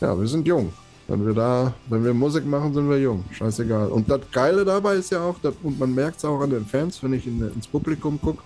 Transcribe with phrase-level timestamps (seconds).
[0.00, 0.72] ja, wir sind jung.
[1.08, 3.24] Wenn wir da, wenn wir Musik machen, sind wir jung.
[3.32, 3.88] Scheißegal.
[3.88, 6.64] Und das Geile dabei ist ja auch, dass, und man merkt es auch an den
[6.64, 8.42] Fans, wenn ich in, ins Publikum gucke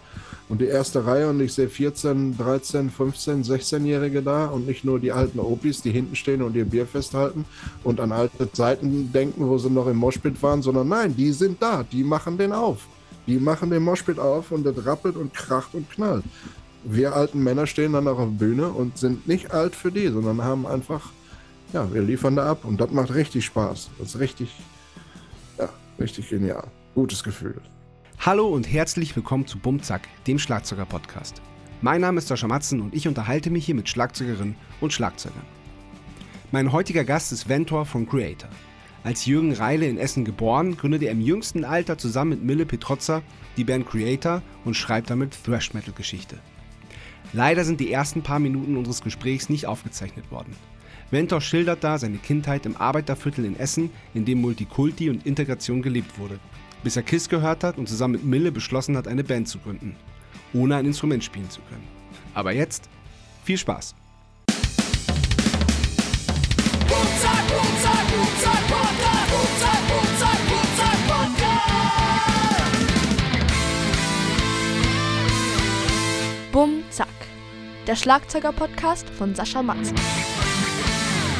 [0.49, 4.99] und die erste Reihe und ich sehe 14, 13, 15, 16-Jährige da und nicht nur
[4.99, 7.45] die alten Opis, die hinten stehen und ihr Bier festhalten
[7.83, 11.63] und an alte Zeiten denken, wo sie noch im Moshpit waren, sondern nein, die sind
[11.63, 12.87] da, die machen den auf.
[13.27, 16.25] Die machen den Moshpit auf und das rappelt und kracht und knallt.
[16.83, 20.09] Wir alten Männer stehen dann auch auf der Bühne und sind nicht alt für die,
[20.09, 21.11] sondern haben einfach
[21.75, 23.91] ja, wir liefern da ab und das macht richtig Spaß.
[23.99, 24.49] Das ist richtig,
[25.59, 26.69] ja, richtig genial.
[26.95, 27.61] Gutes Gefühl.
[28.21, 31.43] Hallo und herzlich willkommen zu Bumzack, dem Schlagzeuger-Podcast.
[31.83, 35.43] Mein Name ist Sascha Matzen und ich unterhalte mich hier mit Schlagzeugerinnen und Schlagzeugern.
[36.53, 38.49] Mein heutiger Gast ist Ventor von Creator.
[39.03, 43.21] Als Jürgen Reile in Essen geboren, gründete er im jüngsten Alter zusammen mit Mille Petrozza
[43.57, 46.39] die Band Creator und schreibt damit Thrash-Metal-Geschichte.
[47.33, 50.55] Leider sind die ersten paar Minuten unseres Gesprächs nicht aufgezeichnet worden.
[51.11, 56.19] Mentor schildert da seine Kindheit im Arbeiterviertel in Essen, in dem Multikulti und Integration gelebt
[56.19, 56.39] wurde,
[56.83, 59.97] bis er KISS gehört hat und zusammen mit Mille beschlossen hat, eine Band zu gründen,
[60.53, 61.87] ohne ein Instrument spielen zu können.
[62.35, 62.89] Aber jetzt
[63.45, 63.95] viel Spaß!
[76.51, 77.09] Bum Zack,
[77.89, 79.97] der Schlagzeuger-Podcast von Sascha Matzen.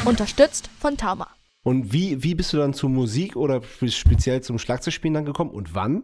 [0.05, 1.27] Unterstützt von Tama.
[1.63, 5.73] Und wie, wie bist du dann zur Musik oder speziell zum Schlagzeugspielen dann gekommen und
[5.73, 6.03] wann?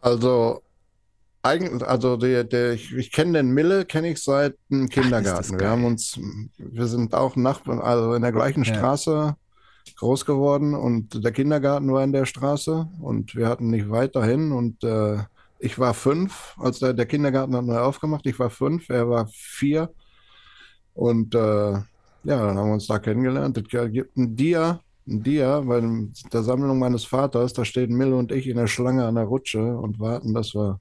[0.00, 0.62] Also,
[1.42, 5.54] eigentlich, also der, der, ich, ich kenne den Mille, kenne ich seit dem Kindergarten.
[5.56, 6.20] Ach, wir haben uns,
[6.56, 8.74] wir sind auch Nachbarn, also in der gleichen ja.
[8.74, 9.36] Straße
[9.96, 14.84] groß geworden und der Kindergarten war in der Straße und wir hatten nicht weiterhin und
[14.84, 15.18] äh,
[15.58, 18.26] ich war fünf, als der, der Kindergarten hat neu aufgemacht.
[18.26, 19.92] Ich war fünf, er war vier
[20.94, 21.72] und äh,
[22.24, 23.58] ja, dann haben wir uns da kennengelernt.
[23.58, 25.82] Es gibt ein Dia, ein Dia bei
[26.32, 27.52] der Sammlung meines Vaters.
[27.52, 30.80] Da stehen Mille und ich in der Schlange an der Rutsche und warten, dass wir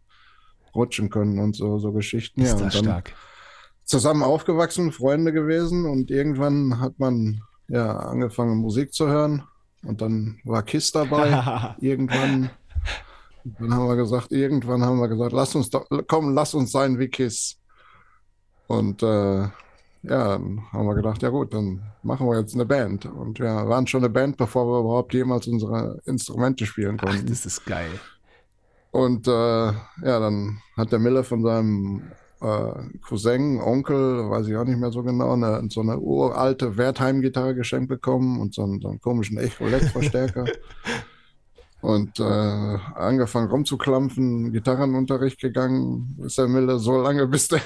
[0.75, 2.41] rutschen können und so, so Geschichten.
[2.41, 3.13] Ist ja, das stark.
[3.83, 9.43] Zusammen aufgewachsen, Freunde gewesen und irgendwann hat man ja angefangen Musik zu hören
[9.83, 11.75] und dann war Kiss dabei.
[11.81, 12.51] irgendwann,
[13.43, 16.99] dann haben wir gesagt, irgendwann haben wir gesagt, lass uns doch, komm, lass uns sein
[16.99, 17.57] wie Kiss.
[18.67, 19.47] Und äh,
[20.03, 23.05] ja, dann haben wir gedacht, ja gut, dann machen wir jetzt eine Band.
[23.05, 27.21] Und wir waren schon eine Band, bevor wir überhaupt jemals unsere Instrumente spielen konnten.
[27.23, 27.91] Ach, das ist geil.
[28.91, 32.11] Und äh, ja, dann hat der Miller von seinem
[32.41, 32.73] äh,
[33.07, 37.89] Cousin, Onkel, weiß ich auch nicht mehr so genau, eine, so eine uralte Wertheim-Gitarre geschenkt
[37.89, 40.45] bekommen und so einen, so einen komischen Echo-Led-Verstärker.
[41.81, 47.61] und äh, angefangen rumzuklampfen, Gitarrenunterricht gegangen, ist der Miller so lange, bis der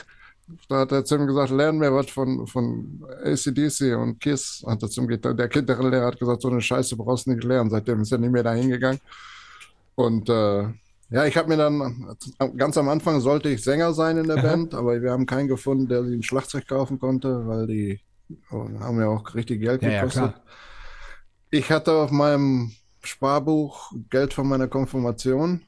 [0.70, 4.64] da hat er zu ihm gesagt, lern mir was von, von ACDC und Kiss.
[4.68, 7.70] Hat er zum der Kinderlehrer hat gesagt, so eine Scheiße brauchst du nicht lernen.
[7.70, 9.00] Seitdem ist er nicht mehr da hingegangen.
[9.96, 10.64] Und äh,
[11.10, 12.16] ja, ich habe mir dann,
[12.58, 15.88] ganz am Anfang sollte ich Sänger sein in der Band, aber wir haben keinen gefunden,
[15.88, 18.00] der sich ein Schlagzeug kaufen konnte, weil die
[18.52, 20.34] oh, haben ja auch richtig Geld ja, gekostet.
[20.36, 20.42] Ja,
[21.52, 22.72] ich hatte auf meinem
[23.04, 25.62] Sparbuch Geld von meiner Konfirmation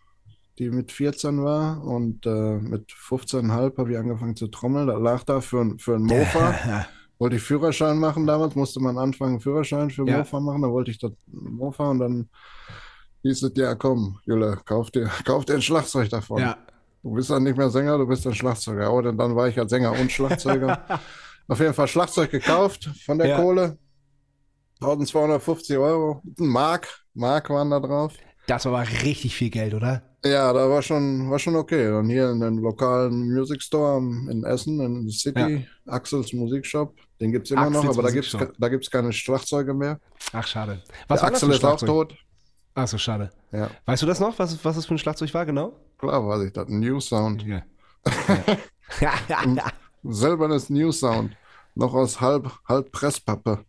[0.59, 4.88] die mit 14 war und äh, mit 15,5 habe ich angefangen zu trommeln.
[4.88, 6.85] Da lag da für, für einen Mofa.
[7.19, 10.19] wollte ich Führerschein machen damals, musste man anfangen, Führerschein für ja.
[10.19, 10.62] Mofa machen.
[10.62, 12.29] Da wollte ich das Mofa und dann
[13.23, 16.41] hieß es, ja komm, Jule, kauf dir, kauf dir ein Schlagzeug davon.
[16.41, 16.57] Ja.
[17.03, 18.88] Du bist dann nicht mehr Sänger, du bist ein Schlagzeuger.
[18.88, 20.84] Aber dann war ich ja Sänger und Schlagzeuger.
[21.47, 23.38] Auf jeden Fall Schlagzeug gekauft von der ja.
[23.38, 23.78] Kohle.
[24.81, 26.22] 1250 Euro.
[26.38, 28.13] Mark, Mark waren da drauf.
[28.47, 30.03] Das war aber richtig viel Geld, oder?
[30.25, 31.89] Ja, da war schon, war schon okay.
[31.89, 35.39] Dann hier in dem lokalen Music Store in Essen, in City,
[35.85, 35.94] ja.
[35.94, 39.13] Axels Musikshop, den gibt es immer Axels noch, aber da gibt es da gibt's keine
[39.13, 40.00] Schlagzeuge mehr.
[40.33, 40.81] Ach, schade.
[41.07, 42.16] Was Der Axel ist auch tot.
[42.73, 43.31] Ach so, schade.
[43.51, 43.69] Ja.
[43.85, 45.79] Weißt du das noch, was, was das für ein Schlagzeug war, genau?
[45.97, 46.67] Klar weiß ich das.
[46.67, 47.44] Ein New Sound.
[47.44, 47.63] Ja.
[49.01, 49.13] ja.
[50.03, 51.35] Selbernes New Sound.
[51.73, 53.65] Noch aus halb, halb Presspappe.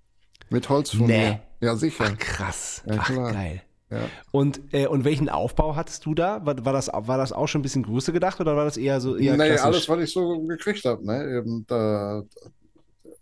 [0.51, 1.07] Mit Holzfurnier.
[1.07, 1.41] Nee.
[1.61, 2.11] Ja, sicher.
[2.13, 2.83] Ach, krass.
[2.87, 3.63] Ja, Ach, geil.
[3.91, 4.01] Ja.
[4.33, 6.45] Und, äh, und welchen Aufbau hattest du da?
[6.45, 9.01] War, war, das, war das auch schon ein bisschen größer gedacht oder war das eher
[9.01, 11.07] so eher Nee, alles, was ich so gekriegt habe.
[11.07, 11.39] Ne?
[11.39, 12.23] Eben da,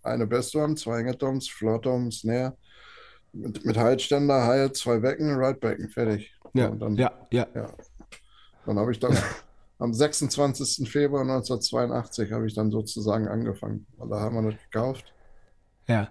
[0.03, 2.57] eine Bassdrum, zwei Engertoms, Floortom, Snare,
[3.33, 6.33] mit, mit Haltständer, Hi, zwei Becken, Right Becken, fertig.
[6.55, 7.47] Ja, dann, ja, ja.
[7.55, 7.71] ja.
[8.65, 9.17] Dann habe ich dann
[9.79, 10.91] am 26.
[10.91, 13.87] Februar 1982 habe ich dann sozusagen angefangen.
[13.99, 15.13] Da haben wir das gekauft.
[15.87, 16.09] Ja.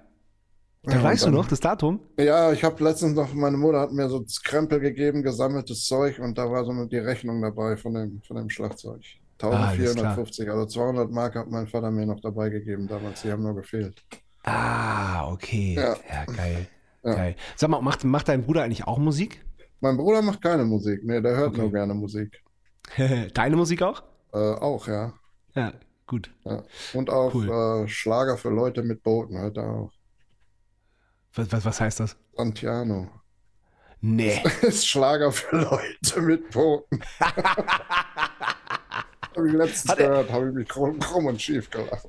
[0.86, 2.00] Da ja, weißt du noch das Datum?
[2.20, 6.38] Ja, ich habe letztens noch, meine Mutter hat mir so Krempel gegeben, gesammeltes Zeug und
[6.38, 9.02] da war so die Rechnung dabei von dem, von dem Schlagzeug.
[9.42, 13.44] 1450, ah, also 200 Mark hat mein Vater mir noch dabei gegeben damals, die haben
[13.44, 14.02] nur gefehlt.
[14.44, 15.74] Ah, okay.
[15.76, 15.96] Ja.
[16.10, 16.68] Ja, geil.
[17.04, 17.14] Ja.
[17.16, 17.36] Geil.
[17.56, 19.44] Sag mal, macht, macht dein Bruder eigentlich auch Musik?
[19.82, 21.02] Mein Bruder macht keine Musik.
[21.04, 21.62] Nee, der hört Okay.
[21.62, 22.42] nur gerne Musik.
[23.34, 24.04] Deine Musik auch?
[24.34, 25.14] Äh, auch, ja.
[25.56, 25.74] Ja,
[26.08, 26.32] gut.
[26.46, 26.64] ja.
[26.94, 27.50] Und auch Cool.
[27.84, 29.92] äh, Schlager für Leute mit Booten hört er auch.
[31.36, 32.16] Was, was, was heißt das?
[32.36, 33.10] Santiano.
[34.02, 34.42] Nee.
[34.62, 37.02] ist Schlager für Leute mit Booten.
[39.36, 42.08] habe ich letztens Hat gehört, habe ich mich krumm, krumm und schief gelacht.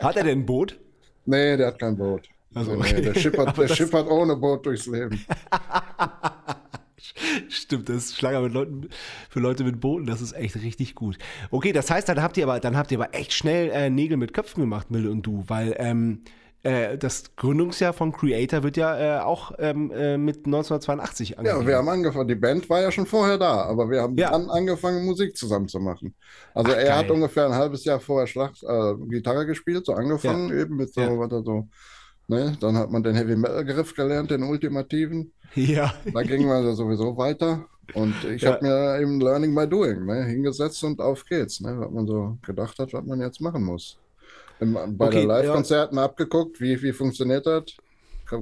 [0.00, 0.78] Hat er denn ein Boot?
[1.24, 2.28] Nee, der hat kein Boot.
[2.54, 2.94] Also, okay.
[2.94, 5.24] nee, der schippert, der das- schippert ohne Boot durchs Leben.
[7.48, 8.88] Stimmt, das ist Schlager mit Leuten,
[9.28, 11.18] für Leute mit Booten, das ist echt richtig gut.
[11.50, 14.16] Okay, das heißt, dann habt ihr aber, dann habt ihr aber echt schnell äh, Nägel
[14.16, 16.22] mit Köpfen gemacht, Mille und du, weil ähm,
[16.62, 21.60] äh, das Gründungsjahr von Creator wird ja äh, auch ähm, äh, mit 1982 angegeben.
[21.62, 22.28] Ja, wir haben angefangen.
[22.28, 24.30] Die Band war ja schon vorher da, aber wir haben Ja.
[24.30, 26.14] dann angefangen, Musik zusammen zu machen.
[26.54, 27.12] Also Ach, er hat geil.
[27.16, 31.18] ungefähr ein halbes Jahr vorher Schlag, äh, Gitarre gespielt, so angefangen eben mit so, Ja.
[31.18, 31.68] was er so,
[32.28, 32.56] ne?
[32.60, 35.32] Dann hat man den Heavy Metal Griff gelernt, den ultimativen.
[35.54, 35.92] Ja.
[36.12, 37.64] Da ging man ja sowieso weiter.
[37.94, 38.52] Und ich Ja.
[38.52, 42.36] habe mir eben Learning by Doing ne, hingesetzt und auf geht's, ne, was man so
[42.46, 43.98] gedacht hat, was man jetzt machen muss.
[44.60, 47.64] Im, bei Okay, den Live-Konzerten abgeguckt, wie, wie funktioniert das?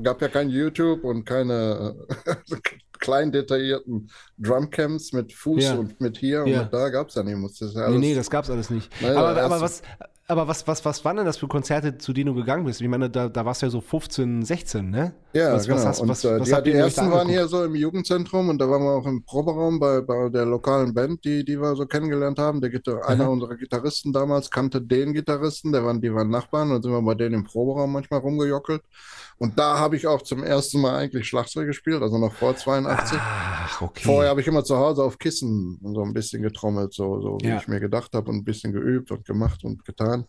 [0.03, 1.95] Gab ja kein YouTube und keine
[2.99, 5.75] klein detaillierten Drumcamps mit Fuß Ja.
[5.75, 6.59] und mit hier Ja.
[6.59, 7.37] und mit da gab's ja nicht.
[7.37, 8.91] Musste das ja Nee, alles, nee, das gab's alles nicht.
[9.03, 9.83] Naja, aber, aber, was,
[10.27, 12.81] aber was, was, was waren denn das für Konzerte, zu denen du gegangen bist?
[12.83, 15.15] Ich meine, da, da warst du ja so 15, 16, ne?
[15.33, 15.77] Ja, was, genau.
[15.79, 18.69] was, hast, und was, äh, was die, ersten waren hier so im Jugendzentrum und da
[18.69, 22.39] waren wir auch im Proberaum bei, bei der lokalen Band, die, die wir so kennengelernt
[22.39, 22.61] haben.
[22.61, 26.83] Der Gitar einer unserer Gitarristen damals kannte den Gitarristen, der waren, die waren Nachbarn und
[26.83, 28.83] sind wir bei denen im Proberaum manchmal rumgejockelt.
[29.39, 32.88] Und da habe ich auch zum ersten Mal eigentlich Schlagzeug gespielt, also noch vor 82.
[32.89, 34.03] Ach, okay.
[34.05, 37.49] Vorher habe ich immer zu Hause auf Kissen so ein bisschen getrommelt, so, so wie
[37.49, 37.59] Ja.
[37.59, 40.25] ich mir gedacht habe und ein bisschen geübt und gemacht und getan.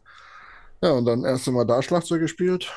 [0.82, 2.72] Ja, und dann erst Mal da Schlagzeug gespielt,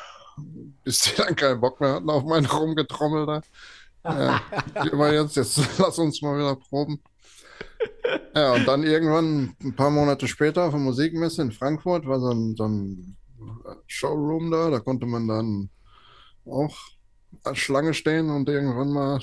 [0.85, 3.43] bis die dann keinen Bock mehr hatten auf mein Rumgetrommel da.
[4.05, 4.41] Ja,
[4.83, 7.01] wie immer jetzt, jetzt lass uns mal wieder proben.
[8.35, 12.31] Ja, und dann irgendwann, ein paar Monate später, auf der Musikmesse in Frankfurt, war so
[12.31, 13.17] ein, so ein
[13.87, 15.71] Showroom da, da konnte man dann
[16.47, 16.77] auch
[17.55, 19.19] Schlange stehen und irgendwann mal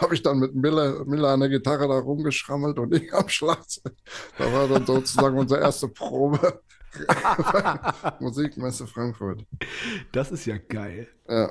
[0.00, 3.94] habe ich dann mit Miller, Miller an der Gitarre da rumgeschrammelt und ich am Schlagzeug.
[4.36, 6.60] Da war dann sozusagen unsere erste Probe.
[8.20, 9.44] Musikmesse Frankfurt.
[10.12, 11.08] Das ist ja geil.
[11.28, 11.50] Ja,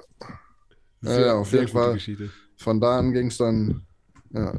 [1.01, 1.93] ja, auf jeden Fall.
[1.93, 2.31] Geschichte.
[2.57, 3.85] von da an ging es dann
[4.31, 4.53] ja,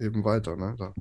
[0.00, 0.56] eben weiter.
[0.56, 0.74] Ne?
[0.78, 0.92] Da,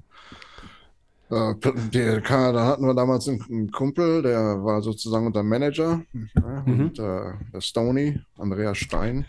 [1.35, 1.55] äh,
[1.91, 6.01] die, da hatten wir damals einen, einen Kumpel, der war sozusagen unser Manager.
[6.13, 6.79] Ja, Mhm.
[6.79, 9.25] Und äh, der Stony, Andreas Stein.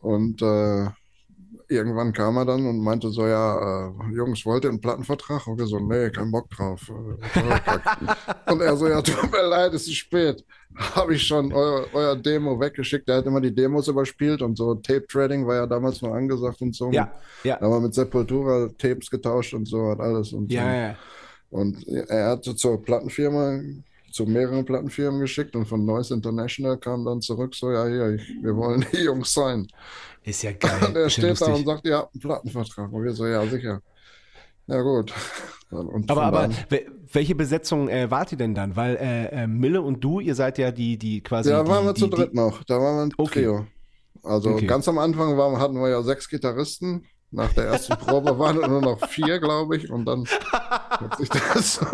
[0.00, 0.88] Und äh,
[1.68, 5.46] irgendwann kam er dann und meinte so, ja, äh, Jungs, wollt ihr einen Plattenvertrag?
[5.46, 6.90] Und wir so, nee, kein Bock drauf.
[6.90, 10.44] Äh, und er so, ja, tut mir leid, es ist spät.
[10.76, 13.08] Habe ich schon euer, euer Demo weggeschickt.
[13.08, 16.74] Der hat immer die Demos überspielt und so Tape-Trading war ja damals noch angesagt und
[16.74, 16.90] so.
[16.90, 17.10] Ja,
[17.44, 17.56] ja.
[17.56, 20.32] Da haben wir mit Sepultura Tapes getauscht und so hat alles.
[20.32, 20.56] Und, so.
[20.56, 20.96] Ja, ja.
[21.50, 23.60] und er hatte zur Plattenfirma,
[24.16, 28.22] zu mehreren Plattenfirmen geschickt und von Noise International kam dann zurück, so, ja, hier, ich,
[28.42, 29.68] wir wollen die Jungs sein.
[30.24, 30.80] Ist ja geil.
[30.88, 31.66] Und er ja steht da und lustig.
[31.66, 32.92] sagt, ihr habt einen Plattenvertrag.
[32.92, 33.80] Und wir so, ja, sicher.
[34.66, 35.12] Ja, gut.
[35.70, 36.48] Und Aber, aber
[37.12, 38.74] welche Besetzung äh, wart ihr denn dann?
[38.74, 41.50] Weil äh, äh, Mille und du, ihr seid ja die, die quasi.
[41.50, 42.64] Da die, waren wir die, zu die, dritt noch.
[42.64, 43.42] Da waren wir ein Okay.
[43.42, 43.66] Trio.
[44.22, 44.66] Also Okay.
[44.66, 47.04] ganz am Anfang waren, hatten wir ja sechs Gitarristen.
[47.30, 49.90] Nach der ersten Probe waren nur noch vier, glaube ich.
[49.90, 51.86] Und dann hat sich das so.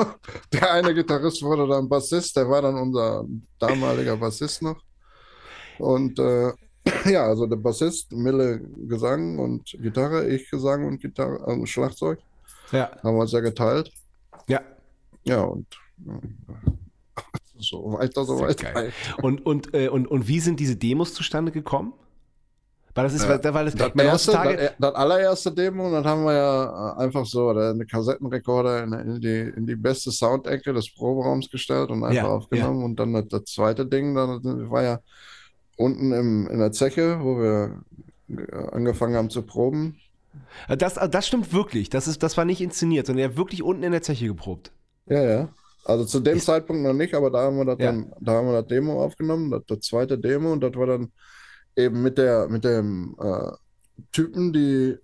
[0.53, 2.37] Der eine Gitarrist wurde dann Bassist.
[2.37, 3.25] Der war dann unser
[3.59, 4.81] damaliger Bassist noch.
[5.79, 6.53] Und äh,
[7.07, 12.19] ja, also der Bassist, Mille Gesang und Gitarre, ich Gesang und Gitarre, also Schlagzeug.
[12.71, 13.91] Ja, Haben wir uns ja geteilt.
[14.49, 14.61] ja.
[15.25, 15.67] Ja, und
[16.05, 16.61] äh,
[17.59, 18.73] so weiter, so weiter.
[18.73, 18.93] geil.
[19.23, 21.93] Und, und, äh, und, und wie sind diese Demos zustande gekommen?
[22.95, 26.05] Weil das ist, Ja, weil, das, Das, ich erste, heutzutage- das, das allererste Demo, das
[26.05, 30.11] haben wir ja äh, einfach so, da einen Kassettenrekorder in, in, die, in die beste
[30.13, 32.85] Soundecke des Proberaums gestellt und einfach Ja, aufgenommen.
[32.85, 35.01] Und dann das, das zweite Ding, dann war ja
[35.77, 37.81] unten im, in der Zeche, wo wir
[38.29, 39.97] äh, angefangen haben zu proben.
[40.69, 41.89] das, das stimmt wirklich.
[41.89, 44.71] Das, ist, das war nicht inszeniert, sondern er hat wirklich unten in der Zeche geprobt.
[45.07, 45.49] Ja, ja.
[45.85, 47.87] Also zu dem Ist- Zeitpunkt noch nicht, aber da haben wir das Ja.
[47.87, 51.11] dann, da haben wir das Demo aufgenommen, das, das zweite Demo, und das war dann
[51.77, 53.53] eben mit der, mit dem äh,
[54.13, 54.97] Typen, die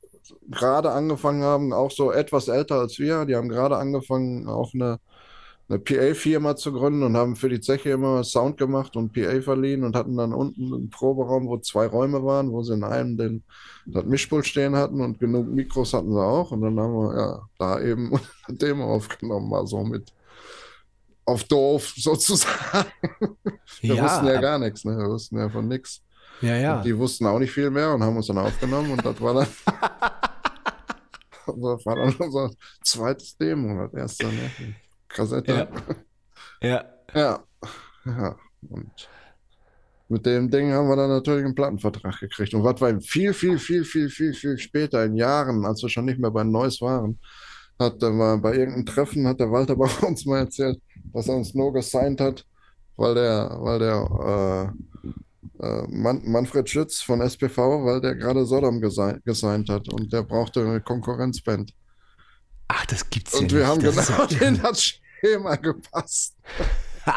[0.50, 5.00] gerade angefangen haben, auch so etwas älter als wir, die haben gerade angefangen, auch eine,
[5.68, 9.84] eine PA-Firma zu gründen und haben für die Zeche immer Sound gemacht und PA verliehen
[9.84, 13.44] und hatten dann unten einen Proberaum, wo zwei Räume waren, wo sie in einem den,
[13.87, 16.52] das Mischpult stehen hatten und genug Mikros hatten sie auch.
[16.52, 18.12] Und dann haben wir ja da eben
[18.48, 20.12] eine Demo aufgenommen, mal so mit
[21.25, 22.90] auf doof sozusagen.
[23.87, 24.96] Wir Ja, wussten ja gar nichts, ne?
[24.96, 26.02] Wir wussten ja von nichts.
[26.40, 26.76] Ja, ja.
[26.76, 29.35] Und die wussten auch nicht viel mehr und haben uns dann aufgenommen und das war
[29.35, 29.47] dann,
[31.47, 32.50] das war dann unser
[32.83, 34.50] zweites Demo, das erste, ne?
[35.09, 35.68] Kassette.
[36.61, 36.85] ja.
[37.14, 37.42] Ja.
[38.04, 38.37] ja.
[38.68, 39.09] Und
[40.09, 42.54] mit dem Ding haben wir dann natürlich einen Plattenvertrag gekriegt.
[42.54, 46.07] Und was war viel, viel, viel, viel, viel, viel später, in Jahren, als wir schon
[46.07, 47.18] nicht mehr bei Neuss waren,
[47.78, 50.80] hat mal bei irgendeinem Treffen, hat der Walter bei uns mal erzählt,
[51.12, 52.45] dass er uns nur gesigned hat,
[52.97, 54.73] weil der, weil der
[55.04, 55.11] äh,
[55.88, 60.61] Man Manfred Schütz von SPV, weil der gerade Sodom gesi gesigned hat und der brauchte
[60.61, 61.73] eine Konkurrenzband.
[62.68, 63.68] Ach, das gibt's ja Und wir nicht.
[63.68, 66.35] haben Das genau ja- in das Schema gepasst.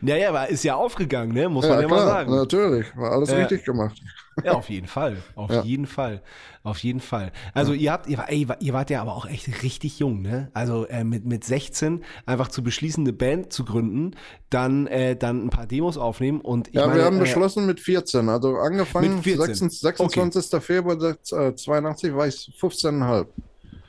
[0.00, 1.48] Naja, aber ist ja aufgegangen, ne?
[1.48, 2.34] Muss man Ja, ja, mal klar, sagen.
[2.34, 2.96] natürlich.
[2.96, 3.36] War alles Ja.
[3.38, 3.96] richtig gemacht.
[4.44, 5.16] Ja, auf jeden Fall.
[5.34, 5.62] Auf Ja.
[5.62, 6.22] jeden Fall.
[6.62, 7.32] Auf jeden Fall.
[7.54, 10.50] Also ihr habt, ihr, ey, ihr wart ja aber auch echt richtig jung, ne?
[10.52, 14.12] Also äh, mit, mit 16 einfach zu beschließen, eine Band zu gründen,
[14.50, 17.80] dann, äh, dann ein paar Demos aufnehmen und Ja, meine, wir haben äh, beschlossen mit
[17.80, 18.28] 14.
[18.28, 19.70] Also angefangen, Mit 14.
[19.70, 20.62] 26, 26.
[20.62, 23.26] Februar äh, 82 war ich 15,5.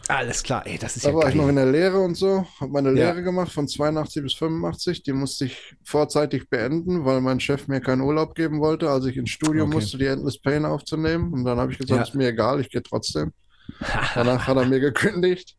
[0.10, 1.30] Alles klar, ey, das ist Da ja war geil.
[1.30, 3.14] ich noch in der Lehre und so, habe meine Ja.
[3.14, 5.04] Lehre gemacht von 82 bis 85.
[5.04, 9.16] Die musste ich vorzeitig beenden, weil mein Chef mir keinen Urlaub geben wollte, als ich
[9.18, 9.68] ins Studio Okay.
[9.68, 11.34] musste, die Endless Pain aufzunehmen.
[11.34, 12.04] Und dann habe ich gesagt, Ja.
[12.04, 13.32] ist mir egal, ich gehe trotzdem.
[14.14, 15.56] Danach hat er mir gekündigt.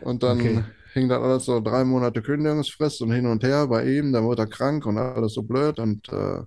[0.00, 0.64] Und dann Okay.
[0.94, 4.12] hing dann alles so drei Monate Kündigungsfrist und hin und her bei ihm.
[4.12, 5.78] Dann wurde er krank und alles so blöd.
[5.78, 6.42] Und äh,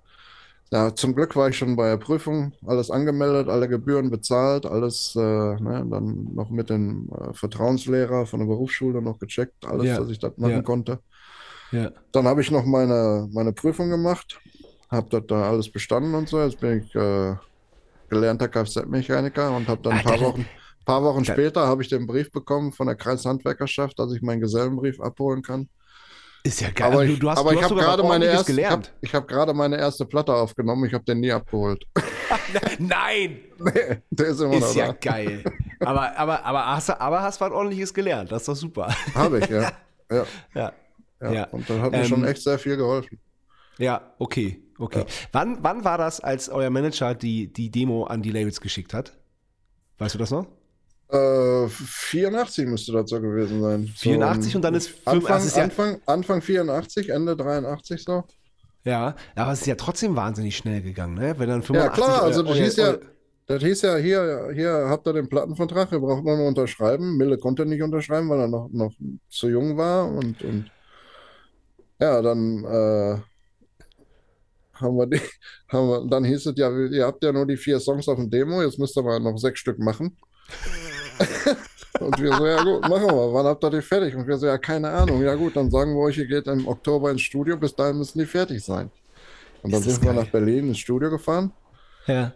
[0.72, 5.14] ja, zum Glück war ich schon bei der Prüfung, alles angemeldet, alle Gebühren bezahlt, alles
[5.16, 9.98] äh, ne, dann noch mit dem äh, Vertrauenslehrer von der Berufsschule noch gecheckt, alles, Ja.
[9.98, 10.62] dass ich das machen Ja.
[10.62, 11.00] konnte.
[11.72, 11.90] ja.
[12.12, 14.40] Dann habe ich noch meine, meine Prüfung gemacht,
[14.90, 16.40] habe das da alles bestanden und so.
[16.42, 17.34] Jetzt bin ich äh,
[18.08, 20.46] gelernter Kfz-Mechaniker und habe dann ein paar Wochen,
[20.84, 25.00] paar Wochen später habe ich den Brief bekommen von der Kreishandwerkerschaft, dass ich meinen Gesellenbrief
[25.00, 25.68] abholen kann.
[26.46, 26.86] Ist ja geil.
[26.92, 28.68] Aber Also ich, du hast, aber du ich hast habe gerade meine erste, ich habe
[28.68, 28.92] gelernt.
[29.00, 30.84] ich hab gerade meine erste Platte aufgenommen.
[30.84, 31.84] Ich habe den nie abgeholt.
[32.78, 33.38] Nein!
[33.58, 34.92] nee, der ist immer noch Ist ja da.
[34.92, 35.42] geil.
[35.80, 38.30] Aber, aber, aber, hast, du- aber hast was Ordentliches gelernt.
[38.30, 38.94] Das ist doch super.
[39.14, 39.72] Habe ich, ja.
[40.10, 40.24] Ja,
[40.54, 40.72] Ja.
[41.20, 41.32] ja.
[41.32, 41.44] Ja.
[41.48, 43.18] Und das hat mir Ähm, schon echt sehr viel geholfen.
[43.78, 45.04] Ja, okay, okay.
[45.32, 49.16] Wann, wann war das, als euer Manager die, die Demo an die Labels geschickt hat?
[49.98, 50.46] Weißt du das noch?
[51.08, 53.86] Äh, 84 müsste das so gewesen sein.
[53.86, 58.02] So 84 und dann ist fünf- Anfang, das ist ja- Anfang, Anfang 84, Ende 83
[58.02, 58.24] so.
[58.82, 61.34] Ja, aber es ist ja trotzdem wahnsinnig schnell gegangen, ne?
[61.38, 62.96] Wenn dann Ja, 85 klar, also das hieß ja,
[63.46, 67.16] das hieß ja, hier, hier habt ihr den Plattenvertrag, ihr braucht nur unterschreiben.
[67.16, 68.92] Mille konnte nicht unterschreiben, weil er noch, noch
[69.28, 70.70] zu jung war und, und
[72.00, 73.16] ja, dann äh,
[74.74, 75.20] haben wir die,
[75.68, 78.28] haben wir, dann hieß es ja, ihr habt ja nur die vier Songs auf dem
[78.30, 80.16] Demo, jetzt müsst ihr mal noch sechs Stück machen.
[82.00, 83.32] Und wir so, ja gut, machen wir.
[83.32, 84.14] Wann habt ihr die fertig?
[84.14, 85.22] Und wir so, ja, keine Ahnung.
[85.22, 88.18] Ja gut, dann sagen wir euch, ihr geht im Oktober ins Studio, bis dahin müssen
[88.18, 88.90] die fertig sein.
[89.62, 90.22] Und dann sind wir geil.
[90.24, 91.52] nach Berlin ins Studio gefahren.
[92.06, 92.32] Ja.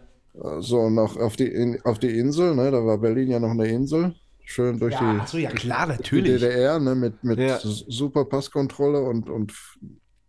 [0.59, 2.71] So, noch auf die, in, auf die Insel, ne?
[2.71, 4.15] Da war Berlin ja noch eine Insel.
[4.43, 6.41] Schön durch Ja, die, so, ja klar, die natürlich.
[6.41, 6.95] DDR, ne?
[6.95, 7.59] Mit, mit Ja.
[7.61, 9.53] super Passkontrolle und, und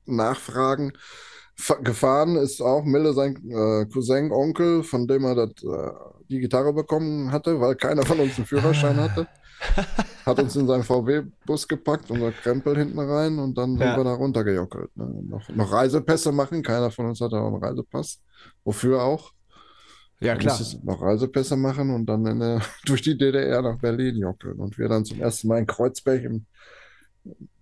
[0.05, 0.93] Nachfragen.
[1.63, 5.91] Fa- Gefahren ist auch Mille, sein äh, Cousin, Onkel, von dem er das, äh,
[6.29, 9.27] die Gitarre bekommen hatte, weil keiner von uns einen Führerschein hatte.
[10.27, 13.97] Hat uns in seinen VW-Bus gepackt, unser Krempel hinten rein und dann sind Ja.
[13.97, 14.97] wir da runtergejockelt.
[14.97, 15.23] Ne?
[15.29, 18.21] Noch, noch Reisepässe machen, keiner von uns hatte auch einen Reisepass.
[18.65, 19.31] Wofür auch?
[20.21, 20.59] Ja, klar.
[20.85, 24.59] noch Reisepässe machen und dann der, durch die DDR nach Berlin jockeln.
[24.59, 26.47] Und wir dann zum ersten Mal in Kreuzberg im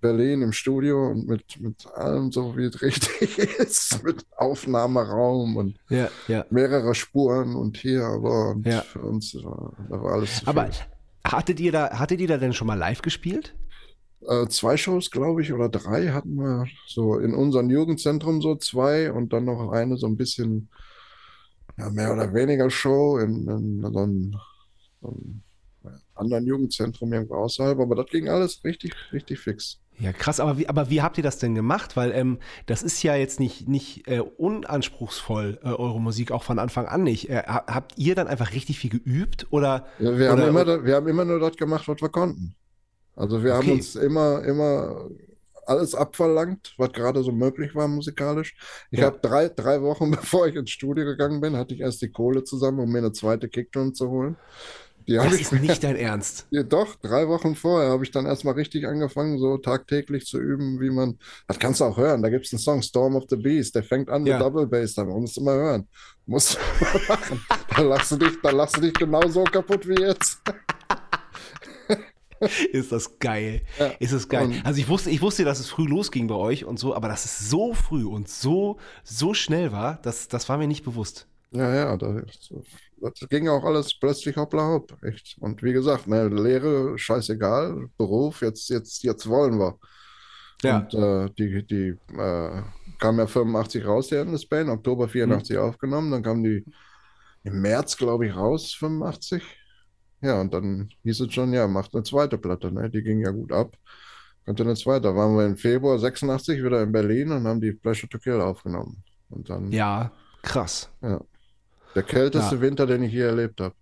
[0.01, 5.77] Berlin im Studio und mit, mit allem so, wie es richtig ist, mit Aufnahmeraum und
[5.91, 6.45] Ja, ja.
[6.51, 8.81] mehrere Spuren und hier, aber und Ja.
[8.81, 10.87] für uns war, da war alles zu Aber viel.
[11.27, 13.55] hattet ihr da, hattet ihr da denn schon mal live gespielt?
[14.27, 19.13] Äh, zwei Shows, glaube ich, oder drei hatten wir so in unserem Jugendzentrum so zwei
[19.13, 20.69] und dann noch eine so ein bisschen
[21.79, 24.35] ja, mehr oder weniger Show in, in so einem,
[25.01, 25.43] so einem
[26.21, 29.81] anderen Jugendzentrum irgendwo außerhalb, aber das ging alles richtig, richtig fix.
[29.99, 31.95] Ja, krass, aber wie, aber wie habt ihr das denn gemacht?
[31.97, 36.59] Weil ähm, das ist ja jetzt nicht, nicht äh, unanspruchsvoll, äh, eure Musik auch von
[36.59, 37.29] Anfang an nicht.
[37.29, 39.47] Äh, ha- habt ihr dann einfach richtig viel geübt?
[39.51, 42.09] Oder Ja, wir haben Oder- immer, da- wir haben immer nur das gemacht, was wir
[42.09, 42.55] konnten.
[43.17, 43.73] Also wir haben Okay.
[43.73, 45.11] uns immer, immer
[45.67, 48.55] alles abverlangt, was gerade so möglich war musikalisch.
[48.91, 49.07] Ich Ja.
[49.07, 50.11] habe drei, drei Wochen
[50.41, 53.13] bevor ich ins Studio gegangen bin, hatte ich erst die Kohle zusammen, um mir eine
[53.13, 54.37] zweite Kickdrum zu holen.
[55.07, 56.47] Das ich ist mir, nicht dein Ernst?
[56.51, 60.81] Ja, doch, drei Wochen vorher habe ich dann erstmal richtig angefangen, so tagtäglich zu üben,
[60.81, 63.37] wie man, das kannst du auch hören, da gibt es einen Song, Storm of the
[63.37, 64.37] Beast, der fängt an Ja.
[64.39, 65.89] mit Double Bass, da musst du mal hören.
[66.27, 66.59] Musst du
[67.09, 67.41] mal machen.
[67.75, 70.41] Da lachst du dich, da lachst du dich genauso kaputt wie jetzt.
[72.73, 73.63] ist das geil.
[73.79, 74.51] Ja, Ist das geil.
[74.65, 77.25] Also ich wusste, ich wusste, dass es früh losging bei euch und so, aber dass
[77.25, 81.27] es so früh und so, so schnell war, das, das war mir nicht bewusst.
[81.53, 82.53] Ja, ja, das,
[83.01, 85.37] das ging auch alles plötzlich hoppla hopp, echt.
[85.41, 89.79] Und wie gesagt, ne, Lehre, scheißegal, Beruf, jetzt, jetzt, jetzt wollen wir.
[90.63, 90.79] Ja.
[90.79, 92.63] Und äh, die, die äh,
[92.99, 96.65] kam ja 85 raus, die Endless Pain, Oktober 84 aufgenommen, dann kam die
[97.45, 99.43] im März, glaube ich, raus, 85.
[100.23, 102.91] Ja, und dann hieß es schon, ja, macht eine zweite Platte, ne?
[102.91, 103.75] Die ging ja gut ab.
[104.45, 105.03] Könnte eine zweite.
[105.03, 108.41] Da waren wir im Februar 86 wieder in Berlin und haben die Pleasure to Kill
[108.41, 109.03] aufgenommen.
[109.31, 110.91] Und dann Ja, krass.
[111.95, 112.61] Der kälteste Ja.
[112.61, 113.75] Winter, den ich je erlebt habe.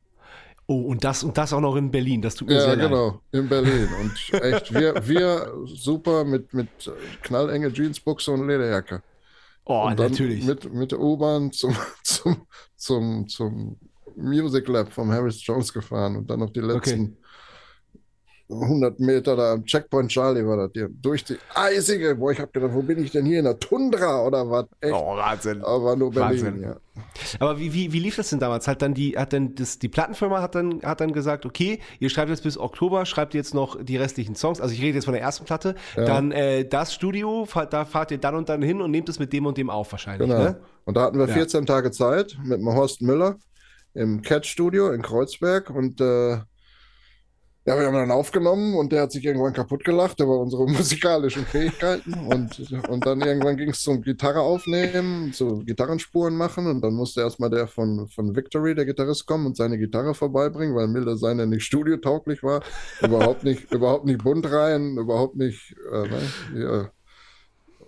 [0.67, 2.21] Oh, und das, und das auch noch in Berlin.
[2.21, 2.89] Das tut mir Ja, sehr leid.
[2.91, 3.89] genau, in Berlin.
[4.03, 6.69] Und echt, wir, wir super mit, mit
[7.23, 9.03] knallenge Jeansbuchse und Lederjacke.
[9.65, 10.45] Oh, und natürlich.
[10.45, 11.75] Mit, mit der U-Bahn zum,
[12.05, 12.47] zum,
[12.77, 13.77] zum, zum
[14.17, 17.17] Music Lab vom Harris Jones gefahren und dann noch die letzten
[18.51, 20.89] 100 Meter da am Checkpoint Charlie war das hier.
[20.91, 23.39] Durch die eisige, boah, ich hab gedacht, wo bin ich denn hier?
[23.41, 24.67] In der Tundra oder was?
[24.81, 24.95] Echt?
[24.95, 25.63] Oh, Wahnsinn.
[25.63, 26.63] Aber nur Berlin, Wahnsinn.
[26.63, 26.77] ja.
[27.41, 28.67] Aber wie, wie, wie lief das denn damals?
[28.67, 32.09] Hat dann die, hat dann das, die Plattenfirma hat dann, hat dann gesagt, okay, ihr
[32.11, 34.61] schreibt jetzt bis Oktober, schreibt jetzt noch die restlichen Songs.
[34.61, 35.75] Also ich rede jetzt von der ersten Platte.
[35.97, 36.05] Ja.
[36.07, 39.19] Dann äh, das Studio, fahrt- da fahrt ihr dann und dann hin und nehmt es
[39.19, 40.29] mit dem und dem auf wahrscheinlich.
[40.29, 40.43] Genau.
[40.43, 40.61] Ne?
[40.87, 41.35] Und da hatten wir Ja.
[41.35, 43.37] 14 Tage Zeit mit dem Horst Müller
[43.95, 46.39] im Cat-Studio in Kreuzberg und äh,
[47.69, 51.45] ja, wir haben dann aufgenommen und der hat sich irgendwann kaputt gelacht über unsere musikalischen
[51.45, 52.15] Fähigkeiten.
[52.15, 56.67] Und, und dann irgendwann ging es zum Gitarre aufnehmen, zu Gitarrenspuren machen.
[56.67, 60.75] Und dann musste erstmal der von, von Victory, der Gitarrist, kommen und seine Gitarre vorbeibringen,
[60.75, 62.63] weil Milde seine nicht studiotauglich war,
[63.03, 66.21] überhaupt nicht, überhaupt nicht bunt rein, überhaupt nicht, äh, ne,
[66.55, 66.93] hier,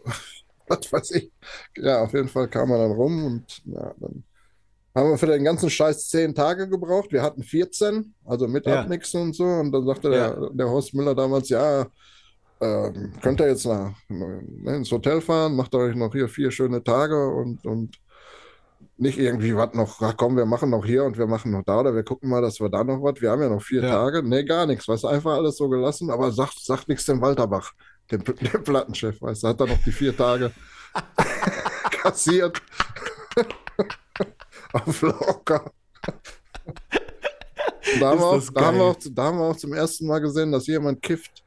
[0.69, 1.33] was weiß ich.
[1.79, 4.25] Ja, auf jeden Fall kam er dann rum und ja, dann
[4.95, 7.13] haben wir für den ganzen Scheiß zehn Tage gebraucht.
[7.13, 8.81] Wir hatten 14, also mit Ja.
[8.81, 9.45] Abmixen und so.
[9.45, 11.87] Und dann sagte der, der Horst Müller damals, ja,
[12.61, 16.83] ähm, könnt ihr jetzt nach, ne, ins Hotel fahren, macht euch noch hier vier schöne
[16.85, 17.97] Tage und, und
[18.99, 21.81] nicht irgendwie was noch, ach komm, wir machen noch hier und wir machen noch da
[21.81, 23.21] oder wir gucken mal, dass wir da noch was.
[23.23, 23.91] Wir haben ja noch vier Ja.
[23.91, 24.23] Tage.
[24.23, 24.87] Nee, gar nichts.
[24.89, 27.73] Weißt du, einfach alles so gelassen, aber sagt, sagt nichts dem Walterbach,
[28.11, 30.51] dem, dem Plattenchef, weißt du, hat er noch die vier Tage
[32.03, 32.61] kassiert.
[34.73, 35.73] Auf locker.
[37.99, 40.21] Da haben, Ist wir auch, da, haben auch, da haben wir auch zum ersten Mal
[40.21, 41.43] gesehen, dass jemand kifft.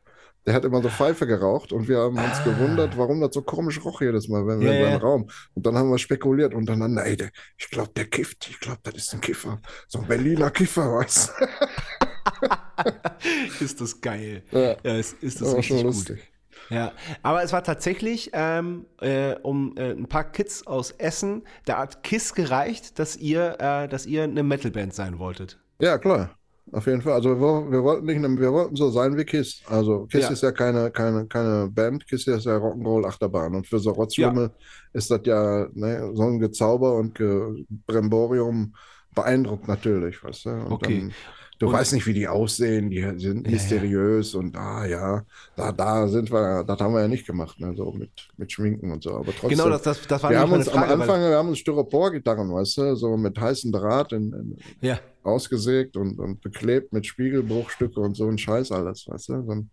[0.45, 2.43] Der hat immer so Pfeife geraucht und wir haben uns Ah.
[2.43, 5.01] gewundert, warum das so komisch roch jedes Mal, wenn wir Ja, in seinem.
[5.01, 5.29] Raum.
[5.53, 8.49] Und dann haben wir spekuliert untereinander, ey, der, ich glaube, der kifft.
[8.49, 9.61] Ich glaube, das ist ein Kiffer.
[9.87, 11.31] So ein Berliner Kiffer, weißt
[13.61, 14.43] Ist das geil.
[14.51, 14.57] du?
[14.59, 15.85] Ja, Ja, es ist das richtig gut.
[15.85, 16.32] lustig.
[16.69, 21.77] Ja, aber es war tatsächlich, ähm, äh, um äh, ein paar Kids aus Essen, da
[21.79, 25.59] hat KISS gereicht, dass ihr, äh, dass ihr eine Metalband sein wolltet.
[25.79, 26.31] Ja, klar.
[26.71, 27.13] Auf jeden Fall.
[27.13, 29.61] Also wir, wir wollten nicht, wir wollten so sein wie Kiss.
[29.67, 30.29] Also Kiss Ja.
[30.29, 33.53] ist ja keine, keine, keine Band, Kiss ist ja Rock'n'Roll Achterbahn.
[33.55, 34.49] Und für so Rotzlümmel
[34.93, 38.73] ist das ja ne, so ein Gezauber und Ge Bremborium
[39.13, 40.49] beeindruckt natürlich, weißt du?
[40.49, 40.99] Und Okay.
[41.01, 41.15] dann,
[41.59, 45.23] du Und- weißt nicht, wie die aussehen, die sind Ja, mysteriös und ah ja,
[45.55, 48.91] da, da sind wir, das haben wir ja nicht gemacht, ne, so mit, mit Schminken
[48.91, 49.11] und so.
[49.15, 49.49] Aber trotzdem.
[49.49, 50.91] Genau, das, das, das war wir haben uns Frage.
[50.93, 54.99] am Anfang, wir haben uns Styropor-Gitarren, weißt du, so mit heißem Draht in, in, ja,
[55.23, 59.41] ausgesägt und, und beklebt mit Spiegelbruchstücke und so ein Scheiß alles, weißt du?
[59.43, 59.69] Dann,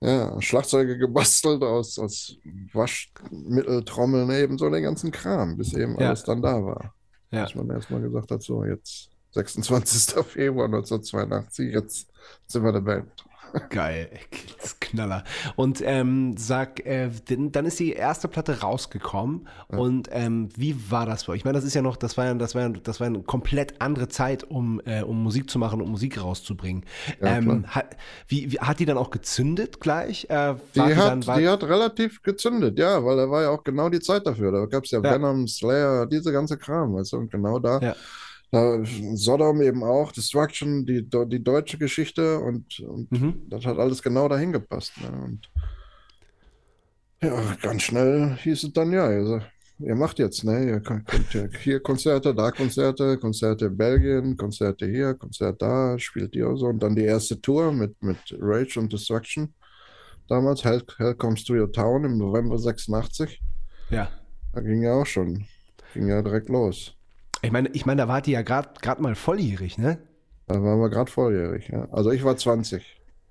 [0.00, 2.36] ja, Schlagzeuge gebastelt aus, aus
[2.72, 6.08] Waschmittel, Trommeln, eben so den ganzen Kram, bis eben Ja.
[6.08, 6.94] alles dann da war.
[7.30, 7.42] ja.
[7.42, 10.24] Dass man erstmal gesagt hat, so jetzt 26.
[10.26, 12.08] Februar 1982, jetzt
[12.46, 13.28] sind wir der Band.
[13.70, 14.10] Geil,
[14.60, 15.24] das Knaller.
[15.56, 19.48] Und ähm, sag, äh, dann ist die erste Platte rausgekommen.
[19.68, 21.38] Und ähm, wie war das für euch?
[21.38, 23.22] Ich meine, das ist ja noch, das war ja, das war ja, das war eine
[23.22, 26.84] komplett andere Zeit, um, äh, um Musik zu machen und Musik rauszubringen.
[27.20, 30.26] Ja, ähm, hat, wie, wie, hat die dann auch gezündet gleich?
[30.28, 33.64] Äh, Die hat, dann, war, die hat relativ gezündet, ja, weil da war ja auch
[33.64, 34.52] genau die Zeit dafür.
[34.52, 35.02] Da gab es ja.
[35.02, 37.80] Venom, Slayer, diese ganze Kram, weißt du, und genau da.
[38.50, 38.82] Da
[39.14, 43.42] Sodom eben auch, Destruction, die, die deutsche Geschichte und, und Mhm.
[43.48, 44.92] das hat alles genau dahin gepasst.
[45.00, 45.10] Ne?
[45.24, 45.50] Und
[47.22, 49.40] ja, ganz schnell hieß es dann, ja, also,
[49.80, 50.66] ihr macht jetzt, ne?
[50.68, 56.34] Ihr könnt, könnt hier Konzerte, da Konzerte, Konzerte in Belgien, Konzerte hier, Konzert da, spielt
[56.36, 56.66] ihr so.
[56.66, 59.52] Und dann die erste Tour mit, mit Rage und Destruction.
[60.28, 63.40] Damals, Hell, Hell Comes to Your Town im November 86.
[63.90, 64.08] ja.
[64.54, 65.44] Da ging ja auch schon,
[65.94, 66.94] ging ja direkt los.
[67.42, 69.98] Ich meine, ich meine, da wart ihr ja gerade mal volljährig, ne?
[70.46, 71.86] Da waren wir gerade volljährig, ja.
[71.92, 72.84] Also ich war 20.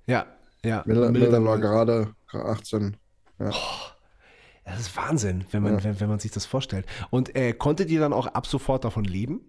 [0.06, 0.26] Ja,
[0.64, 0.84] ja.
[0.86, 2.96] Miller, Miller war- war gerade 18.
[3.38, 5.84] Das ist Wahnsinn, wenn man, Ja.
[5.84, 6.86] wenn, wenn man sich das vorstellt.
[7.10, 9.42] Und äh, konntet ihr dann auch ab sofort davon leben?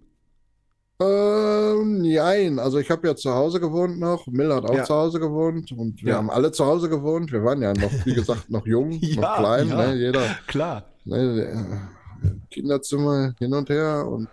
[1.00, 4.26] Ähm, nein, also ich habe ja zu Hause gewohnt noch.
[4.26, 4.84] Mill hat auch Ja.
[4.84, 6.18] zu Hause gewohnt und wir Ja.
[6.18, 7.30] haben alle zu Hause gewohnt.
[7.30, 9.76] Wir waren ja noch, wie gesagt, noch jung, Ja, noch klein, ja.
[9.76, 9.94] ne?
[9.94, 10.84] Jeder, Klar.
[11.04, 14.28] ne, äh, Kinderzimmer hin und her und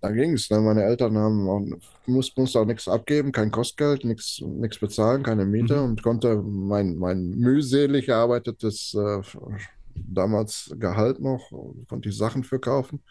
[0.00, 0.50] da ging es.
[0.50, 0.60] Ne?
[0.60, 1.62] Meine Eltern haben auch,
[2.06, 5.84] muss, musste auch nichts abgeben, kein Kostgeld, nichts nichts bezahlen, keine Miete Mhm.
[5.84, 9.20] und konnte mein, mein mühselig erarbeitetes äh,
[9.94, 11.50] damals Gehalt noch,
[11.88, 13.02] konnte ich Sachen für kaufen.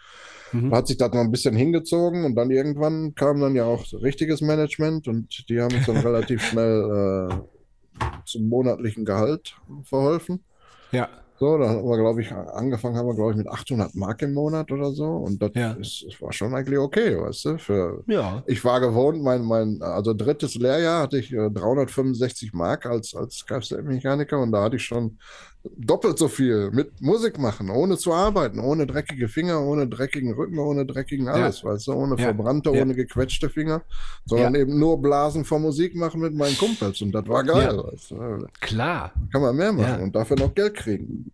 [0.52, 0.74] Mhm.
[0.74, 4.42] Hat sich das noch ein bisschen hingezogen und dann irgendwann kam dann ja auch richtiges
[4.42, 10.44] Management und die haben uns dann relativ schnell äh, zum monatlichen Gehalt verholfen.
[10.92, 11.08] Ja.
[11.42, 14.32] So, da haben wir, glaube ich, angefangen haben wir, glaube ich, mit 800 Mark im
[14.36, 15.06] Monat oder so.
[15.08, 15.72] Und das Ja.
[15.72, 17.58] ist, das war schon eigentlich okay, weißt du?
[17.58, 18.44] Für, Ja.
[18.46, 23.44] ich war gewohnt, mein, mein, also drittes Lehrjahr hatte ich äh, 365 Mark als, als
[23.44, 25.18] Kfz-Mechaniker und da hatte ich schon
[25.64, 30.58] doppelt so viel mit Musik machen, ohne zu arbeiten, ohne dreckige Finger, ohne dreckigen Rücken,
[30.58, 32.24] ohne dreckigen alles, weißt du, ohne Ja.
[32.24, 32.82] verbrannte, Ja.
[32.82, 33.84] ohne gequetschte Finger,
[34.26, 37.84] sondern eben nur Blasen vor Musik machen mit meinen Kumpels und das war geil, Ja.
[37.92, 38.48] weißt du.
[38.60, 39.14] Klar.
[39.32, 40.04] Kann man mehr machen Ja.
[40.04, 41.32] und dafür noch Geld kriegen.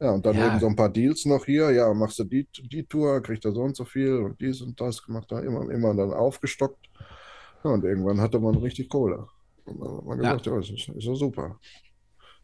[0.00, 0.46] Ja, und dann Ja.
[0.48, 1.70] eben so ein paar Deals noch hier.
[1.70, 4.78] Ja, machst du die, die Tour, kriegt er so und so viel und dies und
[4.80, 6.88] das gemacht, da immer, immer dann aufgestockt.
[7.64, 9.26] Ja, und irgendwann hatte man richtig Kohle.
[9.66, 10.36] Und dann hat man Ja.
[10.36, 11.58] gesagt, ja, ist, ist ja super,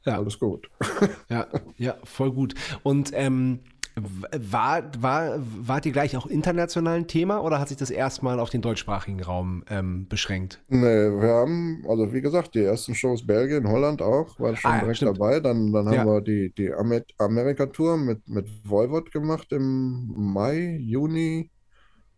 [0.06, 0.18] Ja.
[0.18, 0.70] alles gut.
[1.28, 2.54] Ja, ja, voll gut.
[2.82, 3.60] Und ähm,
[3.96, 8.50] war, war, wart ihr gleich auch international ein Thema oder hat sich das erstmal auf
[8.50, 10.60] den deutschsprachigen Raum ähm, beschränkt?
[10.68, 10.78] Nee,
[11.20, 14.80] wir haben, also wie gesagt, die ersten Shows Belgien, Holland auch, war schon Ah, ja,
[14.80, 15.16] direkt stimmt.
[15.18, 15.38] dabei.
[15.40, 16.04] Dann, dann haben Ja.
[16.04, 21.50] wir die, die Amer Amerika-Tour mit, mit Voivod gemacht im Mai, Juni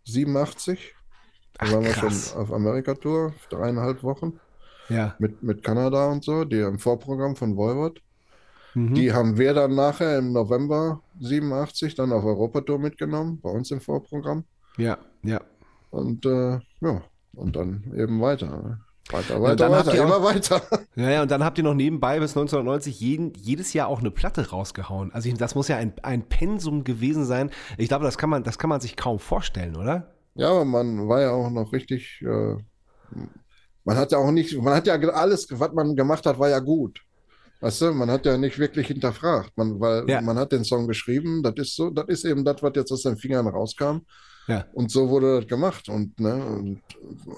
[0.05, 0.95] 87.
[1.59, 4.41] Da Ach, waren wir schon auf Amerika-Tour, dreieinhalb Wochen
[4.89, 5.15] Ja.
[5.19, 8.01] mit, mit Kanada und so, die im Vorprogramm von Voivod.
[8.75, 8.95] Mhm.
[8.95, 13.81] Die haben wir dann nachher im November 87 dann auf Europatour mitgenommen, bei uns im
[13.81, 14.45] Vorprogramm.
[14.77, 15.41] ja, ja.
[15.91, 17.03] Und äh, ja,
[17.35, 18.47] und dann eben weiter.
[18.47, 18.81] ne?
[19.11, 20.61] Weiter, und weiter, habt weiter, ihr auch- immer weiter.
[20.97, 24.11] Ja, ja, und dann habt ihr noch nebenbei bis 1990 jeden, jedes Jahr auch eine
[24.11, 25.13] Platte rausgehauen.
[25.15, 27.51] Also ich, das muss ja ein, ein Pensum gewesen sein.
[27.79, 30.13] Ich glaube, das kann man, das kann man sich kaum vorstellen, oder?
[30.35, 32.21] Ja, aber man war ja auch noch richtig.
[32.23, 32.57] Äh,
[33.89, 36.59] man hat ja auch nicht, man hat ja alles, was man gemacht hat, war ja
[36.59, 37.01] gut.
[37.61, 39.53] Weißt du, man hat ja nicht wirklich hinterfragt.
[39.57, 40.21] Man, weil Ja.
[40.21, 43.03] man hat den Song geschrieben, das ist so, das ist eben das, was jetzt aus
[43.03, 44.01] den Fingern rauskam.
[44.47, 44.65] Ja.
[44.75, 45.89] Und so wurde das gemacht.
[45.89, 46.81] Und, ne, und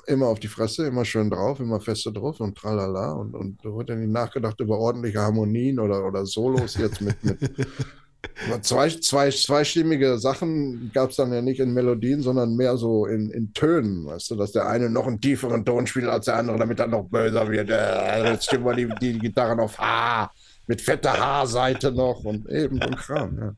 [0.06, 3.12] immer auf die Fresse, immer schön drauf, immer feste drauf und tralala.
[3.12, 7.38] Und, und da wurde nicht nachgedacht über ordentliche Harmonien oder, oder Solos jetzt mit, mit
[8.62, 13.30] Zwei, zwei, zweistimmige Sachen gab es dann ja nicht in Melodien, sondern mehr so in,
[13.30, 16.58] in Tönen, weißt du, dass der eine noch einen tieferen Ton spielt als der andere,
[16.58, 17.70] damit er noch böser wird.
[17.70, 20.30] Äh, Jetzt stimmen wir die, die Gitarren auf H,
[20.66, 23.38] mit fetter H-Seite noch und eben so ein Kram.
[23.38, 23.54] Ja.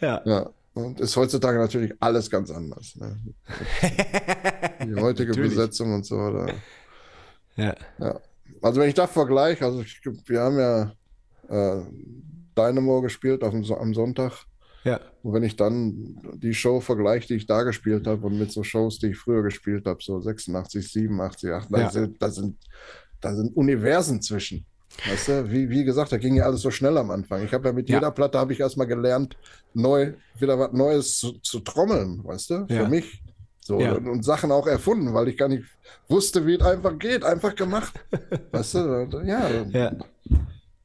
[0.00, 0.22] Ja.
[0.24, 0.50] ja.
[0.74, 2.96] Und ist heutzutage natürlich alles ganz anders.
[2.96, 3.16] Ne?
[4.84, 5.32] Die heutige.
[5.32, 6.16] Besetzung und so.
[6.32, 6.46] Da.
[7.56, 7.74] Ja.
[7.98, 8.20] Ja.
[8.60, 10.92] Also wenn ich das vergleiche, also ich, wir haben ja
[11.48, 11.82] äh,
[12.56, 14.32] Dynamo gespielt auf dem, am Sonntag.
[14.84, 15.00] Ja.
[15.22, 18.62] Und wenn ich dann die Show vergleiche, die ich da gespielt habe und mit so
[18.62, 21.90] Shows, die ich früher gespielt habe, so 86, 87, 88, da Ja.
[21.90, 22.58] sind, da sind,
[23.20, 24.66] da sind Universen zwischen.
[25.06, 27.42] Weißt du, wie, wie gesagt, da ging ja alles so schnell am Anfang.
[27.44, 27.96] Ich habe ja mit Ja.
[27.96, 29.36] jeder Platte habe ich erstmal gelernt,
[29.72, 32.88] neu, wieder was Neues zu, zu trommeln, weißt du, für Ja.
[32.88, 33.22] mich.
[33.60, 33.94] So, Ja.
[33.94, 35.64] und, und Sachen auch erfunden, weil ich gar nicht
[36.08, 37.94] wusste, wie es einfach geht, einfach gemacht.
[38.52, 39.96] Weißt du, ja, Ja.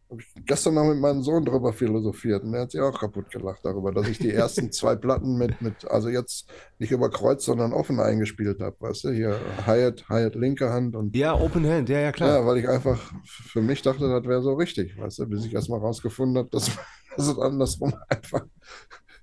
[0.10, 3.30] Habe ich gestern noch mit meinem Sohn drüber philosophiert und der hat sich auch kaputt
[3.30, 7.46] gelacht darüber, dass ich die ersten zwei Platten mit, mit also jetzt nicht über Kreuz,
[7.46, 8.76] sondern offen eingespielt habe.
[8.80, 12.40] Weißt du, hier Hyatt, Hyatt linke Hand und Ja, Open Hand, ja, ja, klar.
[12.40, 15.54] ja, weil ich einfach für mich dachte, das wäre so richtig, weißt du, bis ich
[15.54, 16.72] erstmal rausgefunden habe, dass,
[17.16, 18.46] dass es andersrum einfach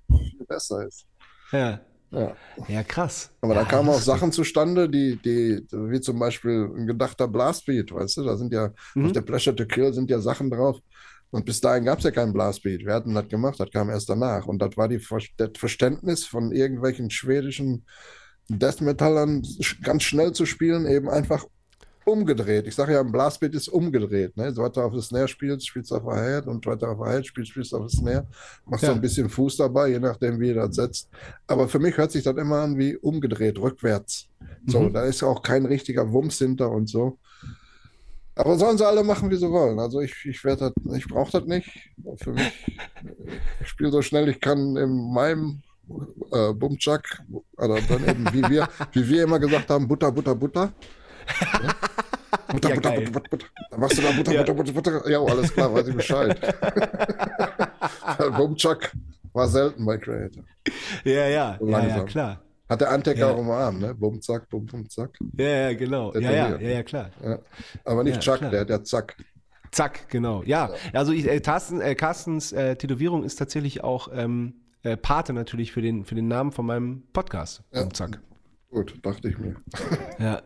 [0.07, 1.05] viel besser ist.
[1.51, 2.35] Ja, Ja.
[2.67, 3.29] ja krass.
[3.41, 3.99] Aber ja, da kamen auch.
[3.99, 8.71] Sachen zustande, die, die, wie zum Beispiel ein gedachter Blastbeat, weißt du, da sind ja
[8.95, 9.05] Mhm.
[9.07, 10.79] auf der Pleasure to Kill sind ja Sachen drauf.
[11.29, 12.85] Und bis dahin gab es ja keinen Blastbeat.
[12.85, 14.45] Wir hatten das gemacht, das kam erst danach.
[14.47, 15.01] Und das war die,
[15.35, 17.85] das Verständnis von irgendwelchen schwedischen
[18.47, 19.43] Death Metallern
[19.83, 21.45] ganz schnell zu spielen, eben einfach
[22.07, 22.65] umgedreht.
[22.67, 24.35] Ich sage ja, ein Blastbeat ist umgedreht.
[24.37, 24.51] Ne?
[24.53, 27.27] So weiter auf der Snare spielst, spielst auf der Hi-Hat und weiter auf der Hi-Hat
[27.27, 28.27] spielst, spielst auf der Snare.
[28.65, 28.89] Machst Ja.
[28.89, 31.09] so ein bisschen Fuß dabei, je nachdem, wie ihr das setzt.
[31.47, 34.27] Aber für mich hört sich das immer an wie umgedreht, rückwärts.
[34.65, 34.93] So, Mhm.
[34.93, 37.17] da ist auch kein richtiger Wumms hinter und so.
[38.35, 39.79] Aber sollen sie alle machen, wie sie wollen.
[39.79, 41.69] Also ich, ich werde das, ich brauche das nicht.
[42.17, 42.67] Für mich,
[43.61, 45.61] ich spiele so schnell ich kann in meinem
[46.31, 47.23] äh, Bumchak,
[47.57, 50.71] oder dann eben, wie wir, wie wir immer gesagt haben, Butter, Butter, Butter.
[51.63, 51.75] Ja?
[52.53, 52.91] Butter, Ja, Butter.
[52.91, 53.45] Butter, Butter, Butter.
[53.71, 54.41] Dann machst du da Butter, Ja.
[54.43, 55.09] Butter, Butter, Butter.
[55.09, 56.39] Ja, alles klar, weiß ich Bescheid.
[58.37, 58.91] Bumchak
[59.33, 60.43] war selten bei Creator.
[61.03, 62.41] Ja, ja, ja, ja, klar.
[62.69, 63.29] Hat der Antek Ja.
[63.31, 63.93] auch im Arm, ne?
[63.95, 65.11] Bum, zack, bum, bum, zack.
[65.37, 66.13] Ja, ja, genau.
[66.15, 67.11] Ja, ja, ja, ja, klar.
[67.23, 67.39] Ja.
[67.85, 68.51] Aber nicht Ja, Chuck, klar.
[68.51, 69.15] der, der Zack.
[69.71, 70.43] Zack, genau.
[70.43, 75.33] Ja, also ich, äh, Carsten, äh, Carstens äh, Tätowierung ist tatsächlich auch ähm, äh, Pate
[75.33, 77.63] natürlich für den, für den Namen von meinem Podcast.
[77.71, 77.83] Ja.
[77.83, 78.19] Und Zack.
[78.69, 79.55] Gut, dachte ich mir.
[80.19, 80.41] Ja.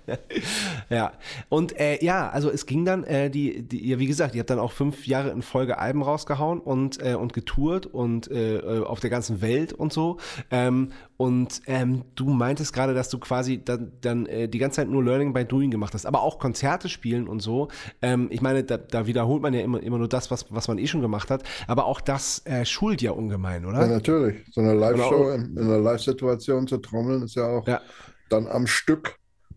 [0.90, 1.12] ja.
[1.48, 4.50] Und äh, ja, also es ging dann, äh, die, die, ja, wie gesagt, ihr habt
[4.50, 8.84] dann auch fünf Jahre in Folge Alben rausgehauen und, äh, und getourt und äh, äh,
[8.84, 10.18] auf der ganzen Welt und so.
[10.50, 14.88] Ähm, und ähm, du meintest gerade, dass du quasi dann, dann äh, die ganze Zeit
[14.88, 17.68] nur Learning by Doing gemacht hast, aber auch Konzerte spielen und so.
[18.00, 20.78] Ähm, ich meine, da, da wiederholt man ja immer, immer nur das, was, was man
[20.78, 23.86] eh schon gemacht hat, aber auch das äh, schult ja ungemein, Ja, oder?
[23.86, 24.46] natürlich.
[24.50, 25.30] So eine Live-Show Genau.
[25.32, 27.82] in, in einer Live-Situation zu trommeln, ist ja auch Ja.
[28.30, 29.14] dann am Stück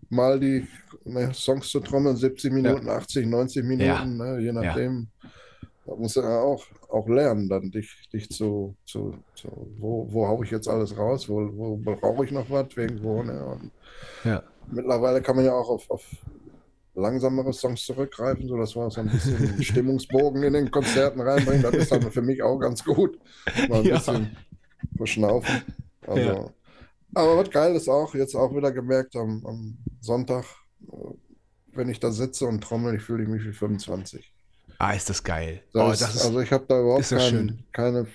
[0.09, 0.67] mal die
[1.05, 4.03] ne, Songs zu trommeln, 70 Minuten, 80, 90 Minuten, Ja.
[4.05, 5.07] ne, je nachdem.
[5.85, 10.27] Da musst du ja auch, auch lernen, dann dich, dich zu, zu, zu wo, wo
[10.27, 13.71] hau ich jetzt alles raus, wo, wo brauche ich noch was, wegen wo, ne?
[14.23, 14.43] Ja.
[14.67, 16.03] mittlerweile kann man ja auch auf, auf
[16.95, 21.63] langsamere Songs zurückgreifen, sodass wir so ein bisschen Stimmungsbogen in den Konzerten reinbringen.
[21.63, 23.19] Das ist dann für mich auch ganz gut.
[23.67, 23.95] Mal ein Ja.
[23.95, 24.37] bisschen
[24.97, 25.63] verschnaufen.
[26.07, 26.53] Also, Ja.
[27.15, 30.45] Aber was geil ist auch, jetzt auch wieder gemerkt am, am Sonntag,
[30.91, 30.95] äh,
[31.73, 34.32] wenn ich da sitze und trommel, ich fühle mich wie 25.
[34.83, 35.61] Ah, ist das geil.
[35.71, 38.07] Das oh, ist, das ist, also ich habe da überhaupt kein, keine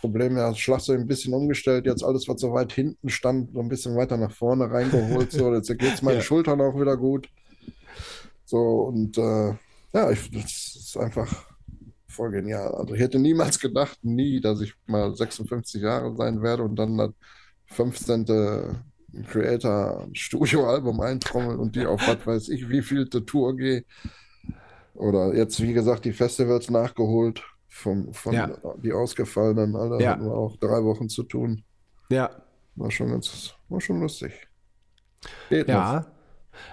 [0.00, 0.36] Probleme.
[0.36, 3.96] Das Schlagzeug ein bisschen umgestellt, jetzt alles, was so weit hinten stand, so ein bisschen
[3.96, 5.32] weiter nach vorne reingeholt.
[5.32, 6.22] So, jetzt geht es meinen Ja.
[6.22, 7.28] Schultern auch wieder gut.
[8.44, 9.54] So, und äh,
[9.92, 11.46] ja, ich, das ist einfach
[12.06, 12.74] voll genial.
[12.74, 16.96] Also ich hätte niemals gedacht, nie, dass ich mal 56 Jahre sein werde und dann
[16.96, 17.10] das
[17.66, 18.26] 15.
[19.28, 23.84] Creator-Studio-Album eintrommeln und die auf was weiß ich, wie viel Tour gehe.
[24.94, 28.56] Oder jetzt, wie gesagt, die Festivals nachgeholt vom, von Ja.
[28.82, 29.74] die ausgefallenen.
[29.76, 30.12] Alle Ja.
[30.12, 31.64] hatten wir auch drei Wochen zu tun.
[32.10, 32.30] ja,
[32.76, 34.32] War schon ganz, war schon lustig.
[35.48, 35.74] Geht noch.
[35.74, 36.06] Ja,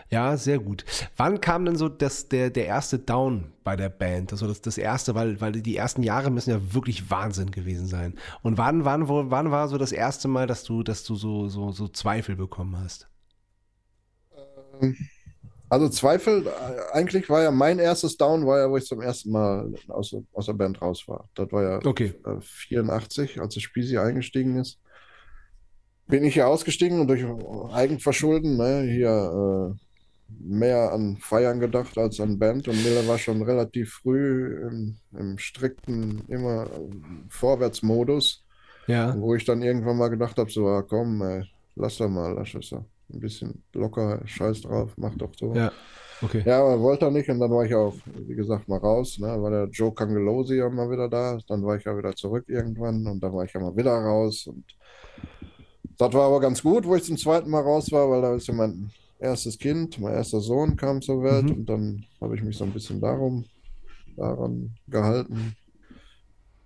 [0.09, 0.85] ja, sehr gut.
[1.17, 4.31] Wann kam denn so das, der, der erste Down bei der Band?
[4.31, 8.15] Also das, das erste, weil, weil die ersten Jahre müssen ja wirklich Wahnsinn gewesen sein.
[8.43, 11.49] Und wann, wann, wo, wann war so das erste Mal, dass du, dass du so,
[11.49, 13.09] so, so Zweifel bekommen hast?
[15.71, 16.51] Also Zweifel, äh,
[16.91, 20.23] eigentlich war ja mein erstes Down, war ja, wo ich zum ersten Mal aus, der-
[20.33, 21.29] aus der Band raus war.
[21.33, 22.13] Das war ja Okay.
[22.25, 24.79] äh, 84, als der Spisi eingestiegen ist.
[26.07, 27.23] Bin ich ja ausgestiegen und durch
[27.73, 29.79] Eigenverschulden, ne, hier äh,
[30.43, 32.67] mehr an Feiern gedacht als an Band.
[32.67, 36.89] Und Miller war schon relativ früh im, im strikten, immer äh,
[37.29, 38.43] Vorwärtsmodus,
[38.87, 39.15] Ja.
[39.17, 42.53] wo ich dann irgendwann mal gedacht habe, so, ah, komm, ey, lass doch mal, lass
[42.55, 42.83] es doch.
[43.13, 45.53] Ein bisschen locker, scheiß drauf, mach doch so.
[45.53, 45.71] Ja.
[46.23, 46.43] Okay.
[46.45, 49.17] Ja, aber wollte er nicht und dann war ich auch, wie gesagt, mal raus.
[49.19, 49.27] Ne?
[49.41, 51.39] War der Joe Cangelosi ja mal wieder da.
[51.47, 54.45] Dann war ich ja wieder zurück irgendwann und dann war ich ja mal wieder raus.
[54.45, 54.63] Und
[55.97, 58.47] das war aber ganz gut, wo ich zum zweiten Mal raus war, weil da ist
[58.47, 61.51] ja mein erstes Kind, mein erster Sohn kam zur Welt Mhm.
[61.53, 63.45] und dann habe ich mich so ein bisschen darum,
[64.15, 65.55] daran gehalten.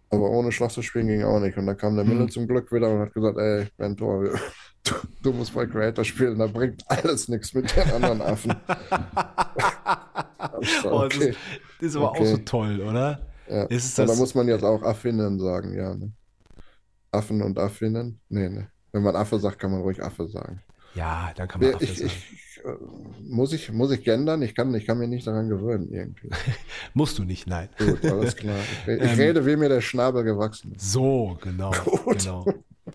[0.10, 1.58] Aber ohne Schlagzeug spielen ging auch nicht.
[1.58, 2.30] Und dann kam der Mille Mhm.
[2.30, 4.40] zum Glück wieder und hat gesagt, ey, Mentor, wir-
[4.86, 4.94] du,
[5.24, 8.54] du musst bei Creator spielen, da bringt alles nichts mit den anderen Affen.
[10.62, 11.30] Ich gesagt, Oh, das, okay.
[11.30, 11.38] ist,
[11.80, 12.26] das ist aber auch Okay.
[12.32, 13.20] so toll, oder?
[13.50, 13.64] Ja.
[13.66, 15.94] Ist Und da das- muss man jetzt auch Affinnen sagen, ja.
[15.94, 16.12] Ne?
[17.12, 18.20] Affen und Affinnen?
[18.30, 18.66] Nee, nee.
[18.92, 20.62] Wenn man Affe sagt, kann man ruhig Affe sagen.
[20.94, 22.06] Ja, dann kann man auch ich, sagen.
[22.10, 22.70] ich, äh,
[23.30, 24.42] muss ich, muss ich gendern?
[24.42, 26.30] Ich kann, ich kann mich nicht daran gewöhnen, irgendwie.
[26.94, 27.70] Musst du nicht, nein.
[27.78, 28.56] Gut, alles klar.
[28.88, 30.92] Ich, ich Ähm, rede, wie mir der Schnabel gewachsen ist.
[30.92, 31.72] So, genau,
[32.06, 32.20] Gut.
[32.20, 32.46] genau,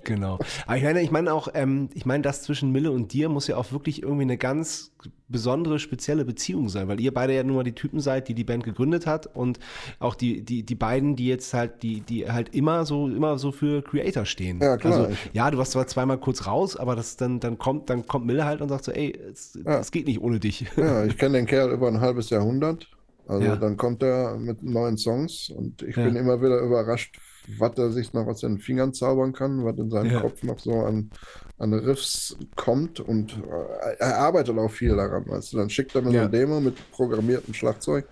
[0.04, 0.38] genau.
[0.66, 3.46] Aber ich meine, ich meine auch, ähm, ich meine, das zwischen Mille und dir muss
[3.46, 4.92] ja auch wirklich irgendwie eine ganz
[5.28, 8.44] besondere, spezielle Beziehung sein, weil ihr beide ja nun mal die Typen seid, die die
[8.44, 9.58] Band gegründet hat und
[10.00, 13.52] auch die, die, die beiden, die jetzt halt, die, die halt immer so, immer so
[13.52, 14.60] für Creator stehen.
[14.60, 15.06] Ja, klar.
[15.08, 18.26] Also, ja, du warst zwar zweimal kurz raus, aber das dann, dann kommt, dann kommt
[18.26, 19.80] Mille halt und sagt so, ey, es, Ja.
[19.90, 20.66] geht nicht ohne dich.
[20.76, 22.88] Ja, ich kenne den Kerl über ein halbes Jahrhundert.
[23.26, 23.56] Also Ja.
[23.56, 26.04] dann kommt er mit neuen Songs und ich Ja.
[26.04, 27.16] bin immer wieder überrascht,
[27.58, 30.20] was er sich noch aus den Fingern zaubern kann, was in seinem Ja.
[30.20, 31.10] Kopf noch so an,
[31.58, 35.24] an Riffs kommt und äh, er arbeitet auch viel daran.
[35.26, 35.56] Weißt du?
[35.58, 36.22] Dann schickt er mir so Ja.
[36.22, 38.06] eine Demo mit programmiertem Schlagzeug.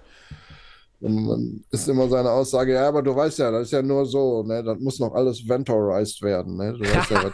[1.01, 4.05] Und dann ist immer seine Aussage, ja, aber du weißt ja, das ist ja nur
[4.05, 4.65] so, ne?
[4.65, 6.73] Das muss noch alles ventorized werden, ne?
[6.73, 7.33] Du weißt ja, was,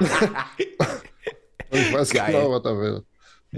[1.70, 2.32] ich weiß Geil.
[2.32, 3.02] genau, was er will.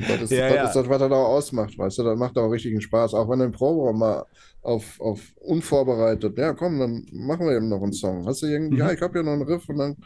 [0.08, 0.64] Das ist, Ja, das, ja.
[0.64, 3.14] ist das, was er da ausmacht, weißt du, das macht auch richtigen Spaß.
[3.14, 4.24] Auch wenn du im Proberaum mal
[4.62, 8.26] auf, auf unvorbereitet, ja komm, dann machen wir eben noch einen Song.
[8.26, 8.78] Hast du irgendwie, Mhm.
[8.78, 9.96] ja, ich habe ja noch einen Riff und dann,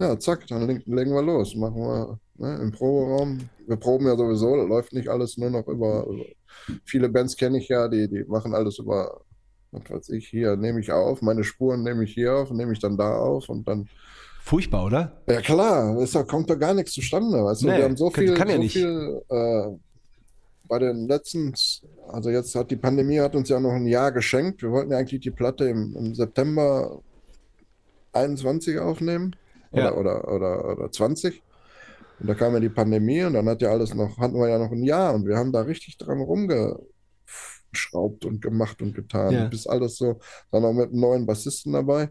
[0.00, 1.54] ja, zack, dann leg- legen wir los.
[1.54, 3.38] Machen wir ne, im Proberaum.
[3.66, 6.24] Wir proben ja sowieso, das läuft nicht alles nur noch über, über
[6.84, 9.20] viele Bands kenne ich ja, die, die machen alles über,
[9.70, 12.80] was weiß ich, hier nehme ich auf, meine Spuren nehme ich hier auf, nehme ich
[12.80, 13.88] dann da auf und dann
[14.48, 15.20] Furchtbar, oder?
[15.28, 17.44] Ja klar, da kommt da gar nichts zustande.
[17.44, 17.64] Weißt?
[17.64, 18.72] Nee, wir haben so kann- viel, kann ja so nicht.
[18.72, 19.66] viel äh,
[20.64, 21.52] bei den letzten,
[22.08, 24.62] also jetzt hat die Pandemie hat uns ja noch ein Jahr geschenkt.
[24.62, 27.02] Wir wollten ja eigentlich die Platte im, im September
[28.14, 29.36] 21 aufnehmen
[29.70, 29.92] oder, Ja.
[29.94, 31.42] oder, oder, oder 20.
[32.20, 34.58] Und da kam ja die Pandemie und dann hat ja alles noch, hatten wir ja
[34.58, 39.44] noch ein Jahr und wir haben da richtig dran rumgeschraubt und gemacht und getan, Ja.
[39.48, 40.18] bis alles so,
[40.50, 42.08] dann auch mit einem neuen Bassisten dabei,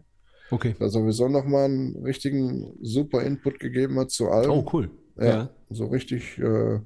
[0.50, 0.74] Okay.
[0.78, 4.50] der sowieso nochmal einen richtigen super Input gegeben hat zu allem.
[4.50, 4.90] Oh, cool.
[5.18, 5.50] Ja, Ja.
[5.70, 6.78] so richtig, äh,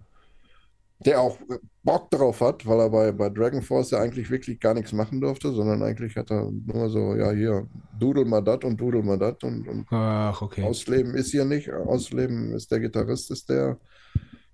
[1.04, 1.36] der auch
[1.82, 5.20] Bock drauf hat, weil er bei, bei Dragon Force ja eigentlich wirklich gar nichts machen
[5.20, 7.66] durfte, sondern eigentlich hat er nur so, ja, hier,
[7.98, 10.62] dudel mal dat und dudel mal dat und, und Ach, okay.
[10.62, 11.70] Ausleben ist hier nicht.
[11.72, 13.78] Ausleben ist der Gitarrist, ist der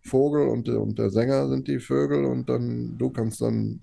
[0.02, 3.80] Vogel und, der- und der Sänger sind die Vögel und dann du kannst dann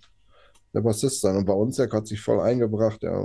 [0.74, 1.38] der Bassist sein.
[1.38, 3.24] Und bei uns, der hat sich voll eingebracht, ja.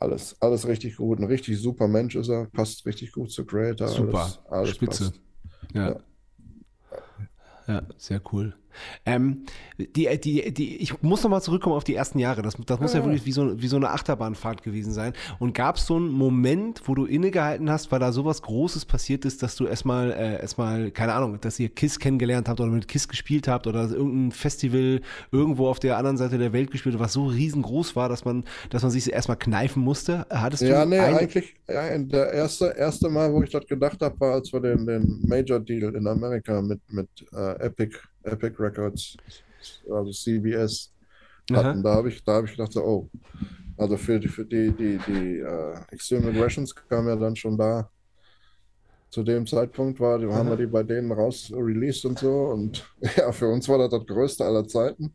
[0.00, 1.18] Alles, alles richtig gut.
[1.18, 2.46] Ein richtig super Mensch ist er.
[2.46, 3.88] Passt richtig gut zu Creator.
[3.88, 4.18] Super.
[4.18, 5.12] Alles, alles Spitze.
[5.74, 5.88] Ja.
[5.90, 6.00] Ja.
[7.66, 8.54] Ja, sehr cool.
[9.06, 9.44] Ähm,
[9.78, 12.42] die, die, die, ich muss nochmal zurückkommen auf die ersten Jahre.
[12.42, 13.04] Das, das muss ja Ja.
[13.04, 15.12] wirklich wie so, wie so eine Achterbahnfahrt gewesen sein.
[15.38, 19.24] Und gab es so einen Moment, wo du innegehalten hast, weil da sowas Großes passiert
[19.24, 22.88] ist, dass du erstmal, äh, erstmal, keine Ahnung, dass ihr KISS kennengelernt habt oder mit
[22.88, 27.12] KISS gespielt habt oder irgendein Festival irgendwo auf der anderen Seite der Welt gespielt, was
[27.12, 30.26] so riesengroß war, dass man, dass man sich erstmal kneifen musste?
[30.30, 34.18] Hattest Ja, du nee, eigentlich, ja, der erste, erste Mal, wo ich das gedacht habe,
[34.20, 37.96] war, als wir den, den Major Deal in Amerika mit, mit äh, Epic,
[38.30, 39.16] Epic Records,
[39.90, 40.92] also CBS,
[41.50, 41.64] Aha.
[41.64, 41.82] hatten.
[41.82, 43.10] Da habe ich, da habe ich gedacht, so, oh,
[43.76, 47.90] also für die, für die, die, die äh, Extreme Aggressions kam ja dann schon da.
[49.10, 52.48] Zu dem Zeitpunkt war, haben wir die bei denen raus released und so.
[52.48, 52.84] Und
[53.16, 55.14] ja, für uns war das das Größte aller Zeiten.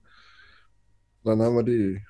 [1.23, 2.01] Dann haben wir die,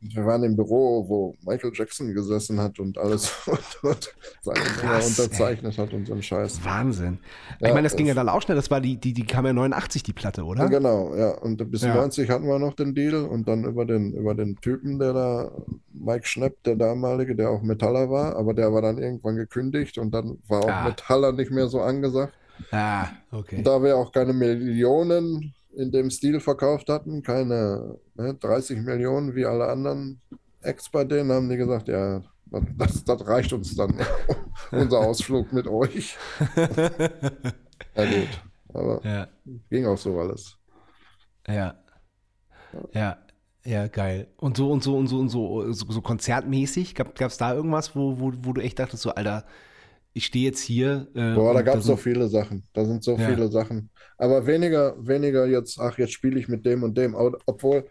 [0.00, 5.08] wir waren im Büro, wo Michael Jackson gesessen hat und alles und, und seine Krass,
[5.18, 6.64] unterzeichnet hat und so ein Scheiß.
[6.64, 7.18] Wahnsinn.
[7.60, 8.56] ich Ja, meine, das ging ja dann auch schnell.
[8.56, 10.68] Das war die, die, die kam ja 89, die Platte, oder?
[10.68, 11.30] Genau, ja.
[11.38, 11.94] Und bis Ja.
[11.94, 15.50] 90 hatten wir noch den Deal und dann über den, über den Typen, der da,
[15.92, 20.12] Mike Schnepp, der damalige, der auch Metaller war, aber der war dann irgendwann gekündigt und
[20.12, 20.84] dann war auch Ah.
[20.84, 22.34] Metaller nicht mehr so angesagt.
[22.70, 23.56] Ah, okay.
[23.58, 29.34] Und da wir auch keine Millionen in dem Stil verkauft hatten, keine ne, 30 Millionen
[29.36, 30.22] wie alle anderen
[30.62, 32.22] Acts bei denen, haben die gesagt, ja,
[32.76, 34.00] das, das reicht uns dann,
[34.72, 36.18] unser Ausflug mit euch.
[37.96, 39.28] Ja gut, aber Ja,
[39.70, 40.58] ging auch so alles.
[41.48, 41.74] ja.
[42.92, 43.18] Ja,
[43.64, 44.28] ja, geil.
[44.38, 47.94] Und so und so und so und so, so, so konzertmäßig, gab es da irgendwas,
[47.96, 49.44] wo, wo, wo du echt dachtest, so, Alter,
[50.18, 51.08] ich stehe jetzt hier.
[51.14, 52.62] Äh, Boah, da gab es so viele Sachen.
[52.74, 53.26] Da sind so Ja.
[53.28, 53.90] viele Sachen.
[54.18, 57.14] Aber weniger, weniger jetzt, ach, jetzt spiele ich mit dem und dem.
[57.14, 57.84] Obwohl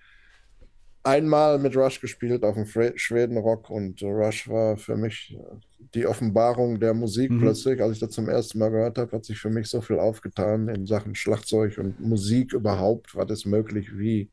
[1.03, 5.55] einmal mit Rush gespielt auf dem Fre- Schweden Rock und Rush war für mich äh,
[5.95, 7.39] die Offenbarung der Musik Mhm.
[7.39, 7.81] plötzlich.
[7.81, 10.67] Als ich das zum ersten Mal gehört habe, hat sich für mich so viel aufgetan
[10.67, 13.15] in Sachen Schlagzeug und Musik überhaupt.
[13.15, 13.97] Was ist möglich?
[13.97, 14.29] Wie,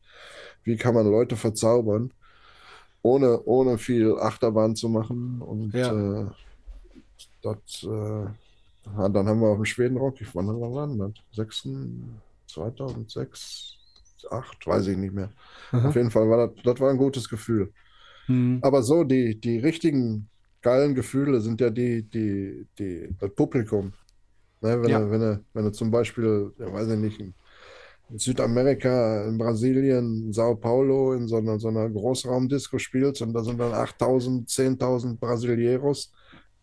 [0.65, 2.13] wie kann man Leute verzaubern?
[3.03, 5.41] Ohne, ohne viel Achterbahn zu machen.
[5.43, 5.93] Und Ja.
[5.93, 6.31] äh,
[7.43, 11.15] das, äh, ja, dann haben wir auf dem Schweden Rock, ich wann war das?
[11.33, 11.69] 6,
[12.47, 13.77] 2006,
[14.31, 15.31] 8, weiß ich nicht mehr.
[15.73, 15.89] Aha.
[15.89, 17.73] Auf jeden Fall war das, das war ein gutes Gefühl.
[18.27, 18.61] Hm.
[18.63, 20.29] Aber so, die, die richtigen
[20.63, 23.93] geilen Gefühle sind ja die, die, die, das Publikum.
[24.61, 25.01] Ne, wenn, Ja.
[25.01, 27.35] du, wenn, du, wenn du zum Beispiel, ja, weiß ich nicht, in
[28.19, 33.59] Südamerika, in Brasilien, Sao Paulo in so einer, so einer Großraumdisco spielst und da sind
[33.59, 36.13] dann 8000, 10.000 Brasileros,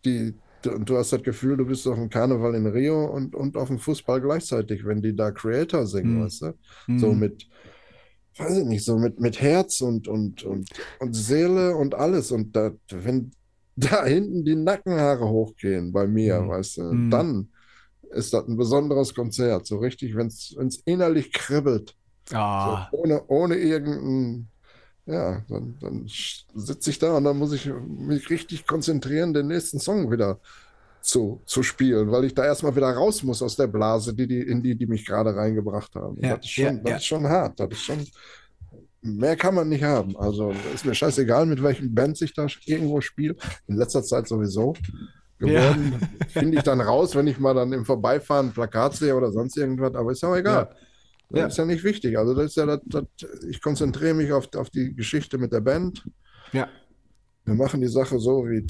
[0.04, 3.56] die, und du hast das Gefühl, du bist auf dem Karneval in Rio und, und
[3.56, 6.20] auf dem Fußball gleichzeitig, wenn die da Creator singen, Mhm.
[6.20, 6.52] weißt du?
[6.96, 7.14] So Hm.
[7.14, 7.46] mit,
[8.38, 12.32] weiß ich nicht, so mit, mit Herz und, und, und, und Seele und alles.
[12.32, 13.32] Und da, wenn
[13.76, 16.48] da hinten die Nackenhaare hochgehen bei mir, Mhm.
[16.48, 17.08] weißt du, Mhm.
[17.08, 17.52] dann
[18.10, 19.66] ist das ein besonderes Konzert.
[19.66, 20.54] So richtig, wenn es
[20.86, 21.96] innerlich kribbelt,
[22.32, 24.51] Ah, so ohne, ohne irgendein,
[25.06, 29.80] ja, dann, dann sitze ich da und dann muss ich mich richtig konzentrieren, den nächsten
[29.80, 30.38] Song wieder
[31.00, 34.40] zu, zu spielen, weil ich da erstmal wieder raus muss aus der Blase, die, die,
[34.40, 36.16] in die, die mich gerade reingebracht haben.
[36.20, 36.96] Ja, das ist schon, ja, das ja.
[36.96, 37.58] ist schon hart.
[37.58, 38.06] Das ist schon,
[39.00, 40.16] mehr kann man nicht haben.
[40.16, 43.34] Also ist mir scheißegal, mit welchen Bands ich da irgendwo spiele.
[43.66, 44.74] In letzter Zeit sowieso
[45.38, 46.08] geworden.
[46.28, 49.56] Finde ich dann raus, wenn ich mal dann im Vorbeifahren ein Plakat sehe oder sonst
[49.56, 50.68] irgendwas, aber ist ja auch egal.
[50.68, 50.76] Das
[51.40, 51.46] Ja.
[51.46, 52.18] ist ja nicht wichtig.
[52.18, 53.04] Also das ist ja das, das,
[53.48, 56.04] ich konzentriere mich auf, auf die Geschichte mit der Band.
[56.52, 56.68] ja.
[57.44, 58.64] Wir machen die Sache so, wie,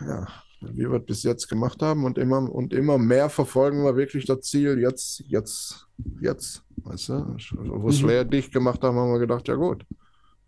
[0.00, 0.26] ja,
[0.62, 4.24] wie wir es bis jetzt gemacht haben und immer, und immer mehr verfolgen wir wirklich
[4.24, 5.86] das Ziel, jetzt, jetzt,
[6.22, 6.62] jetzt.
[6.78, 7.36] Weißt du?
[7.58, 7.92] Wo Mhm.
[7.92, 9.84] Slayer dicht gemacht haben, haben wir gedacht, ja gut,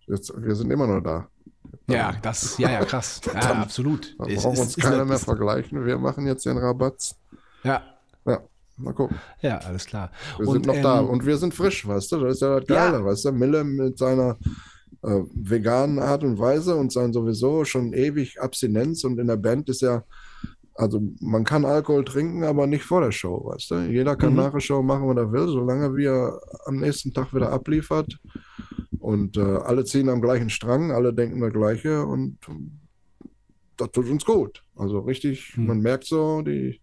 [0.06, 1.28] jetzt, wir sind immer noch da.
[1.90, 3.20] Ja, das, ja, ja, krass.
[3.26, 4.16] Ja, Dann- absolut.
[4.18, 5.84] Da Es- braucht es uns keiner eine- mehr vergleichen.
[5.84, 7.16] Wir machen jetzt den Rabatz.
[7.64, 7.82] Ja,
[8.26, 8.40] Ja,
[8.78, 9.16] mal gucken.
[9.42, 10.10] ja, alles klar.
[10.38, 12.20] Wir Und, sind noch ähm, da und wir sind frisch, weißt du?
[12.20, 12.90] Das ist ja das Ja.
[12.90, 13.32] Geile, weißt du?
[13.32, 14.36] Mille mit seiner
[15.02, 19.68] äh, veganen Art und Weise und sein sowieso schon ewig Abstinenz und in der Band
[19.68, 20.02] ist ja,
[20.74, 23.74] also man kann Alkohol trinken, aber nicht vor der Show, weißt du?
[23.90, 24.36] Jeder kann Mhm.
[24.36, 28.18] nach der Show machen, was er will, solange wir am nächsten Tag wieder abliefert
[28.98, 32.78] und äh, alle ziehen am gleichen Strang, alle denken das Gleiche und ähm,
[33.76, 34.62] das tut uns gut.
[34.76, 35.66] Also richtig, Mhm.
[35.66, 36.80] man merkt so, die,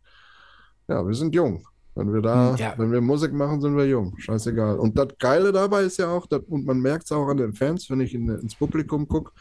[0.88, 1.66] ja, wir sind jung.
[1.98, 2.74] Wenn wir da, Mhm, ja.
[2.78, 4.14] wenn wir Musik machen, sind wir jung.
[4.18, 4.78] Scheißegal.
[4.80, 7.54] Und das Geile dabei ist ja auch, dass, und man merkt es auch an den
[7.54, 9.32] Fans, wenn ich in, ins Publikum gucke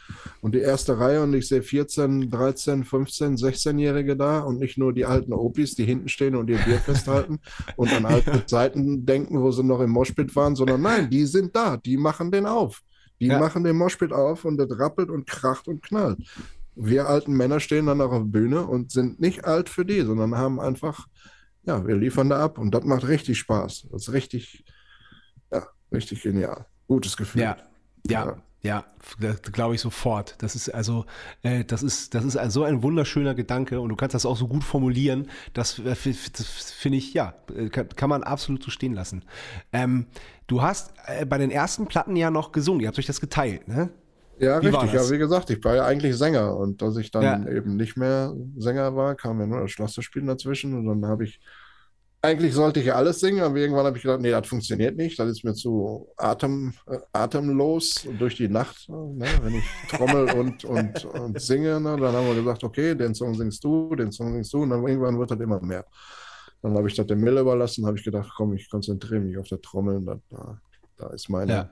[0.41, 4.93] und die erste Reihe und ich sehe 14, 13, 15, 16-Jährige da und nicht nur
[4.93, 7.39] die alten Opis, die hinten stehen und ihr Bier festhalten
[7.75, 11.55] und an alte Zeiten denken, wo sie noch im Moshpit waren, sondern nein, die sind
[11.55, 12.81] da, die machen den auf.
[13.19, 13.39] Die Ja.
[13.39, 16.19] machen den Moshpit auf und das rappelt und kracht und knallt.
[16.75, 20.01] Wir alten Männer stehen dann auch auf der Bühne und sind nicht alt für die,
[20.01, 21.07] sondern haben einfach
[21.65, 23.87] ja, wir liefern da ab und das macht richtig Spaß.
[23.91, 24.65] Das ist richtig,
[25.51, 26.65] ja, richtig genial.
[26.87, 27.41] Gutes Gefühl.
[27.41, 27.57] Ja,
[28.07, 28.83] ja, ja,
[29.19, 30.35] das glaube ich sofort.
[30.39, 31.05] Das ist also,
[31.43, 34.37] äh, das ist, das ist ein, so ein wunderschöner Gedanke und du kannst das auch
[34.37, 35.29] so gut formulieren.
[35.53, 35.95] Das, äh,
[36.33, 39.23] das finde ich, ja, äh, kann, kann man absolut so stehen lassen.
[39.71, 40.07] Ähm,
[40.47, 42.81] du hast äh, bei den ersten Platten ja noch gesungen.
[42.81, 43.89] Ihr habt euch das geteilt, ne?
[44.39, 44.93] Ja, Wie richtig.
[44.93, 47.49] Ja, wie gesagt, ich war ja eigentlich Sänger und dass ich dann Ja.
[47.49, 51.39] eben nicht mehr Sänger war, kam ja nur das Schlosserspielen dazwischen und dann habe ich,
[52.21, 55.17] eigentlich sollte ich ja alles singen, aber irgendwann habe ich gedacht, nee, das funktioniert nicht,
[55.19, 59.25] das ist mir zu atem, äh, atemlos durch die Nacht, ne?
[59.41, 61.97] wenn ich trommel und, und, und singe, ne?
[61.97, 64.85] dann haben wir gesagt, okay, den Song singst du, den Song singst du und dann
[64.85, 65.85] irgendwann wird das immer mehr.
[66.61, 69.47] Dann habe ich das dem Mille überlassen, habe ich gedacht, komm, ich konzentriere mich auf
[69.47, 70.59] das Trommeln, da, da,
[70.97, 71.69] da ist meine, Ja.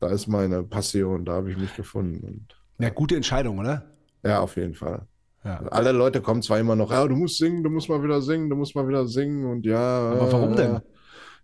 [0.00, 2.24] Da ist meine Passion, da habe ich mich gefunden.
[2.26, 3.84] Und, Ja, gute Entscheidung, oder?
[4.24, 5.02] ja, auf jeden Fall.
[5.44, 5.60] Ja.
[5.70, 8.50] Alle Leute kommen zwar immer noch, ja, du musst singen, du musst mal wieder singen,
[8.50, 9.78] du musst mal wieder singen und ja.
[9.78, 10.80] Aber warum denn?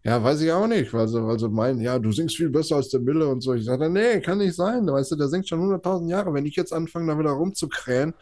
[0.02, 2.76] Ja, weiß ich auch nicht, weil sie, weil sie meinen, ja, du singst viel besser
[2.76, 3.54] als der Mille und so.
[3.54, 4.86] Ich sage, nee, kann nicht sein.
[4.86, 6.34] Weißt du, der singt schon 100.000 Jahre.
[6.34, 8.12] Wenn ich jetzt anfange, da wieder rumzukrähen,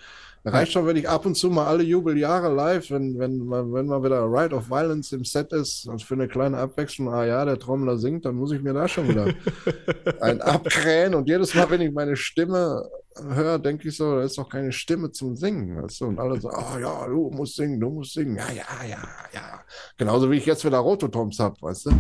[0.45, 3.87] reicht schon, wenn ich ab und zu mal alle Jubeljahre live, wenn, wenn, mal- wenn
[3.87, 7.45] mal wieder Ride of Violence im Set ist, und für eine kleine Abwechslung, ah ja,
[7.45, 9.27] der Trommler singt, dann muss ich mir da schon wieder
[10.21, 11.15] ein abkrähen.
[11.15, 12.89] Und jedes Mal, wenn ich meine Stimme
[13.21, 15.83] höre, denke ich so, da ist doch keine Stimme zum Singen.
[15.83, 16.07] Weißt du?
[16.07, 18.37] Und alle so, ah ja, du musst singen, du musst singen.
[18.37, 18.99] Ja, ja, ja,
[19.33, 19.61] ja.
[19.97, 21.91] Genauso wie ich jetzt wieder Rototoms habe, weißt du?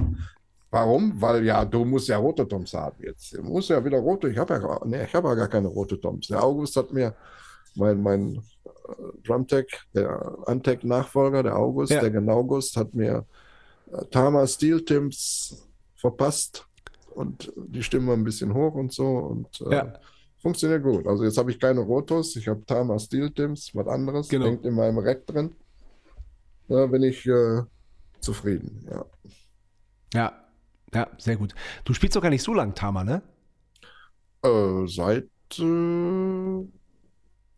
[0.70, 1.20] Warum?
[1.20, 3.36] Weil ja, du musst ja Rototoms haben jetzt.
[3.36, 4.30] Du musst ja wieder rote.
[4.30, 6.28] Ich habe ja, nee, ich habe ja gar keine Rototoms.
[6.28, 7.14] Der August hat mir
[7.74, 8.70] mein, mein äh,
[9.24, 12.00] Drumtech, der Antec-Nachfolger, der August, Ja.
[12.00, 13.24] der Genaugust, hat mir
[13.92, 16.66] äh, Tama Steel Tims verpasst
[17.14, 19.92] und die Stimme ein bisschen hoch und so und äh, Ja.
[20.40, 21.06] funktioniert gut.
[21.06, 24.46] Also jetzt habe ich keine Rotos, ich habe Tama Steel Tims, was anderes, Genau.
[24.46, 25.54] hängt in meinem Rack drin.
[26.68, 27.62] Da bin ich äh,
[28.20, 29.04] zufrieden, ja.
[30.14, 30.32] Ja,
[30.94, 31.54] ja, sehr gut.
[31.84, 33.22] Du spielst doch gar nicht so lang, Tama, ne?
[34.42, 35.28] Äh, seit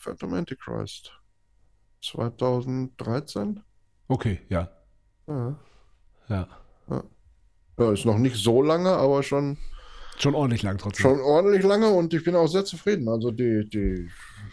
[0.05, 1.13] Phantom Antichrist
[2.03, 3.61] 2013.
[4.09, 4.69] Okay, ja,
[5.27, 5.57] Ja.
[6.29, 6.49] ja.
[7.77, 9.57] Ja, ist noch nicht so lange, aber schon,
[10.19, 11.03] Schon ordentlich lang trotzdem.
[11.03, 13.09] schon ordentlich lange und ich bin auch sehr zufrieden.
[13.09, 14.09] Also die, die,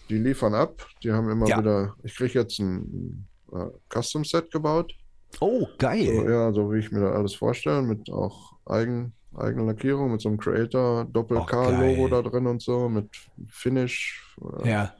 [0.09, 0.87] die liefern ab.
[1.03, 1.59] Die haben immer Ja.
[1.59, 4.91] wieder, ich kriege jetzt ein äh, Custom-Set gebaut.
[5.39, 6.05] Oh, geil.
[6.05, 10.29] So, ja, so wie ich mir das alles vorstelle, mit auch Eigen, Eigenlackierung, mit so
[10.29, 13.07] einem Creator, Doppel-K-Logo Oh, da drin und so, mit
[13.49, 14.35] Finish.
[14.63, 14.95] äh, Ja,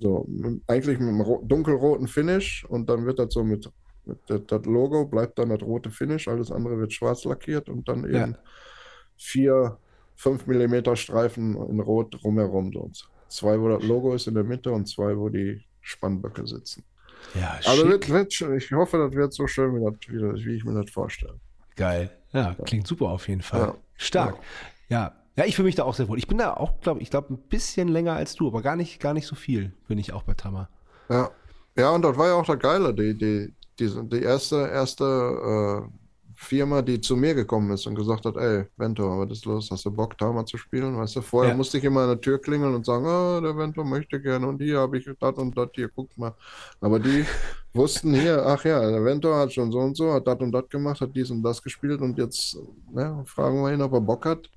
[0.00, 0.26] So,
[0.66, 3.70] eigentlich mit einem ro- dunkelroten Finish und dann wird das so mit,
[4.04, 7.88] mit das, das Logo bleibt dann das rote Finish, alles andere wird schwarz lackiert und
[7.88, 8.38] dann eben Ja.
[9.16, 9.78] vier
[10.16, 12.72] 5 mm Streifen in Rot drumherum.
[12.72, 12.90] So.
[13.28, 16.84] Zwei, wo das Logo ist in der Mitte und zwei, wo die Spannböcke sitzen.
[17.34, 20.54] ja, Also wird, wird, ich hoffe, das wird so schön, wie, das, wie, das, wie
[20.56, 21.38] ich mir das vorstelle.
[21.76, 22.10] Geil.
[22.32, 23.60] Ja, klingt super auf jeden Fall.
[23.60, 23.74] Ja.
[23.96, 24.36] Stark.
[24.88, 25.14] Ja.
[25.36, 25.44] Ja.
[25.44, 26.18] ich fühle mich da auch sehr wohl.
[26.18, 29.00] Ich bin da auch, glaube ich, glaube ein bisschen länger als du, aber gar nicht,
[29.00, 30.68] gar nicht so viel bin ich auch bei Tama.
[31.08, 31.30] Ja,
[31.76, 32.94] ja, und das war ja auch das Geile.
[32.94, 35.04] Die, die, die, die erste, erste
[35.84, 35.90] äh,
[36.36, 39.70] Firma, die zu mir gekommen ist und gesagt hat, ey, Vento, was ist los?
[39.70, 40.96] Hast du Bock, Tama zu spielen?
[40.96, 41.56] Weißt du, vorher Ja.
[41.56, 44.60] musste ich immer an der Tür klingeln und sagen, oh, der Vento möchte gerne und
[44.60, 46.34] hier habe ich das und das, hier, guck mal.
[46.80, 47.24] Aber die
[47.72, 50.68] wussten hier, ach ja, der Vento hat schon so und so, hat das und das
[50.68, 52.56] gemacht, hat dies und das gespielt und jetzt
[52.92, 54.50] ne, fragen wir ihn, ob er Bock hat.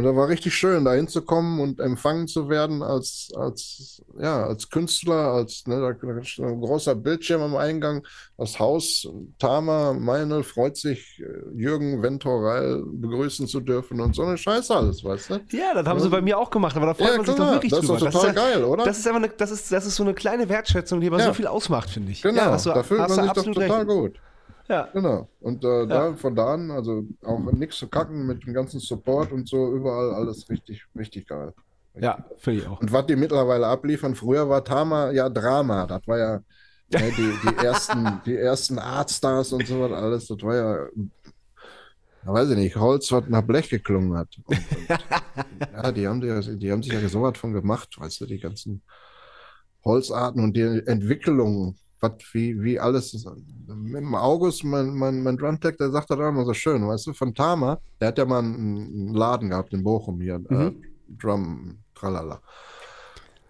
[0.00, 4.70] Und da war richtig schön, da hinzukommen und empfangen zu werden als, als, ja, als
[4.70, 5.90] Künstler, als ne, da,
[6.20, 8.06] ist ein großer Bildschirm am Eingang,
[8.38, 9.06] das Haus,
[9.38, 15.04] Tama, Meinl freut sich, äh, Jürgen Ventoral begrüßen zu dürfen und so eine Scheiße alles,
[15.04, 15.40] weißt du?
[15.50, 17.48] Ja, das haben sie bei mir auch gemacht, aber da freut Ja, man sich klar,
[17.48, 17.98] doch wirklich das ist drüber.
[18.00, 18.84] doch total ja, geil, oder?
[18.84, 21.26] Das ist einfach eine, das ist, das ist so eine kleine Wertschätzung, die aber Ja.
[21.26, 22.22] so viel ausmacht, finde ich.
[22.22, 23.88] Genau, ja, hast du, da fühlt hast man sich doch total recht.
[23.88, 24.18] gut.
[24.70, 24.88] Ja.
[24.92, 25.28] Genau.
[25.40, 29.32] Und äh, da von da an, also auch nichts zu kacken mit dem ganzen Support
[29.32, 31.52] und so, überall alles richtig, richtig geil.
[31.96, 32.80] ja, finde ich auch.
[32.80, 35.86] Und was die mittlerweile abliefern, früher war Tama ja Drama.
[35.86, 36.36] Das war ja
[36.92, 40.28] ne, die, die ersten, die ersten Artstars und so was alles.
[40.28, 40.86] Das war ja,
[42.24, 44.28] ja, weiß ich nicht, Holz, was nach Blech geklungen hat.
[44.44, 45.00] Und, und,
[45.72, 48.38] ja, die haben, die, die haben sich ja so was von gemacht, weißt du, die
[48.38, 48.82] ganzen
[49.84, 53.12] Holzarten und die Entwicklung, was, wie, wie alles.
[53.12, 57.12] dem August, mein, mein, mein Drumtech, der sagt das auch immer so schön, weißt du,
[57.12, 60.72] von Tama, der hat ja mal einen, Laden gehabt in Bochum hier, äh,
[61.08, 62.40] Drum, tralala.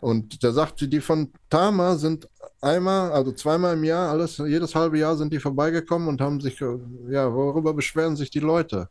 [0.01, 2.27] Und der sagte, die von Tama sind
[2.61, 6.61] einmal, also zweimal im Jahr, alles, jedes halbe Jahr sind die vorbeigekommen und haben sich,
[6.61, 6.79] äh,
[7.09, 8.89] ja, worüber beschweren sich die Leute?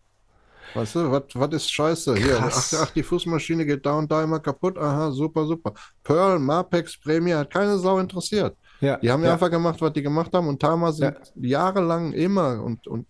[0.75, 2.15] Weißt du, was ist scheiße?
[2.15, 4.77] Hier, ach, ach, die Fußmaschine geht da und da immer kaputt.
[4.77, 5.73] Aha, super, super.
[6.03, 8.55] Pearl, Marpex, Prämie hat keine Sau interessiert.
[8.81, 10.47] Ja, Die haben ja einfach gemacht, was die gemacht haben.
[10.47, 13.05] Und Tama sind jahrelang immer und, und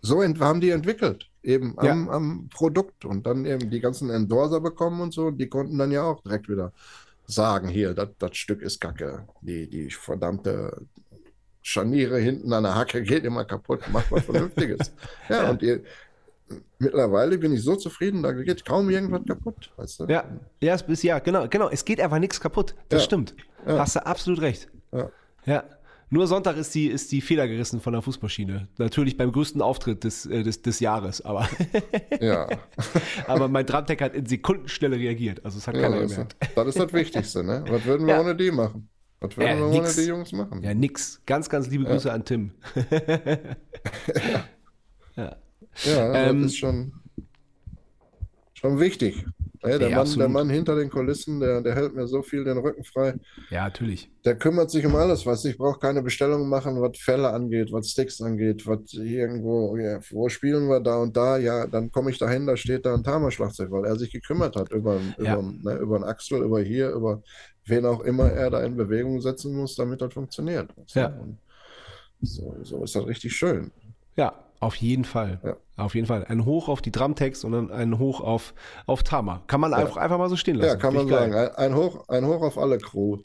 [0.00, 3.04] so haben die entwickelt, eben am, am Produkt.
[3.04, 5.26] Und dann eben die ganzen Endorser bekommen und so.
[5.26, 6.72] Und die konnten dann ja auch direkt wieder
[7.26, 10.86] sagen, hier, das Stück ist Kacke, die, die verdammte
[11.60, 14.92] Scharniere hinten an der Hacke geht immer kaputt, macht was Vernünftiges.
[15.28, 15.50] Ja.
[15.50, 15.82] und ihr,
[16.78, 20.04] mittlerweile bin ich so zufrieden, da geht kaum irgendwas kaputt, weißt du?
[20.06, 20.24] Ja,
[20.60, 21.68] ja, es ist, ja, genau, genau.
[21.70, 22.74] Es geht einfach nichts kaputt.
[22.88, 23.04] Das Ja.
[23.04, 23.34] stimmt.
[23.66, 23.78] Ja.
[23.78, 24.68] Hast du absolut recht.
[24.92, 25.10] Ja.
[25.44, 25.64] Ja.
[26.08, 28.68] Nur Sonntag ist die, ist die Feder gerissen von der Fußmaschine.
[28.78, 31.48] Natürlich beim größten Auftritt des, äh, des, des Jahres, aber,
[32.20, 32.46] ja.
[33.26, 35.44] aber mein Drumtech hat in Sekundenschnelle reagiert.
[35.44, 36.36] Also es hat keiner das, gemerkt.
[36.54, 37.64] das ist das Wichtigste, ne?
[37.68, 38.88] Was würden wir ohne die machen?
[39.18, 39.96] Was würden wir ohne nix.
[39.96, 40.62] die Jungs machen?
[40.62, 41.20] Ja, nix.
[41.26, 42.52] Ganz, ganz liebe Grüße an Tim.
[44.16, 44.44] ja.
[45.16, 45.36] Ja,
[45.84, 46.92] Ähm, das ist schon,
[48.54, 49.24] schon wichtig.
[49.62, 50.28] Ja, der, Ja, Mann, der.
[50.28, 53.14] Mann hinter den Kulissen, der, der hält mir so viel den Rücken frei.
[53.50, 54.10] ja, natürlich.
[54.24, 57.88] Der kümmert sich um alles, du, ich brauche keine Bestellungen machen, was Fälle angeht, was
[57.90, 62.18] Sticks angeht, was irgendwo, ja, wo spielen wir da und da, ja, dann komme ich
[62.18, 65.34] dahin, da steht da ein Tama-Schlagzeug, weil er sich gekümmert hat über, Ja.
[65.38, 67.22] über, ne, über einen Axel, über hier, über
[67.64, 70.70] wen auch immer er da in Bewegung setzen muss, damit das funktioniert.
[70.88, 71.08] Ja.
[71.08, 71.38] Und
[72.20, 73.70] so, so ist das richtig schön.
[74.16, 75.40] Ja, auf jeden Fall.
[75.44, 75.56] Ja.
[75.76, 76.24] Auf jeden Fall.
[76.24, 78.54] Ein Hoch auf die Drumtext und dann ein Hoch auf,
[78.86, 79.42] auf Tama.
[79.46, 80.68] Kann man einfach, einfach mal so stehen lassen.
[80.70, 81.46] Ja, kann Finde man geil.
[81.48, 81.56] sagen.
[81.56, 83.18] Ein, Hoch, ein Hoch auf alle Crew.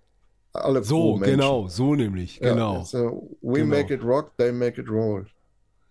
[0.54, 1.38] Alle So, Crewmenschen.
[1.40, 2.40] genau, so nämlich.
[2.40, 2.84] Ja, genau.
[2.84, 3.78] so, we Genau.
[3.78, 5.26] make it rock, they make it roll.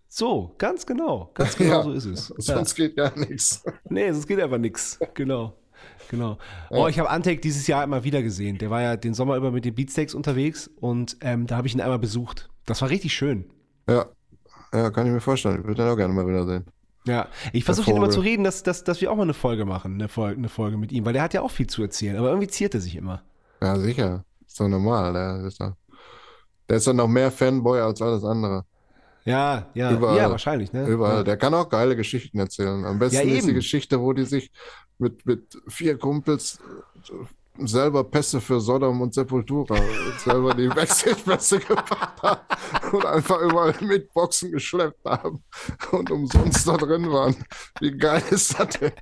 [0.09, 1.31] So, ganz genau.
[1.35, 2.29] Ganz genau Ja, so ist es.
[2.47, 2.57] Ja.
[2.57, 3.65] Sonst geht gar nichts.
[3.89, 4.99] Nee, sonst geht einfach nichts.
[5.15, 5.55] Genau.
[6.11, 6.37] Genau.
[6.71, 8.59] Oh, ich habe Antec dieses Jahr immer wieder gesehen.
[8.59, 11.75] Der war ja den Sommer über mit den Beatsteaks unterwegs und ähm, da habe ich
[11.75, 12.51] ihn einmal besucht.
[12.67, 13.49] Das war richtig schön.
[13.89, 14.07] Ja,
[14.73, 15.61] ja, kann ich mir vorstellen.
[15.61, 16.65] Ich würde den auch gerne mal wiedersehen.
[17.07, 19.65] Ja, ich versuche ihn immer zu reden, dass, dass, dass wir auch mal eine Folge
[19.65, 22.17] machen, eine Folge, eine Folge mit ihm, weil der hat ja auch viel zu erzählen,
[22.17, 23.23] aber irgendwie ziert er sich immer.
[23.63, 24.25] Ja, sicher.
[24.47, 25.13] Ist doch normal.
[25.15, 25.73] Der ist, doch,
[26.69, 28.65] der ist doch noch mehr Fanboy als alles andere.
[29.25, 30.17] Ja, ja, Überall.
[30.17, 30.87] ja, wahrscheinlich, ne?
[30.87, 31.19] Überall.
[31.19, 31.23] Ja.
[31.23, 32.85] Der kann auch geile Geschichten erzählen.
[32.85, 33.55] Am besten Ja, ist die.
[33.55, 34.51] Geschichte, wo die sich
[34.99, 36.59] mit, mit vier Kumpels
[37.67, 39.77] selber Pässe für Sodom und Sepultura
[40.19, 42.41] selber die Backstage-Pässe gepackt haben
[42.93, 45.43] und einfach überall mit Boxen geschleppt haben
[45.93, 47.37] und umsonst da drin waren.
[47.81, 48.93] Wie geil ist das denn?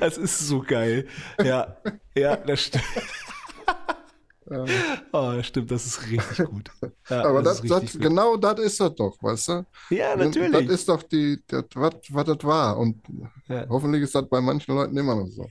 [0.00, 1.06] Das ist so geil.
[1.42, 1.76] Ja,
[2.16, 2.84] ja, das stimmt.
[4.48, 6.70] Oh, das stimmt, das ist richtig gut.
[7.10, 8.00] Ja, Aber das das, das, gut.
[8.00, 9.66] genau das ist das doch, weißt du?
[9.90, 10.68] Ja, Das natürlich.
[10.70, 12.78] ist doch die, das, was, was das war.
[12.78, 13.02] Und
[13.48, 13.66] Ja.
[13.68, 15.48] hoffentlich ist das bei manchen Leuten immer noch so.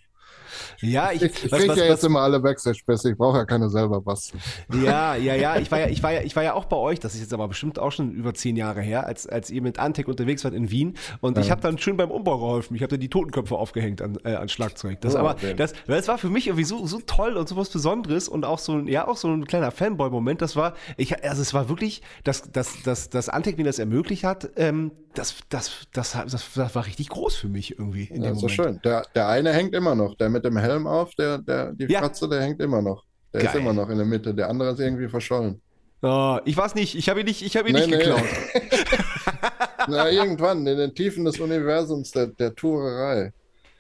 [0.81, 3.37] Ja, ich, Ich, ich was- kriege was- ja was- jetzt immer alle Backstage-Pässe, ich brauche
[3.37, 4.41] ja keine selber basteln.
[4.83, 5.57] Ja, ja, ja.
[5.57, 6.99] Ich war ja, ich war ja, ich war ja auch bei euch.
[6.99, 9.79] Das ist jetzt aber bestimmt auch schon über zehn Jahre her, als, als ihr mit
[9.79, 10.95] Antec unterwegs wart in Wien.
[11.21, 12.75] Und ich habe dann schön beim Umbau geholfen.
[12.75, 15.01] Ich habe dann die Totenköpfe aufgehängt an, äh, an Schlagzeug.
[15.01, 17.69] Das, Oh, aber das, das war für mich irgendwie so, so toll und so was
[17.69, 20.41] Besonderes und auch so ein, ja, auch so ein kleiner Fanboy-Moment.
[20.41, 24.23] Das war, ich, also es war wirklich, dass, dass, dass, dass Antec mir das ermöglicht
[24.23, 28.29] hat, ähm, das, das, das, das, das war richtig groß für mich irgendwie in Ja,
[28.29, 28.55] dem ist so Moment.
[28.55, 28.79] schön.
[28.83, 31.99] Der, der eine hängt immer noch, der mit dem Helm auf, der, der, die Ja.
[31.99, 33.03] Fratze, der hängt immer noch.
[33.33, 33.61] Der ist Geil.
[33.61, 34.33] immer noch in der Mitte.
[34.33, 35.61] Der andere ist irgendwie verschollen.
[36.01, 37.97] Oh, ich weiß nicht, ich habe ihn nicht, ich habe ihn Nee, nicht nee.
[37.97, 38.21] geklaut.
[39.87, 43.33] Na, irgendwann, in den Tiefen des Universums der, der Tourerei.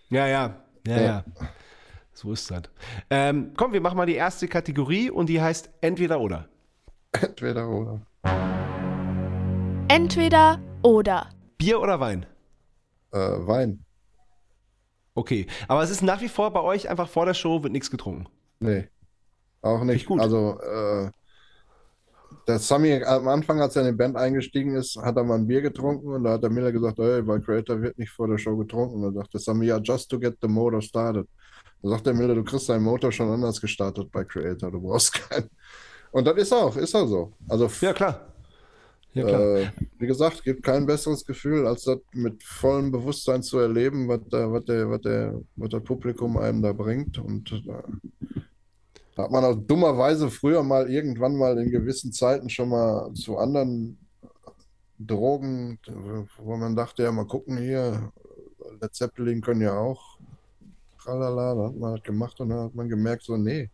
[0.09, 0.55] Ja, ja,
[0.87, 1.01] ja, Ja.
[1.01, 1.23] ja.
[2.13, 2.63] So ist das.
[3.09, 6.47] Ähm, komm, wir machen mal die erste Kategorie und die heißt entweder oder.
[7.11, 8.01] Entweder oder.
[9.87, 11.29] Entweder oder.
[11.57, 12.25] Bier oder Wein?
[13.11, 13.84] Äh, Wein.
[15.15, 17.89] Okay, aber es ist nach wie vor bei euch einfach vor der Show wird nichts
[17.89, 18.27] getrunken.
[18.59, 18.89] Nee,
[19.61, 20.05] auch nicht.
[20.05, 20.21] gut.
[20.21, 21.09] Also, äh,
[22.47, 25.47] der Sammy am Anfang, als er in die Band eingestiegen ist, hat er mal ein
[25.47, 28.37] Bier getrunken und da hat der Miller gesagt, hey, bei Creator wird nicht vor der
[28.37, 29.03] Show getrunken.
[29.03, 31.27] Und da sagt der Sammy, ja, just to get the motor started.
[31.81, 35.13] Da sagt der Miller, du kriegst deinen Motor schon anders gestartet bei Creator, du brauchst
[35.13, 35.49] keinen.
[36.11, 37.33] Und das ist auch, ist auch so.
[37.47, 38.34] Also, Ja, klar.
[39.15, 44.09] Ja, äh, wie gesagt, gibt kein besseres Gefühl, als das mit vollem Bewusstsein zu erleben,
[44.09, 47.17] was, da, was, der, was, der, was das Publikum einem da bringt.
[47.17, 48.41] Und äh,
[49.15, 53.37] da hat man auch dummerweise früher mal irgendwann mal in gewissen Zeiten schon mal zu
[53.37, 53.97] anderen
[54.99, 55.79] Drogen,
[56.37, 58.11] wo man dachte, ja, mal gucken hier,
[58.81, 60.19] Led Zeppelin können ja auch.
[61.01, 63.69] Tralala, da hat man halt gemacht und dann hat man gemerkt, so, nee,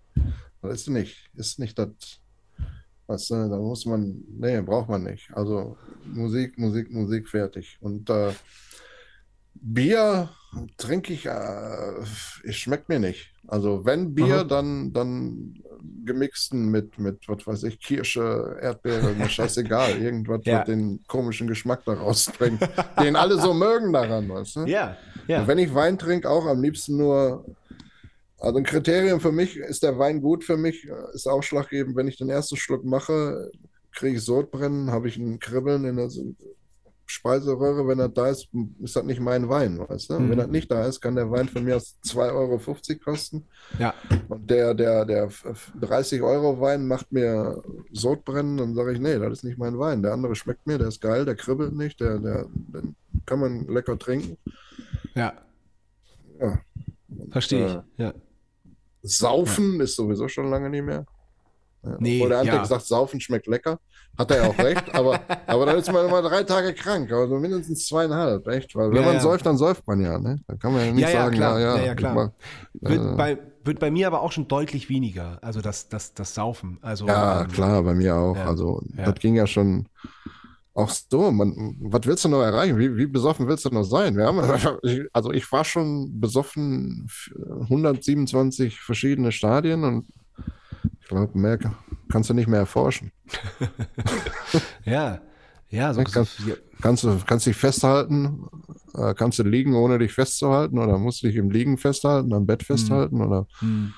[0.61, 2.20] das ist nicht, ist nicht das.
[3.11, 5.29] Was, äh, da muss man, nee, braucht man nicht.
[5.33, 7.77] Also Musik, Musik, Musik, fertig.
[7.81, 8.31] Und äh,
[9.53, 10.29] Bier
[10.77, 11.97] trinke ich, äh,
[12.43, 13.31] es schmeckt mir nicht.
[13.47, 14.43] Also wenn Bier, Aha.
[14.45, 15.55] dann, dann
[16.05, 19.97] gemixten mit, mit, was weiß ich, Kirsche, Erdbeere, mir scheißegal.
[20.01, 20.59] Irgendwas, Ja.
[20.59, 22.61] was den komischen Geschmack da rausbringt,
[22.99, 24.59] den alle so mögen daran, weißt du?
[24.65, 24.95] ja,
[25.27, 25.41] ja.
[25.41, 27.43] Und wenn ich Wein trinke, auch am liebsten nur.
[28.41, 32.07] Also ein Kriterium für mich, ist der Wein gut für mich, äh, ist ausschlaggebend, wenn
[32.07, 33.51] ich den ersten Schluck mache,
[33.93, 36.09] kriege ich Sodbrennen, habe ich ein Kribbeln in der
[37.05, 38.47] Speiseröhre, wenn er da ist,
[38.81, 40.19] ist das nicht mein Wein, weißt du?
[40.19, 40.29] Mhm.
[40.31, 42.59] Wenn er nicht da ist, kann der Wein von mir aus 2,50 Euro
[43.03, 43.45] kosten.
[43.77, 43.93] ja.
[44.29, 45.29] Und der, der, der
[45.79, 47.61] 30 Euro Wein macht mir
[47.91, 50.01] Sodbrennen, dann sage ich, nee, das ist nicht mein Wein.
[50.01, 53.67] Der andere schmeckt mir, der ist geil, der kribbelt nicht, der, der, den kann man
[53.67, 54.37] lecker trinken.
[55.13, 55.33] ja.
[56.39, 56.59] Ja.
[57.29, 57.73] Verstehe ich.
[57.73, 58.13] Äh, Ja.
[59.03, 61.05] Saufen ist sowieso schon lange nicht mehr.
[61.83, 62.61] Ja, Nee, obwohl der andere ja.
[62.61, 63.79] gesagt, Saufen schmeckt lecker.
[64.17, 67.39] Hat er ja auch recht, aber, aber dann ist man immer drei Tage krank, also
[67.39, 68.75] mindestens zweieinhalb, echt.
[68.75, 69.19] Weil wenn Ja, man ja.
[69.19, 70.37] säuft, dann säuft man ja, ne?
[70.47, 71.59] Da kann man ja nicht Ja, ja, sagen, klar.
[71.59, 72.15] ja, ja, Ja, ja, klar.
[72.15, 72.31] mach-
[72.81, 75.39] Wird, äh, bei, wird bei mir aber auch schon deutlich weniger.
[75.41, 76.77] Also das, das, das Saufen.
[76.81, 78.35] Also, Ja, ähm, klar, bei mir auch.
[78.35, 79.05] ja, Also, ja.
[79.05, 79.87] das ging ja schon
[80.73, 81.31] auch so.
[81.31, 82.77] Man, was willst du noch erreichen?
[82.77, 84.15] Wie, wie besoffen willst du noch sein?
[84.15, 84.39] Wir haben,
[85.13, 87.31] also, ich war schon besoffen, f-
[87.63, 90.07] 127 verschiedene Stadien und
[91.01, 91.77] ich glaube, mehr ka-
[92.09, 93.11] kannst du nicht mehr erforschen.
[94.85, 95.21] Ja,
[95.69, 98.45] ja, so, Ja, kann- ja, Kannst du kannst dich festhalten,
[98.95, 102.45] äh, kannst du liegen, ohne dich festzuhalten, oder musst du dich im Liegen festhalten, am
[102.47, 103.93] Bett festhalten, oder hm,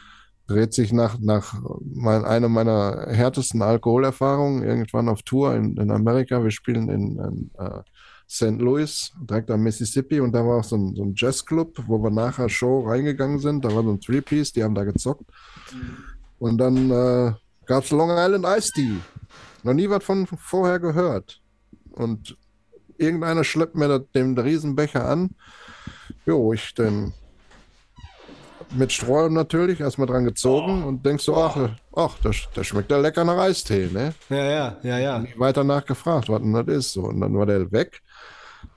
[0.48, 6.44] dreht sich nach, nach mein, einer meiner härtesten Alkoholerfahrungen irgendwann auf Tour in, in Amerika.
[6.44, 7.82] Wir spielen in, in äh,
[8.30, 8.60] St.
[8.60, 12.10] Louis, direkt am Mississippi, und da war auch so ein, so ein Jazzclub, wo wir
[12.10, 13.64] nachher Show reingegangen sind.
[13.64, 15.26] Da war so ein Three-Piece, die haben da gezockt.
[16.40, 17.34] Und dann äh,
[17.66, 18.98] gab es Long Island Ice Tea.
[19.64, 21.42] Noch nie was von vorher gehört.
[21.92, 22.38] Und
[22.98, 25.32] irgendeiner schleppt mir das- den Riesenbecher an.
[26.26, 27.14] Jo, ich den
[28.76, 32.98] mit Strohhalm natürlich erstmal dran gezogen und denkst so, ach, ach, das, das schmeckt ja
[32.98, 34.14] lecker nach Eistee, ne?
[34.30, 35.20] ja, ja, ja, ja.
[35.20, 36.94] Nie weiter nachgefragt, was denn das ist.
[36.94, 37.04] So.
[37.04, 38.02] Und dann war der weg.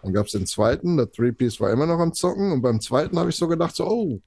[0.03, 2.53] Dann gab es den zweiten, der Three-Piece war immer noch am Zocken.
[2.53, 4.21] Und beim zweiten habe ich so gedacht, so, oh,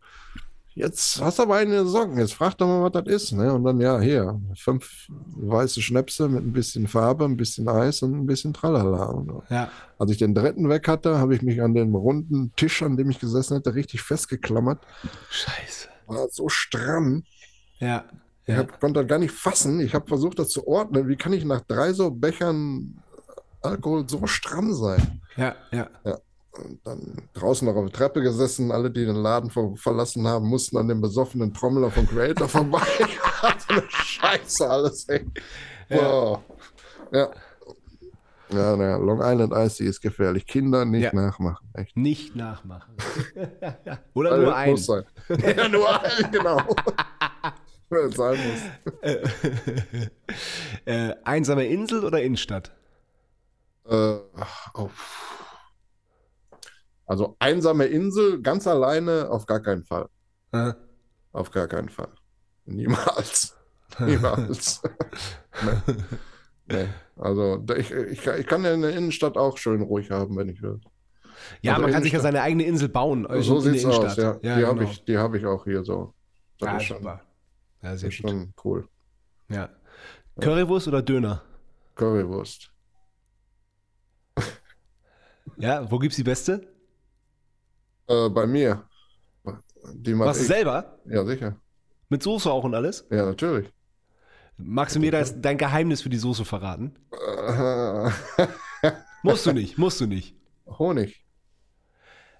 [0.76, 3.32] jetzt hast du aber eine Socken, jetzt frag doch mal, was das ist.
[3.34, 3.54] Ne?
[3.54, 8.14] Und dann, ja, hier, fünf weiße Schnäpse mit ein bisschen Farbe, ein bisschen Eis und
[8.14, 9.06] ein bisschen Tralala.
[9.06, 12.82] Und Ja, als ich den dritten weg hatte, habe ich mich an den runden Tisch,
[12.84, 14.80] an dem ich gesessen hatte, richtig festgeklammert.
[15.30, 15.88] scheiße.
[16.08, 17.24] War so stramm.
[17.80, 18.06] Ja,
[18.46, 18.58] Ich ja.
[18.60, 19.80] hab, konnte das gar nicht fassen.
[19.80, 21.08] Ich habe versucht, das zu ordnen.
[21.08, 23.02] Wie kann ich nach drei so Bechern
[23.62, 25.22] Alkohol so stramm sein?
[25.36, 25.88] Ja, ja.
[26.04, 26.29] Und
[26.84, 28.72] dann draußen noch auf der Treppe gesessen.
[28.72, 32.82] Alle, die den Laden ver verlassen haben, mussten an dem besoffenen Trommler von Creator vorbei.
[33.68, 35.26] so eine Scheiße alles, ey.
[35.89, 36.39] Wow.
[37.12, 37.30] Ja.
[38.52, 40.47] Ja, naja, Long Island Ice ist gefährlich.
[40.47, 41.14] Kinder nicht Ja.
[41.14, 41.68] nachmachen.
[41.74, 41.95] Echt.
[41.95, 42.95] Nicht nachmachen.
[44.16, 44.72] Oder Also, nur ein.
[44.72, 45.04] Muss sein.
[45.56, 46.58] ja, nur ein, genau.
[47.91, 48.38] Wenn sein
[49.02, 49.14] muss.
[50.86, 52.72] äh, einsame Insel oder Innenstadt?
[53.88, 54.16] Äh,
[54.76, 54.89] oh.
[57.10, 60.07] Also einsame Insel, ganz alleine, auf gar keinen Fall.
[60.51, 60.74] Äh,
[61.32, 62.10] Auf gar keinen Fall.
[62.66, 63.57] Niemals.
[63.99, 64.82] Niemals.
[65.64, 65.93] nee.
[66.72, 66.88] Nee.
[67.16, 70.62] Also ich, ich, ich kann ja in der Innenstadt auch schön ruhig haben, wenn ich
[70.62, 70.80] will.
[71.64, 72.34] Ja, Also man kann sich ja Innenstadt.
[72.36, 73.26] seine eigene Insel bauen.
[73.26, 74.43] äh, so in der sieht's aus, Innenstadt.
[74.43, 74.55] ja.
[74.57, 74.91] die habe genau.
[74.91, 76.14] ich, die hab ich auch hier so.
[76.60, 77.22] Das Ja, ist schon, super.
[77.82, 78.30] Ja, sehr ist gut.
[78.30, 78.88] schon cool.
[79.49, 79.70] Ja.
[80.39, 81.41] Currywurst oder Döner?
[81.95, 82.72] Currywurst.
[85.57, 86.68] Ja, wo gibt's die beste?
[88.10, 88.84] Äh, bei mir.
[89.93, 90.49] Die mach Machst du ich.
[90.49, 90.99] selber?
[91.05, 91.55] Ja, sicher.
[92.10, 93.05] Mit Soße auch und alles?
[93.10, 93.72] Ja, natürlich.
[94.57, 96.95] Magst du mir das, dein Geheimnis für die Soße verraten?
[97.12, 98.10] Äh,
[99.24, 100.36] Musst du nicht, musst du nicht.
[100.66, 101.26] Honig.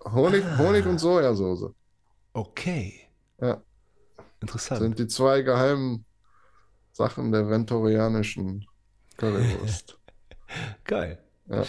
[0.06, 1.72] Honig, Honig und Sojasauce.
[2.34, 3.08] Okay.
[3.42, 3.62] Ja.
[4.40, 4.82] Interessant.
[4.82, 6.06] Sind die zwei geheimen
[6.94, 8.66] Sachen der ventorianischen
[9.18, 10.00] Currywurst.
[10.86, 11.22] Geil.
[11.48, 11.64] Ja.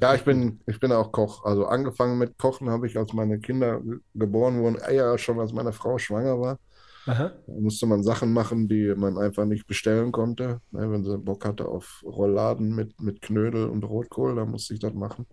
[0.00, 1.44] Ja, ich bin, ich bin auch Koch.
[1.44, 3.82] Also angefangen mit Kochen habe ich, als meine Kinder
[4.14, 6.58] geboren wurden, eher schon als meine Frau schwanger war.
[7.06, 7.32] Aha.
[7.46, 10.60] Da musste man Sachen machen, die man einfach nicht bestellen konnte.
[10.70, 14.80] Ne, wenn sie Bock hatte auf Rouladen mit, mit Knödel und Rotkohl, dann musste ich
[14.80, 15.26] das machen.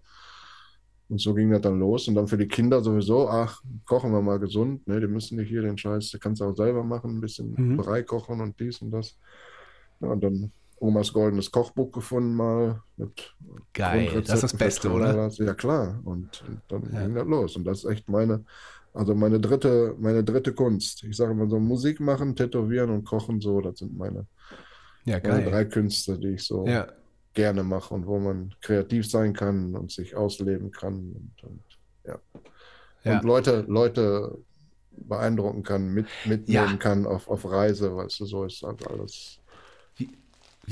[1.09, 2.07] Und so ging das dann los.
[2.07, 4.87] Und dann für die Kinder sowieso, ach, kochen wir mal gesund.
[4.87, 7.77] Ne, die müssen nicht hier den Scheiß, du kannst auch selber machen, ein bisschen Mhm.
[7.77, 9.17] Brei kochen und dies und das.
[9.99, 13.35] Ja, und dann Omas goldenes Kochbuch gefunden mal mit
[13.73, 14.09] Geil.
[14.25, 15.29] Das ist das Beste, oder?
[15.29, 16.01] Ja, klar.
[16.03, 17.05] Und, und dann Ja.
[17.05, 17.55] ging das los.
[17.55, 18.43] Und das ist echt meine,
[18.93, 21.03] also meine dritte, meine dritte Kunst.
[21.03, 24.25] Ich sage immer so, Musik machen, tätowieren und kochen, so, das sind meine,
[25.05, 26.87] Ja, meine drei Künste, die ich so Ja.
[27.33, 31.63] gerne mache und wo man kreativ sein kann und sich ausleben kann und, und,
[32.05, 32.19] ja.
[33.05, 34.37] Und Leute, Leute
[34.91, 39.40] beeindrucken kann, mit, mitnehmen kann auf, auf Reise, weißt du, so ist halt alles.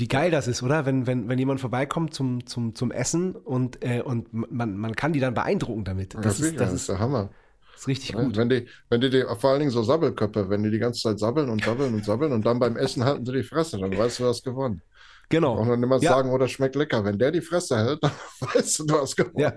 [0.00, 0.86] Wie geil das ist, oder?
[0.86, 5.12] Wenn, wenn, wenn jemand vorbeikommt zum, zum, zum Essen und, äh, und man, man kann
[5.12, 6.14] die dann beeindrucken damit.
[6.14, 7.30] Das, Natürlich, ist, das ist, der Hammer.
[7.76, 8.36] ist richtig Ja, gut.
[8.36, 11.18] Wenn die, wenn die, die, vor allen Dingen so Sabbelköpfe, wenn die die ganze Zeit
[11.18, 14.18] sabbeln und sabbeln und sabbeln und dann beim Essen halten sie die Fresse, dann weißt
[14.20, 14.82] du, du hast gewonnen.
[15.28, 15.54] Genau.
[15.56, 16.10] Braucht noch niemand Ja.
[16.12, 17.04] sagen, oh, das schmeckt lecker.
[17.04, 19.38] Wenn der die Fresse hält, dann weißt du, du hast gewonnen.
[19.38, 19.52] Ja.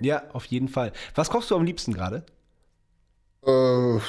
[0.00, 0.92] ja, auf jeden Fall.
[1.14, 2.24] Was kochst du am liebsten gerade?
[3.46, 4.00] Äh,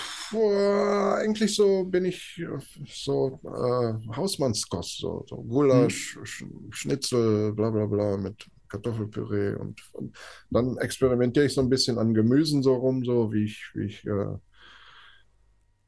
[1.20, 2.58] eigentlich so bin ich äh,
[2.88, 10.18] so äh, Hausmannskost, so, so Gulasch, Sch Schnitzel, bla bla bla mit Kartoffelpüree und, und
[10.50, 14.06] dann experimentiere ich so ein bisschen an Gemüsen so rum, so wie ich, wie ich,
[14.06, 14.38] äh,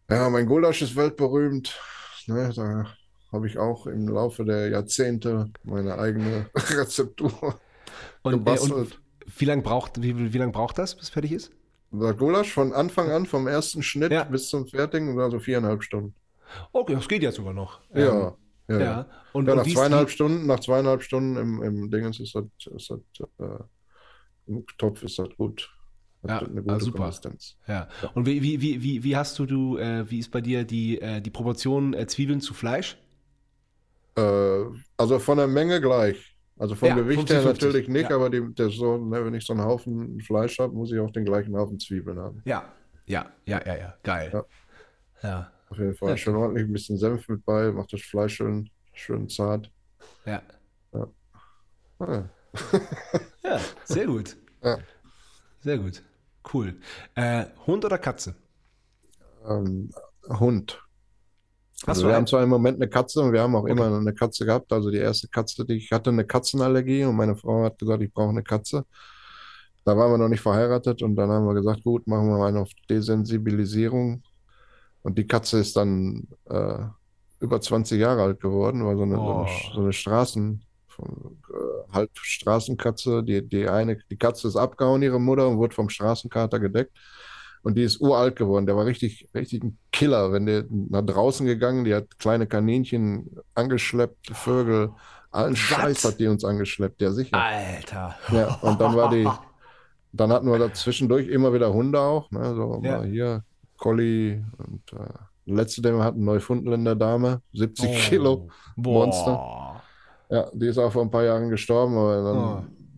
[0.10, 1.80] ja, mein Gulasch ist weltberühmt,
[2.28, 2.88] ne, da
[3.32, 7.60] habe ich auch im Laufe der Jahrzehnte meine eigene Rezeptur
[8.24, 9.02] Und, äh, und gebastelt.
[9.38, 11.52] wie lange braucht, wie, wie lang braucht das, bis es fertig ist?
[11.92, 14.24] Der Gulasch von Anfang an, vom ersten Schnitt Ja.
[14.26, 16.14] bis zum Fertigen, also viereinhalb Stunden.
[16.72, 17.82] Okay, das geht ja sogar noch.
[17.94, 18.36] Ja,
[18.68, 18.80] Ähm, ja.
[18.80, 19.06] ja.
[19.34, 22.44] Und, Ja, nach zweieinhalb die- Stunden, nach zweieinhalb Stunden im, im Dingens ist das,
[22.76, 23.64] ist das äh,
[24.48, 25.70] im Topf ist das gut.
[26.24, 27.04] Hat Ja, eine ah, super.
[27.04, 27.58] Konsistenz.
[27.68, 27.88] Ja.
[28.16, 31.00] Und wie, wie, wie, wie, wie hast du, du äh, wie ist bei dir die,
[31.02, 32.98] äh, die Proportion äh, Zwiebeln zu Fleisch?
[34.16, 34.64] Äh,
[34.98, 36.37] also von der Menge gleich.
[36.60, 38.16] Also vom Ja, Gewicht her 50-50, natürlich nicht, ja.
[38.16, 41.12] aber die, der so, ne, wenn ich so einen Haufen Fleisch habe, muss ich auch
[41.12, 42.42] den gleichen Haufen Zwiebeln haben.
[42.46, 42.72] Ja.
[43.06, 43.94] Ja, ja, ja, ja.
[44.04, 44.32] Geil.
[44.34, 44.46] Ja.
[45.24, 45.52] Ja.
[45.70, 49.28] Auf jeden Fall schön ordentlich ein bisschen Senf mit bei, macht das Fleisch schön, schön
[49.30, 49.72] zart.
[50.26, 50.42] Ja.
[52.00, 52.24] Ah,
[53.44, 54.36] Ja, sehr gut.
[55.60, 56.04] Sehr gut.
[56.54, 56.76] Cool.
[57.16, 58.36] Äh, Hund oder Katze?
[59.48, 59.90] ähm,
[60.28, 60.82] Hund.
[61.86, 62.16] Also wir einen?
[62.16, 63.72] haben zwar im Moment eine Katze und wir haben auch Okay.
[63.72, 64.72] immer eine Katze gehabt.
[64.74, 68.14] Also die erste Katze, die ich hatte, eine Katzenallergie und meine Frau hat gesagt, ich
[68.14, 68.86] brauche eine Katze.
[69.86, 72.48] Da waren wir noch nicht verheiratet und dann haben wir gesagt, gut, machen wir mal
[72.50, 74.22] eine auf Desensibilisierung.
[75.04, 76.80] Und die Katze ist dann äh,
[77.40, 79.46] über 20 Jahre alt geworden, war so eine, Oh.
[79.74, 80.62] so eine Straßen,
[81.00, 83.24] äh, halb Straßenkatze.
[83.24, 86.92] Die, die eine, die Katze ist abgehauen, ihre Mutter, und wurde vom Straßenkater gedeckt.
[87.68, 88.66] Und die ist uralt geworden.
[88.66, 90.32] Der war richtig, richtig ein Killer.
[90.32, 94.92] Wenn der nach draußen gegangen, die hat kleine Kaninchen angeschleppt, Vögel,
[95.32, 97.36] allen Scheiß hat die uns angeschleppt, ja sicher.
[97.36, 98.16] Alter.
[98.32, 99.28] Ja, und dann war die,
[100.14, 103.04] dann hatten wir da zwischendurch immer wieder Hunde auch, ne, so Ja.
[103.04, 103.44] hier,
[103.78, 107.94] Collie und äh, letzte, den wir hatten, Neufundländer Dame, 70 Oh.
[108.10, 108.50] Kilo.
[108.78, 109.06] Boah.
[109.08, 109.82] Monster.
[110.30, 112.24] Ja, die ist auch vor ein paar Jahren gestorben, aber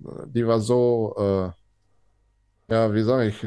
[0.05, 1.58] dann, die war so, äh,
[2.69, 3.45] ja, wie sage ich,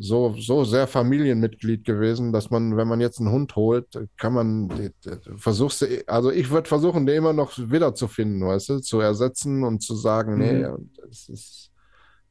[0.00, 4.92] so, so sehr Familienmitglied gewesen, dass man, wenn man jetzt einen Hund holt, kann man,
[5.36, 9.82] versuchst du, also ich würde versuchen, den immer noch wiederzufinden, weißt du, zu ersetzen und
[9.82, 10.66] zu sagen, nee,
[11.06, 11.70] das ist,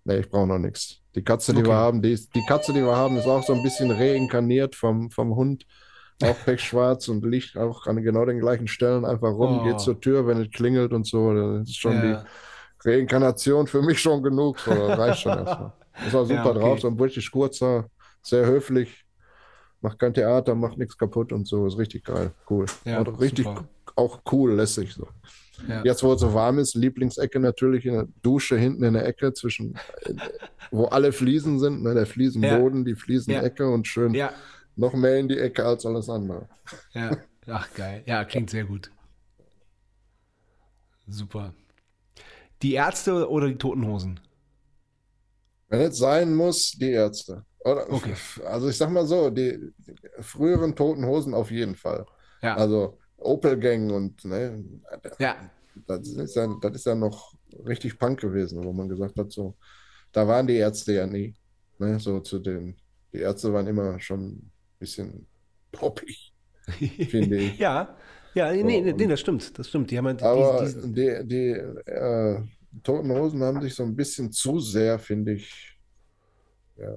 [0.04, 1.00] nee, ich brauche noch nichts.
[1.16, 1.70] Die Katze, die Okay.
[1.70, 4.76] wir haben, die, ist, die Katze, die wir haben, ist auch so ein bisschen reinkarniert
[4.76, 5.66] vom, vom Hund.
[6.24, 9.64] Auch pechschwarz und liegt auch an genau den gleichen Stellen einfach rum, Oh.
[9.64, 11.34] geht zur Tür, wenn es klingelt und so.
[11.34, 12.24] Das ist schon Ja.
[12.84, 14.60] die Reinkarnation für mich schon genug.
[14.60, 15.74] So, reicht schon erstmal.
[16.06, 16.60] Ist auch super Ja, okay.
[16.60, 17.89] drauf, so ein wirklich kurzer,
[18.22, 19.06] sehr höflich,
[19.82, 21.66] macht kein Theater, macht nichts kaputt und so.
[21.68, 22.66] Ist richtig geil, cool.
[22.86, 23.68] Ja, und richtig super.
[23.95, 25.08] auch cool, lässig so.
[25.68, 25.84] Ja.
[25.84, 29.32] Jetzt, wo es so warm ist, Lieblingsecke natürlich in der Dusche hinten in der Ecke
[29.34, 30.14] zwischen, äh,
[30.72, 34.32] wo alle Fliesen sind, ne, der Fliesenboden, die Fliesenecke und schön Ja.
[34.76, 36.47] noch mehr in die Ecke als alles andere.
[36.93, 37.16] Ja.
[37.47, 38.02] Ach, geil.
[38.08, 38.89] Ja, klingt sehr gut.
[41.08, 41.54] Super.
[42.62, 44.20] Die Ärzte oder die Toten Hosen?
[45.72, 47.43] Wenn es sein muss, die Ärzte.
[47.63, 48.13] Oder, Okay.
[48.45, 52.05] Also ich sag mal so, die, die früheren Toten Hosen auf jeden Fall.
[52.41, 52.55] Ja.
[52.55, 54.63] Also Opel Gang und ne,
[55.19, 55.36] ja.
[55.88, 57.34] das ist ja, das ist ja noch
[57.67, 59.55] richtig Punk gewesen, wo man gesagt hat, so,
[60.11, 61.36] da waren die Ärzte ja nie.
[61.80, 62.78] Ne, so zu den
[63.13, 65.28] die Ärzte waren immer schon ein bisschen
[65.72, 66.34] poppig,
[67.09, 67.57] finde ich.
[67.59, 67.95] ja,
[68.34, 69.91] ja, nee, nee, nee, das stimmt, das stimmt.
[69.91, 72.41] Die haben halt Aber diese- diese- die, die äh,
[72.84, 75.78] Toten Hosen haben sich so ein bisschen zu sehr, finde ich,
[76.78, 76.95] ja,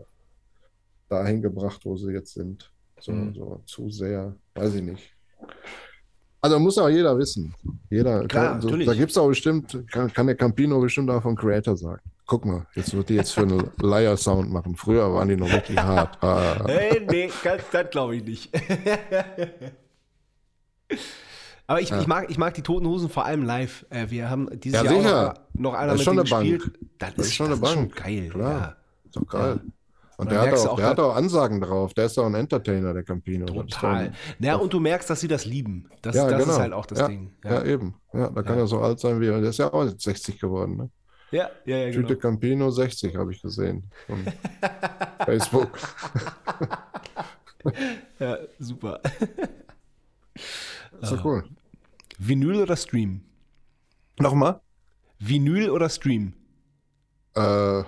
[1.08, 2.70] dahin gebracht, wo sie jetzt sind.
[3.00, 3.34] So, Mhm.
[3.34, 5.12] so zu sehr, weiß ich nicht.
[6.40, 7.54] Also muss auch jeder wissen.
[7.90, 8.86] Jeder, Klar, kann, so, natürlich.
[8.86, 12.02] da gibt es auch bestimmt, kann, kann der Campino bestimmt auch von Creator sagen.
[12.26, 14.76] Guck mal, jetzt wird die jetzt für einen Liar-Sound machen.
[14.76, 16.22] Früher waren die noch richtig hart.
[16.22, 18.50] Ah, Hey, nee, das, das glaube ich nicht.
[21.66, 23.86] Aber ich, ich, mag, ich mag die Toten Hosen vor allem live.
[23.90, 25.34] Äh, wir haben dieses Ja, Jahr sicher.
[25.54, 26.78] noch, noch einer Das ist mit schon eine gespielt.
[26.98, 27.96] Das, Das ist, ist schon das eine ist schon Bank.
[28.04, 28.28] geil.
[28.28, 28.76] Klar.
[29.06, 29.60] Ist doch geil.
[30.16, 31.92] Und Und der, hat auch, auch, der hat auch Ansagen drauf.
[31.94, 33.46] Der ist auch ein Entertainer, der Campino.
[33.46, 34.12] Ja, total.
[34.38, 35.88] Naja, und du merkst, dass sie das lieben.
[36.02, 36.52] Das, Ja, das genau.
[36.52, 37.32] ist halt auch das ja, Ding.
[37.42, 37.64] Ja.
[37.64, 37.94] eben.
[38.12, 38.62] Ja, da kann Ja.
[38.62, 39.40] er so alt sein wie er.
[39.40, 40.76] Der ist ja auch jetzt 60 geworden.
[40.76, 40.90] Ne?
[41.32, 42.06] ja, ja, ja, genau.
[42.06, 43.90] Tüte Campino 60 habe ich gesehen.
[44.06, 44.24] Von
[45.24, 45.70] Facebook.
[48.20, 49.00] ja super.
[51.04, 51.44] Ist doch cool.
[52.18, 53.22] Vinyl oder Stream?
[54.18, 54.60] Nochmal?
[55.18, 56.34] Vinyl oder Stream?
[57.34, 57.80] Äh,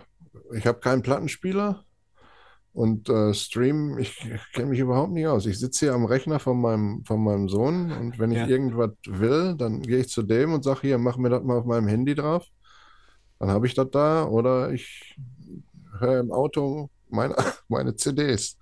[0.54, 1.84] ich habe keinen Plattenspieler
[2.72, 4.16] und äh, Stream, ich,
[4.52, 5.46] kenne mich überhaupt nicht aus.
[5.46, 8.46] Ich sitze hier am Rechner von meinem, von meinem Sohn und wenn ich Ja.
[8.46, 11.64] irgendwas will, dann gehe ich zu dem und sage, hier, mach mir das mal auf
[11.64, 12.44] meinem Handy drauf.
[13.38, 15.16] Dann habe ich das da oder ich
[16.00, 17.34] höre im Auto meine,
[17.68, 18.58] meine CDs.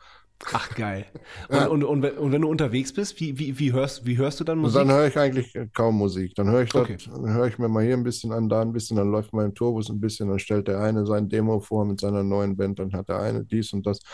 [0.52, 1.06] Ach, geil.
[1.48, 1.66] Und, Ja.
[1.66, 4.44] und, und, wenn, und wenn du unterwegs bist, wie, wie, wie, hörst, wie hörst du
[4.44, 4.74] dann Musik?
[4.74, 6.34] dann höre ich eigentlich kaum Musik.
[6.34, 6.96] Dann höre ich das, Okay.
[7.06, 9.54] dann höre ich mir mal hier ein bisschen an, da ein bisschen, dann läuft mein
[9.54, 12.92] Turbus ein bisschen, dann stellt der eine sein Demo vor mit seiner neuen Band, dann
[12.92, 14.00] hat der eine dies und das.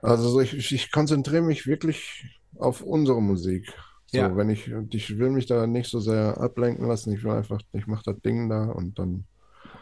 [0.00, 2.24] Also so ich, ich- konzentriere mich wirklich
[2.56, 3.72] auf unsere Musik.
[4.06, 4.36] So, Ja.
[4.36, 7.86] wenn ich, ich will mich da nicht so sehr ablenken lassen, ich will einfach, ich
[7.86, 9.24] mache das Ding da und dann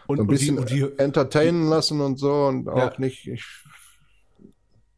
[0.07, 2.93] und, so ein und, bisschen und wie, entertainen lassen und so und auch Ja.
[2.99, 3.45] nicht, ich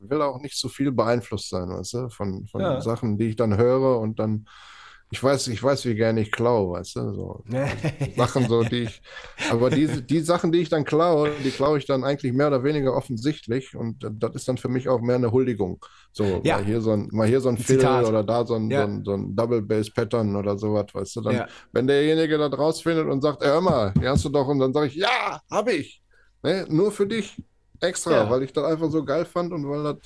[0.01, 2.81] will auch nicht so viel beeinflusst sein, weißt du, von, von Ja.
[2.81, 4.47] Sachen, die ich dann höre und dann,
[5.11, 7.45] ich weiß, ich weiß, wie gerne ich klaue, weißt du, so
[8.17, 9.01] Sachen so, die ich,
[9.51, 12.63] aber die, die Sachen, die ich dann klaue, die klaue ich dann eigentlich mehr oder
[12.63, 15.83] weniger offensichtlich und das ist dann für mich auch mehr eine Huldigung.
[16.13, 16.57] So, Ja.
[16.57, 18.05] mal hier so ein, mal hier so ein Fill Zitat.
[18.05, 18.83] oder da so ein, Ja.
[18.83, 21.47] so ein, so ein Double Bass Pattern oder sowas, weißt du, dann, Ja.
[21.73, 24.89] wenn derjenige das rausfindet und sagt, hör mal, die hast du doch, und dann sage
[24.89, 26.03] ich, ja, habe ich.
[26.43, 26.67] Ne?
[26.69, 27.43] Nur für dich.
[27.81, 28.31] Extra, Ja.
[28.31, 29.97] weil ich das einfach so geil fand und weil das,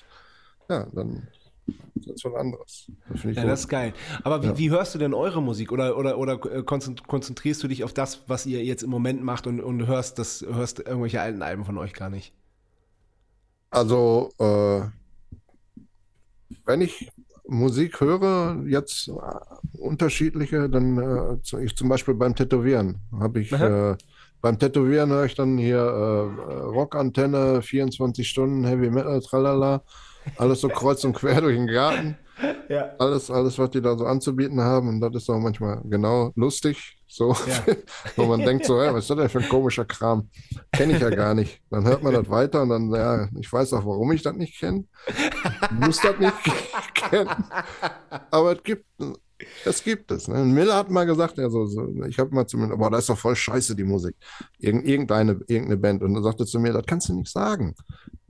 [0.69, 1.29] ja, dann
[1.95, 2.93] ist das was anderes.
[3.09, 3.51] Das Ja, gut.
[3.51, 3.95] das ist geil.
[4.25, 4.59] Aber wie, Ja.
[4.59, 5.73] wie hörst du denn eure Musik?
[5.73, 9.23] Oder, oder, oder äh, konzent- konzentrierst du dich auf das, was ihr jetzt im Moment
[9.23, 12.35] macht und, und hörst, das, hörst irgendwelche alten Alben von euch gar nicht?
[13.71, 14.83] Also, äh,
[16.67, 17.11] wenn ich
[17.47, 19.13] Musik höre, jetzt äh,
[19.79, 23.97] unterschiedliche, dann äh, ich zum Beispiel beim Tätowieren habe ich äh,
[24.43, 29.83] beim Tätowieren höre ich dann hier äh, Rockantenne, 24 Stunden Heavy Metal, tralala,
[30.37, 32.17] alles so kreuz und quer durch den Garten,
[32.69, 32.91] Ja.
[32.99, 36.99] alles, alles, was die da so anzubieten haben und das ist auch manchmal genau lustig,
[37.07, 37.75] so, Ja.
[38.17, 40.29] wo man denkt so, ja, was ist das denn für ein komischer Kram?
[40.73, 41.61] Kenne ich ja gar nicht.
[41.71, 44.59] Dann hört man das weiter und dann, ja, ich weiß auch, warum ich das nicht
[44.59, 44.85] kenne.
[45.73, 46.35] Muss das nicht
[46.95, 47.29] kennen.
[48.31, 48.87] Aber es gibt,
[49.65, 50.29] es gibt es.
[50.29, 50.45] Ne?
[50.45, 53.09] Miller hat mal gesagt, ja, so, so, ich habe mal zu mir, boah, das ist
[53.09, 54.15] doch voll scheiße, die Musik.
[54.59, 56.03] Irgend, irgendeine, irgendeine Band.
[56.03, 57.75] Und er sagte zu mir, das kannst du nicht sagen.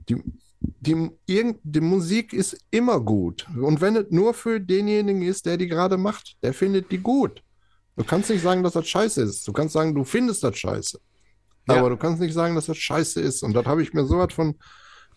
[0.09, 0.21] Die,
[0.59, 3.47] die, irgend, die Musik ist immer gut.
[3.59, 7.43] Und wenn es nur für denjenigen ist, der die gerade macht, der findet die gut.
[7.95, 9.47] Du kannst nicht sagen, dass das scheiße ist.
[9.47, 10.99] Du kannst sagen, du findest das scheiße.
[11.67, 11.75] Ja.
[11.75, 13.43] Aber du kannst nicht sagen, dass das scheiße ist.
[13.43, 14.55] Und das habe ich mir so was von,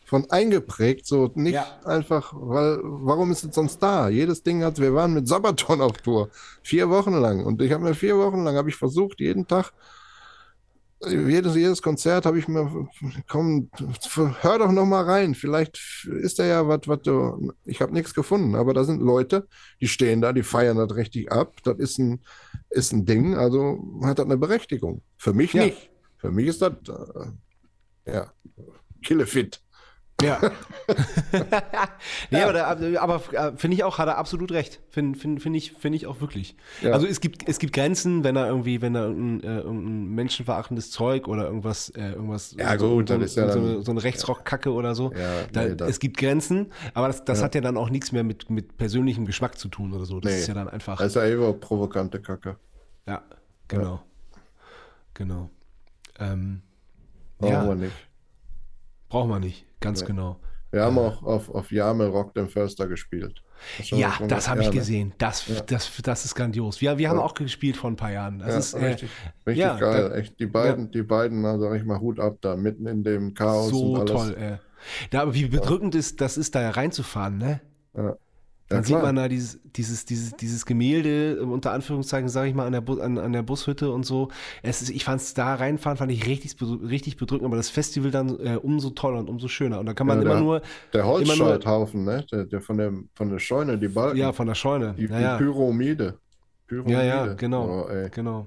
[0.06, 1.06] von eingeprägt.
[1.06, 1.66] So nicht Ja.
[1.84, 4.08] einfach, weil, warum ist es sonst da?
[4.08, 6.30] Jedes Ding hat, wir waren mit Sabaton auf Tour.
[6.62, 7.44] Vier Wochen lang.
[7.44, 9.72] Und ich habe mir vier Wochen lang, habe ich versucht, jeden Tag,
[11.06, 12.88] jedes, jedes Konzert habe ich mir,
[13.28, 13.68] komm,
[14.40, 15.34] hör doch noch mal rein.
[15.34, 18.54] Vielleicht ist da ja was, was du, ich habe nichts gefunden.
[18.54, 19.46] Aber da sind Leute,
[19.80, 21.56] die stehen da, die feiern das richtig ab.
[21.64, 22.22] Das ist ein,
[22.70, 25.02] ist ein Ding, also hat das eine Berechtigung.
[25.18, 25.64] Für mich Ja.
[25.66, 25.90] nicht.
[26.16, 28.32] Für mich ist das, äh, ja,
[29.04, 29.60] Killefit.
[30.22, 30.40] Ja.
[32.30, 34.80] nee, aber, da- aber äh, finde ich auch, hat er absolut recht.
[34.88, 36.56] Finde find, find ich, find ich auch wirklich.
[36.80, 36.92] Ja.
[36.92, 40.90] Also es gibt, es gibt Grenzen, wenn er irgendwie, wenn er irgendein, äh, irgendein menschenverachtendes
[40.90, 43.82] Zeug oder irgendwas, äh, irgendwas, Ja, so, gut, so, das ist ja so, dann- eine,
[43.82, 45.12] so eine Rechtsrockkacke oder so.
[45.12, 48.24] Ja, da, nee, es gibt Grenzen, aber das, das hat ja dann auch nichts mehr
[48.24, 50.20] mit, mit persönlichem Geschmack zu tun oder so.
[50.20, 50.38] Das Nee.
[50.38, 50.96] ist ja dann einfach.
[50.98, 52.56] Das ist ja eben provokante Kacke.
[53.06, 53.22] ja,
[53.68, 54.02] genau.
[55.12, 55.50] Genau.
[56.18, 56.62] Ähm,
[57.38, 57.92] Brauchen ja, wir nicht.
[59.08, 60.06] Braucht man nicht, ganz Nee.
[60.08, 60.40] genau.
[60.72, 63.40] Wir haben auch auf, auf Jamel Rock den Förster gespielt.
[63.88, 65.14] Du Ja, das habe ich ja, gesehen.
[65.16, 65.60] Das, Ja.
[65.60, 66.80] das, das ist grandios.
[66.82, 67.24] Wir, wir haben Ja.
[67.24, 68.40] auch gespielt vor ein paar Jahren.
[68.40, 69.10] Das Ja, ist äh, richtig,
[69.46, 70.10] richtig ja, geil.
[70.10, 73.04] da- Echt, die beiden, die beiden, also sag ich mal, Hut ab da, mitten in
[73.04, 74.10] dem Chaos so und alles.
[74.10, 74.36] toll.
[74.38, 74.58] Äh.
[75.14, 77.60] Ja, aber wie bedrückend ist, das ist, da reinzufahren, ne?
[77.96, 78.16] Ja.
[78.68, 82.66] Dann Ja, sieht man da dieses, dieses, dieses, dieses Gemälde, unter Anführungszeichen, sage ich mal,
[82.66, 84.28] an der, Bu an, an der Bushütte und so.
[84.62, 88.10] Es ist, ich fand es da reinfahren, fand ich richtig, richtig bedrückend, aber das Festival
[88.10, 89.78] dann äh, umso toller und umso schöner.
[89.78, 90.62] Und da kann man Ja, immer da- nur,
[90.92, 92.24] Der Holzscheithaufen, ne?
[92.32, 94.18] Der, der von, der, von der Scheune, die Balken.
[94.18, 94.94] ja, von der Scheune.
[94.98, 96.18] die, ja, ja, die Pyramide.
[96.86, 98.46] ja, ja, genau, Oh, genau.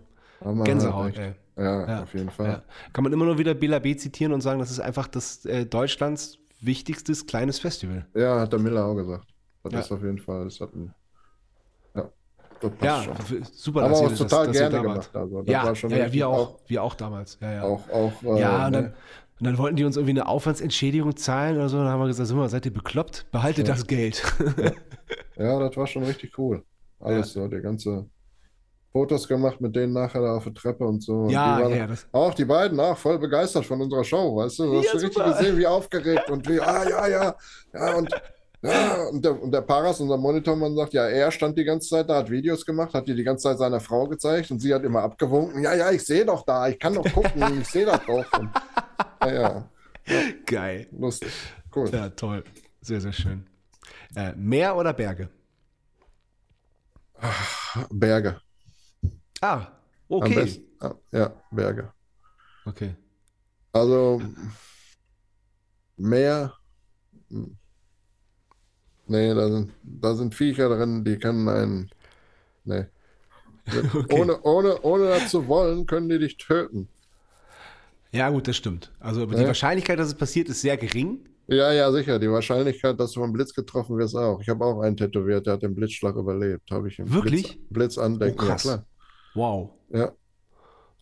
[0.63, 1.33] Gänsehaut, ey.
[1.57, 2.63] Ja, Ja, auf jeden Fall.
[2.93, 5.65] Kann man immer nur wieder Bela B zitieren und sagen, das ist einfach das äh,
[5.65, 8.05] Deutschlands wichtigstes kleines Festival.
[8.15, 9.25] Ja, hat der Miller auch gesagt.
[9.63, 9.79] Das Ja.
[9.79, 10.93] ist auf jeden Fall, das hat ein,
[11.95, 12.09] ja,
[12.61, 13.43] das Ja, schon.
[13.53, 15.03] super, Aber dass auch ihr das, total ihr gerne da wart.
[15.03, 15.15] gemacht.
[15.15, 17.37] Also, das Ja, war schon ja, ja, wir auch, wir auch damals.
[17.41, 17.63] Ja, ja.
[17.63, 18.93] Auch, auch, äh, Ja, und dann, ne?
[19.39, 21.77] und dann wollten die uns irgendwie eine Aufwandsentschädigung zahlen oder so.
[21.77, 23.25] Dann haben wir gesagt, sag mal, seid ihr bekloppt?
[23.31, 24.23] Behaltet das Geld.
[25.37, 26.63] ja, das war schon richtig cool.
[26.99, 28.09] Alles so, die ganze
[28.91, 31.13] Fotos gemacht mit denen nachher da auf der Treppe und so.
[31.13, 34.35] Und ja, die waren ja, das, Auch die beiden auch voll begeistert von unserer Show,
[34.35, 34.63] weißt du?
[34.65, 37.35] Du hast Ja, du richtig gesehen, wie aufgeregt und wie, ah, ja, ja,
[37.73, 38.13] ja, und,
[38.61, 42.09] ja, und der, und der Paras, unser Monitormann, sagt, ja, er stand die ganze Zeit
[42.09, 44.83] da, hat Videos gemacht, hat die die ganze Zeit seiner Frau gezeigt und sie hat
[44.83, 48.01] immer abgewunken, ja, ja, ich sehe doch da, ich kann doch gucken, ich sehe das
[48.05, 48.39] doch.
[48.39, 48.49] Und,
[49.21, 49.69] ja, ja,
[50.45, 50.87] geil.
[50.91, 51.31] lustig,
[51.75, 51.89] cool.
[51.91, 52.43] Ja, toll.
[52.81, 53.45] Sehr, sehr schön.
[54.15, 55.29] Äh, Meer oder Berge?
[57.91, 58.41] Berge,
[59.41, 59.67] Ah,
[60.07, 60.35] okay.
[60.35, 60.65] besten.
[61.11, 61.91] Ja, Berge.
[62.65, 62.95] Okay.
[63.73, 64.21] Also,
[65.97, 66.53] Meer,
[67.29, 67.58] hm.
[69.09, 71.89] Nee, da sind, da sind Viecher drin, die können einen,
[72.65, 72.85] nee.
[73.93, 74.19] Okay.
[74.19, 76.87] Ohne, ohne, ohne das zu wollen, können die dich töten.
[78.11, 78.91] Ja, gut, das stimmt.
[78.99, 79.45] Also die Ja.
[79.47, 81.19] Wahrscheinlichkeit, dass es passiert, ist sehr gering.
[81.47, 82.17] Ja, ja, sicher.
[82.17, 84.41] Die Wahrscheinlichkeit, dass du vom Blitz getroffen wirst, auch.
[84.41, 86.69] Ich habe auch einen tätowiert, der hat den Blitzschlag überlebt.
[86.71, 87.43] Habe ich im Wirklich?
[87.69, 88.39] Blitz, Blitz andenken.
[88.39, 88.63] Oh, krass.
[88.63, 88.83] Ja.
[89.35, 89.69] Wow.
[89.91, 90.11] Ja.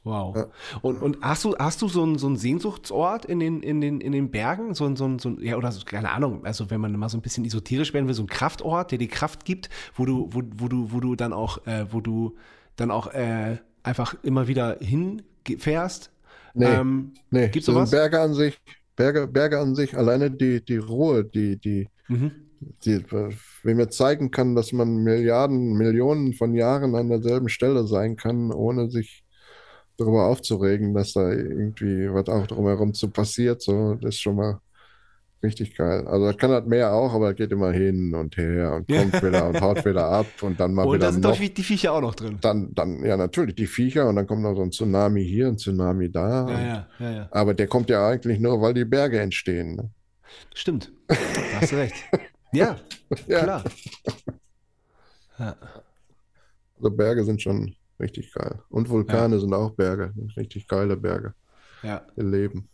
[0.07, 0.35] Wow.
[0.35, 0.47] Ja.
[0.81, 4.01] Und, und hast du, hast du so einen, so einen Sehnsuchtsort in den, in den,
[4.01, 4.73] in den Bergen?
[4.73, 7.09] So ein, so ein, so ein, ja, oder so, keine Ahnung, also wenn man mal
[7.09, 10.29] so ein bisschen esoterisch werden will, so ein Kraftort, der dir Kraft gibt, wo du,
[10.31, 12.35] wo, wo du, wo du dann auch, äh, wo du
[12.77, 16.11] dann auch äh, einfach immer wieder hinfährst?
[16.53, 17.49] Nee, Ähm, nee.
[17.49, 17.91] gibt's das sowas?
[17.91, 18.57] Berge an sich,
[18.95, 22.31] Berge, Berge an sich, alleine die, die Ruhe, die, die, mhm.
[22.85, 23.03] die,
[23.63, 28.51] wenn mir zeigen kann, dass man Milliarden, Millionen von Jahren an derselben Stelle sein kann,
[28.51, 29.23] ohne sich
[29.97, 34.59] darüber aufzuregen, dass da irgendwie was auch drumherum zu passiert, so, das ist schon mal
[35.43, 36.07] richtig geil.
[36.07, 39.47] Also das kann das Meer auch, aber geht immer hin und her und kommt wieder
[39.49, 41.37] und haut wieder ab und dann mal Und wieder da sind noch.
[41.37, 42.37] doch die Viecher auch noch drin.
[42.41, 45.57] Dann, dann, ja, natürlich die Viecher und dann kommt noch so ein Tsunami hier, ein
[45.57, 46.49] Tsunami da.
[46.49, 47.27] Ja, ja, ja, ja.
[47.31, 49.75] Aber der kommt ja eigentlich nur, weil die Berge entstehen.
[49.75, 49.89] Ne?
[50.55, 50.91] Stimmt.
[51.07, 51.15] Da
[51.61, 51.95] hast du recht.
[52.51, 52.77] Ja,
[53.27, 53.43] Ja.
[53.43, 53.63] klar.
[55.39, 55.55] Ja.
[56.77, 58.59] Also Berge sind schon richtig geil.
[58.69, 61.33] Und Vulkane sind auch Berge, richtig geile Berge.
[61.83, 62.05] Ja.
[62.15, 62.69] Ihr Leben.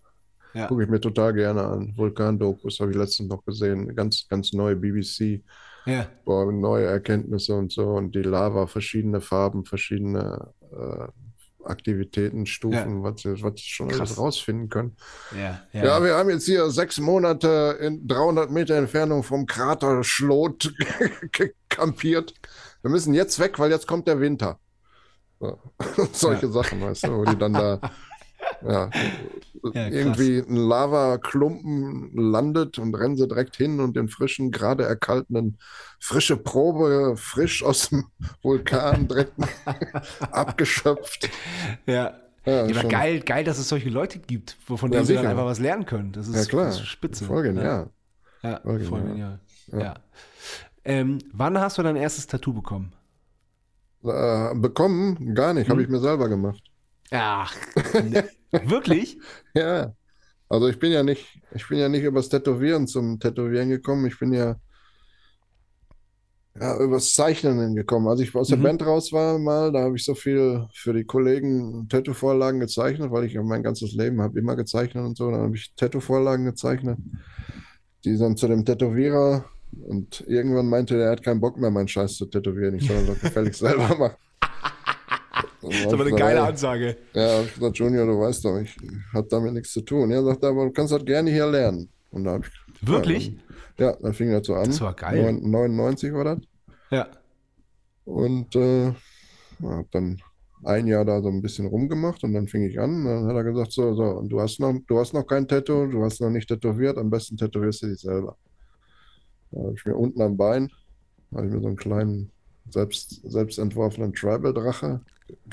[0.54, 0.68] Ja.
[0.68, 1.94] Gucke ich mir total gerne an.
[1.98, 3.96] Vulkandokus habe ich letztens noch gesehen.
[3.96, 5.44] Ganz, ganz neue BBC.
[5.86, 6.08] Ja.
[6.26, 7.88] Boah, neue Erkenntnisse und so.
[7.90, 11.08] Und die Lava, verschiedene Farben, verschiedene äh,
[11.66, 14.00] Aktivitäten, Stufen, was, sie- was sie schon Krass.
[14.02, 14.96] alles rausfinden können.
[15.38, 20.74] Ja, Ja, wir haben jetzt hier sechs Monate in 300 Meter Entfernung vom Krater Schlot
[21.70, 22.34] kampiert.
[22.82, 24.60] Wir müssen jetzt weg, weil jetzt kommt der Winter.
[25.44, 25.60] So.
[26.14, 27.80] Solche Sachen, weißt du, wo die dann da
[28.62, 28.90] ja,
[29.74, 35.58] Ja, irgendwie ein Lavaklumpen landet und rennen sie direkt hin und den frischen, gerade erkalteten,
[36.00, 38.06] frische Probe, frisch aus dem
[38.42, 39.34] Vulkan direkt
[40.32, 41.30] abgeschöpft.
[41.86, 42.20] Ja.
[42.46, 45.46] Ja, Ja, geil, geil, dass es solche Leute gibt, von Ja, denen sie dann einfach
[45.46, 46.12] was lernen können.
[46.12, 46.66] Das ist, Ja, klar.
[46.66, 47.24] das ist spitze.
[47.26, 47.90] Voll genial.
[48.44, 49.40] Ja, ja Voll genial.
[49.72, 49.94] Ja.
[50.86, 52.92] Ähm, wann hast du dein erstes Tattoo bekommen?
[54.06, 55.34] Äh, bekommen?
[55.36, 55.84] Gar nicht, habe Hm?
[55.84, 56.62] ich mir selber gemacht.
[57.12, 57.56] Ach,
[58.52, 59.18] wirklich?
[59.56, 59.96] Ja.
[60.50, 64.08] Also ich bin ja nicht, ich bin ja nicht übers Tätowieren zum Tätowieren gekommen.
[64.08, 64.58] Ich bin ja,
[66.60, 68.08] ja übers Zeichnen gekommen.
[68.08, 68.64] Als ich aus der Mhm.
[68.64, 73.26] Band raus war mal, da habe ich so viel für die Kollegen Tattoo-Vorlagen gezeichnet, weil
[73.26, 75.32] ich ja mein ganzes Leben habe immer gezeichnet und so.
[75.32, 77.00] Dann habe ich Tattoo-Vorlagen gezeichnet.
[78.06, 79.46] Die dann zu dem Tätowierer
[79.88, 82.76] und irgendwann meinte der, er hat keinen Bock mehr, meinen Scheiß zu tätowieren.
[82.76, 84.16] Ich soll das doch gefälligst selber machen.
[85.62, 86.98] Das ist aber eine gesagt, geile ey, Ansage.
[87.14, 88.76] ja, ich gesagt, Junior, du weißt doch, ich
[89.14, 90.12] habe damit nichts zu tun.
[90.12, 91.90] Er sagt, aber du kannst das gerne hier lernen.
[92.12, 93.28] Und da habe ich, Wirklich?
[93.30, 93.34] Ja,
[93.78, 94.66] dann, ja, dann fing das so an.
[94.66, 95.22] Das war geil.
[95.42, 96.40] Neun- 99 war das.
[96.92, 97.08] Ja.
[98.04, 98.94] Und äh, ja,
[99.62, 100.22] hab dann
[100.66, 103.06] ein Jahr da so ein bisschen rumgemacht und dann fing ich an.
[103.06, 105.88] Dann hat er gesagt, so, so, und du hast noch, du hast noch kein Tattoo,
[105.88, 108.36] du hast noch nicht tätowiert, am besten tätowierst du dich selber.
[109.54, 110.72] Da habe ich mir unten am Bein,
[111.34, 112.32] habe ich mir so einen kleinen,
[112.70, 115.02] selbst, selbst entworfenen Tribal-Drache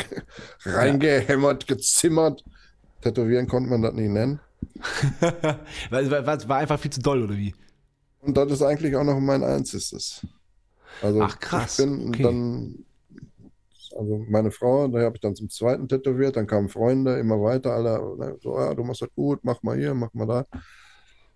[0.64, 2.44] reingehämmert, gezimmert.
[3.02, 4.40] Tätowieren konnte man das nicht nennen.
[5.90, 7.54] war, war, war einfach viel zu doll, oder wie?
[8.20, 10.26] Und das ist eigentlich auch noch mein einziges.
[11.02, 12.22] Also Ach, krass, ich bin okay.
[12.22, 12.84] dann,
[13.96, 17.72] also meine Frau, da habe ich dann zum zweiten tätowiert, dann kamen Freunde immer weiter,
[17.72, 20.46] alle ne, so, ja, du machst das gut, mach mal hier, mach mal da.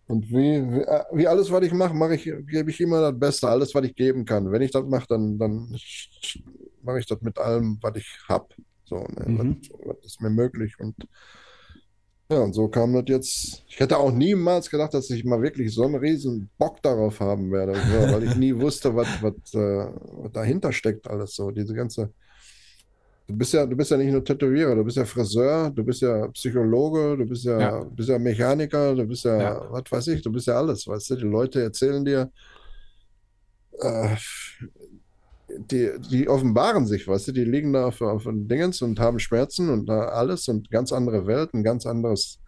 [0.07, 3.19] Und wie, wie, äh, wie alles, was ich mache, mache ich, gebe ich immer das
[3.19, 4.51] Beste, alles, was ich geben kann.
[4.51, 5.75] Wenn ich das mache, dann, dann
[6.83, 8.49] mache ich das mit allem, was ich habe.
[8.85, 9.25] So, ne?
[9.27, 9.61] Mhm.
[9.61, 10.75] Was, was ist mir möglich.
[10.79, 10.95] Und
[12.31, 13.65] ja, und so kam das jetzt.
[13.69, 17.51] Ich hätte auch niemals gedacht, dass ich mal wirklich so einen riesen Bock darauf haben
[17.53, 19.91] werde, weil ich nie wusste, was, was, äh,
[20.23, 21.51] was dahinter steckt alles so.
[21.51, 22.13] Diese ganze.
[23.27, 26.03] Du bist ja, du bist ja nicht nur Tätowierer, du bist ja Friseur, du bist
[26.03, 27.85] ja Psychologe, du bist ja, Ja.
[27.85, 29.67] bist ja Mechaniker, du bist ja, Ja.
[29.71, 31.17] was weiß ich, du bist ja alles, weißt du?
[31.17, 32.31] Die Leute erzählen dir,
[33.81, 34.17] äh,
[35.71, 39.71] die, die offenbaren sich, weißt du, die liegen da auf, auf Dingens und haben Schmerzen
[39.71, 42.41] und alles und ganz andere Welt, ein ganz anderes,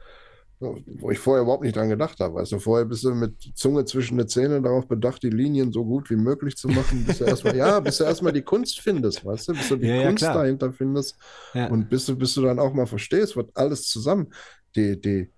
[0.60, 2.42] wo ich vorher überhaupt nicht dran gedacht habe.
[2.44, 6.08] Du, vorher bist du mit Zunge zwischen den Zähnen darauf bedacht, die Linien so gut
[6.10, 9.48] wie möglich zu machen, bis du erstmal, ja, bis du erstmal die Kunst findest, weißt
[9.48, 10.34] du, bis du die Ja, ja, Kunst klar.
[10.34, 11.16] dahinter findest
[11.54, 11.66] Ja.
[11.66, 14.32] und bis du, bis du dann auch mal verstehst, was alles zusammen,
[14.74, 15.30] die, die,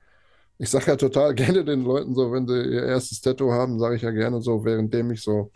[0.59, 3.97] ich sage ja total gerne den Leuten so, wenn sie ihr erstes Tattoo haben, sage
[3.97, 5.53] ich ja gerne so, währenddem ich so,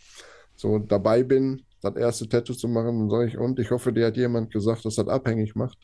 [0.56, 4.06] so dabei bin, das erste Tattoo zu machen, dann sage ich, und ich hoffe, dir
[4.06, 5.78] hat jemand gesagt, dass das abhängig macht.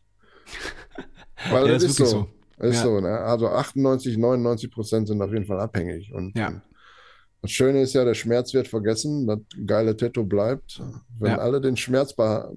[1.45, 2.09] Weil Ja, das ist ist so.
[2.11, 2.29] so.
[2.61, 2.83] Ist Ja.
[2.83, 3.19] so, ne?
[3.21, 6.13] Also 98, 99 Prozent sind auf jeden Fall abhängig.
[6.13, 6.61] Und Ja.
[7.43, 10.83] das Schöne ist ja, der Schmerz wird vergessen, das geile Tattoo bleibt.
[11.19, 11.39] Wenn Ja.
[11.39, 12.51] alle den Schmerz beha-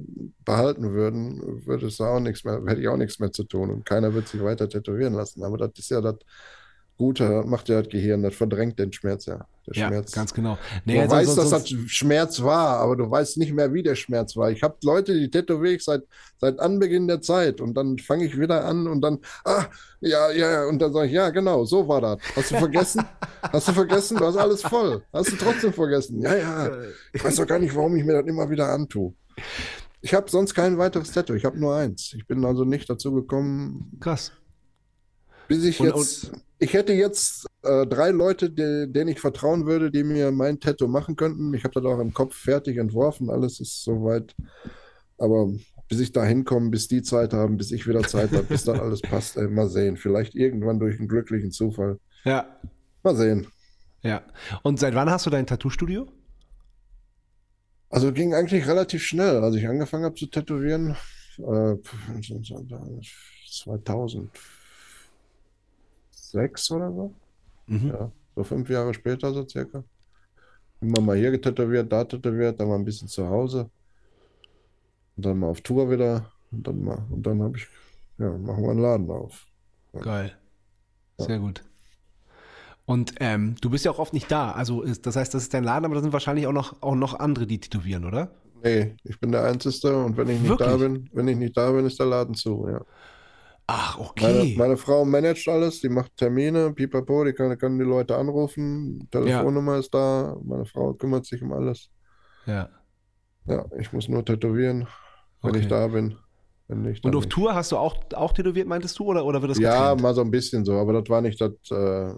[0.44, 3.86] behalten würden, würde es auch nichts mehr, hätte ich auch nichts mehr zu tun und
[3.86, 5.44] keiner wird sich weiter tätowieren lassen.
[5.44, 6.16] Aber das ist ja das
[7.02, 9.48] Gute, macht ja das Gehirn, das verdrängt den Schmerz ja.
[9.66, 10.12] Der Ja, Schmerz.
[10.12, 10.54] ganz genau.
[10.86, 13.96] Du Nee, also weißt, dass das Schmerz war, aber du weißt nicht mehr, wie der
[13.96, 14.52] Schmerz war.
[14.52, 16.04] Ich habe Leute, die tätowiere ich seit,
[16.40, 19.66] seit Anbeginn der Zeit und dann fange ich wieder an und dann, ah,
[20.00, 22.20] ja, ja, ja, und dann sage ich, ja, genau, so war das.
[22.36, 23.04] Hast du vergessen?
[23.42, 24.18] Hast du vergessen?
[24.18, 25.02] Du hast alles voll.
[25.12, 26.22] Hast du trotzdem vergessen?
[26.22, 26.72] Ja, ja.
[27.14, 29.14] Ich weiß doch gar nicht, warum ich mir das immer wieder antue.
[30.02, 31.34] Ich habe sonst kein weiteres Tattoo.
[31.34, 32.14] Ich habe nur eins.
[32.16, 34.32] Ich bin also nicht dazu gekommen, krass.
[35.48, 36.32] bis ich Und- jetzt,
[36.62, 40.88] ich hätte jetzt äh, drei Leute, die, denen ich vertrauen würde, die mir mein Tattoo
[40.88, 41.56] machen könnten.
[41.56, 44.36] Ich habe das auch im Kopf fertig entworfen, alles ist soweit.
[45.18, 45.50] Aber
[45.90, 48.80] bis ich da hinkomme, bis die Zeit haben, bis ich wieder Zeit habe, bis dann
[48.80, 49.98] alles passt, ey, mal sehen.
[49.98, 51.98] Vielleicht irgendwann durch einen glücklichen Zufall.
[52.26, 52.46] Ja.
[53.02, 53.48] Mal sehen.
[54.04, 54.22] Ja.
[54.62, 56.08] Und seit wann hast du dein Tattoo-Studio?
[57.90, 60.96] Also ging eigentlich relativ schnell, als ich angefangen habe zu tätowieren.
[61.40, 61.78] Äh,
[66.32, 67.14] 2006 oder so.
[67.68, 67.88] Mhm.
[67.88, 69.84] Ja, so fünf Jahre später, so circa.
[70.82, 73.70] Immer mal hier getätowiert, da tätowiert, dann mal ein bisschen zu Hause.
[75.16, 76.32] Und dann mal auf Tour wieder.
[76.52, 77.68] Und dann mal, und dann habe ich,
[78.18, 79.46] ja, machen wir einen Laden auf.
[79.94, 80.36] Geil.
[81.18, 81.64] Sehr gut.
[82.86, 84.52] Und ähm, du bist ja auch oft nicht da.
[84.52, 86.96] Also ist, das heißt, das ist dein Laden, aber da sind wahrscheinlich auch noch, auch
[86.96, 88.32] noch andere, die tätowieren, oder?
[88.64, 91.04] Nee, ich bin der Einzige und wenn ich nicht da Wirklich?
[91.04, 92.82] bin, wenn ich nicht da bin, ist der Laden zu, ja.
[93.74, 94.54] Ach, Meine, okay.
[94.56, 99.78] meine Frau managt alles, die macht Termine, pipapo, die kann, kann die Leute anrufen, Telefonnummer
[99.78, 101.90] ist da, meine Frau kümmert sich um alles.
[102.46, 102.70] ja.
[103.46, 104.88] Ja, ich muss nur tätowieren,
[105.44, 105.68] wenn ich Okay.
[105.68, 106.18] da bin.
[106.68, 107.28] Wenn nicht, Und auf nicht.
[107.28, 110.02] Tour hast du auch, auch tätowiert, meintest du, oder, oder wird das Ja, getrennt?
[110.02, 111.52] mal so ein bisschen so, aber das war nicht das.
[111.72, 112.14] Äh,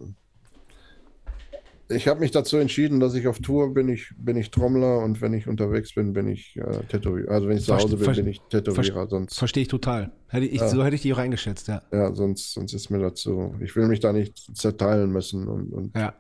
[1.89, 5.21] ich habe mich dazu entschieden, dass ich auf Tour bin, ich bin ich Trommler und
[5.21, 7.31] wenn ich unterwegs bin, bin ich äh, Tätowierer.
[7.31, 9.07] Also wenn ich zu Hause bin, bin ich Tätowierer.
[9.07, 10.11] Sonst, Verstehe ich total.
[10.27, 10.67] Hätte ich, Ja.
[10.69, 11.81] So hätte ich dich auch eingeschätzt, ja.
[11.91, 13.55] ja, sonst, sonst ist mir dazu.
[13.61, 15.47] Ich will mich da nicht zerteilen müssen.
[15.47, 16.13] Und, und Ja,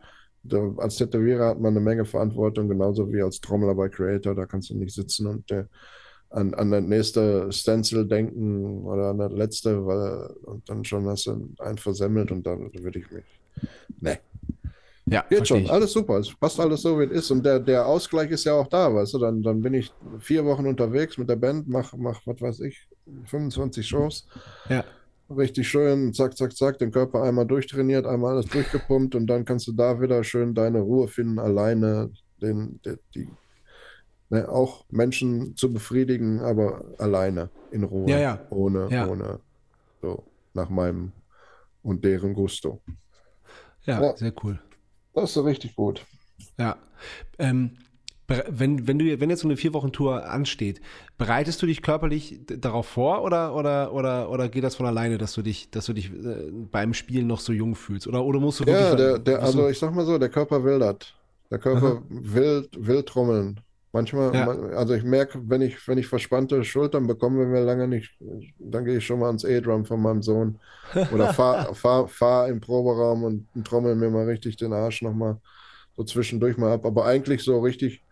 [0.43, 4.35] da, als Tätowierer hat man eine Menge Verantwortung, genauso wie als Trommler bei Creator.
[4.35, 5.65] Da kannst du nicht sitzen und äh,
[6.29, 11.27] an, an das nächste Stencil denken oder an das letzte, weil und dann schon hast
[11.27, 13.23] du einen versemmelt und dann würde ich mich.
[14.01, 14.17] Nee.
[15.05, 15.71] Ja Geht schon, ich.
[15.71, 16.17] alles super.
[16.19, 17.31] Es passt alles so, wie es ist.
[17.31, 19.19] Und der, der Ausgleich ist ja auch da, weißt du.
[19.19, 22.87] Dann, dann bin ich vier Wochen unterwegs mit der Band, mach, mach, was weiß ich,
[23.25, 24.27] 25 Shows.
[24.69, 24.83] Ja,
[25.29, 29.65] Richtig schön, zack, zack, zack, den Körper einmal durchtrainiert, einmal alles durchgepumpt und dann kannst
[29.67, 32.11] du da wieder schön deine Ruhe finden, alleine
[32.41, 33.27] den, der, die,
[34.29, 38.39] ne, auch Menschen zu befriedigen, aber alleine, in Ruhe, Ja, ja.
[38.49, 39.07] ohne, Ja.
[39.07, 39.39] ohne,
[40.01, 40.23] so,
[40.53, 41.13] nach meinem
[41.81, 42.81] und deren Gusto.
[43.85, 44.15] Ja.
[44.17, 44.59] sehr cool.
[45.13, 46.05] Das ist so richtig gut.
[46.57, 46.77] Ja.
[47.37, 47.71] Ähm,
[48.27, 50.81] wenn, wenn, du, wenn jetzt so eine vier Wochen Tour ansteht,
[51.17, 55.33] bereitest du dich körperlich darauf vor oder, oder, oder, oder geht das von alleine, dass
[55.33, 58.07] du dich, dass du dich äh, beim Spielen noch so jung fühlst?
[58.07, 58.85] Oder, oder musst du wirklich.
[58.85, 60.97] Ja, der, der, also ich sag mal so, der Körper will das.
[61.51, 63.59] Der Körper will, will trommeln.
[63.93, 64.47] Manchmal, Ja.
[64.75, 68.11] also ich merke, wenn ich, wenn ich verspannte Schultern bekomme, wenn wir lange nicht,
[68.59, 70.59] dann gehe ich schon mal ans E-Drum von meinem Sohn.
[71.09, 75.39] Oder fahr, fahr, fahr im Proberaum und trommel mir mal richtig den Arsch nochmal
[75.95, 76.85] so zwischendurch mal ab.
[76.87, 78.03] Aber eigentlich so richtig,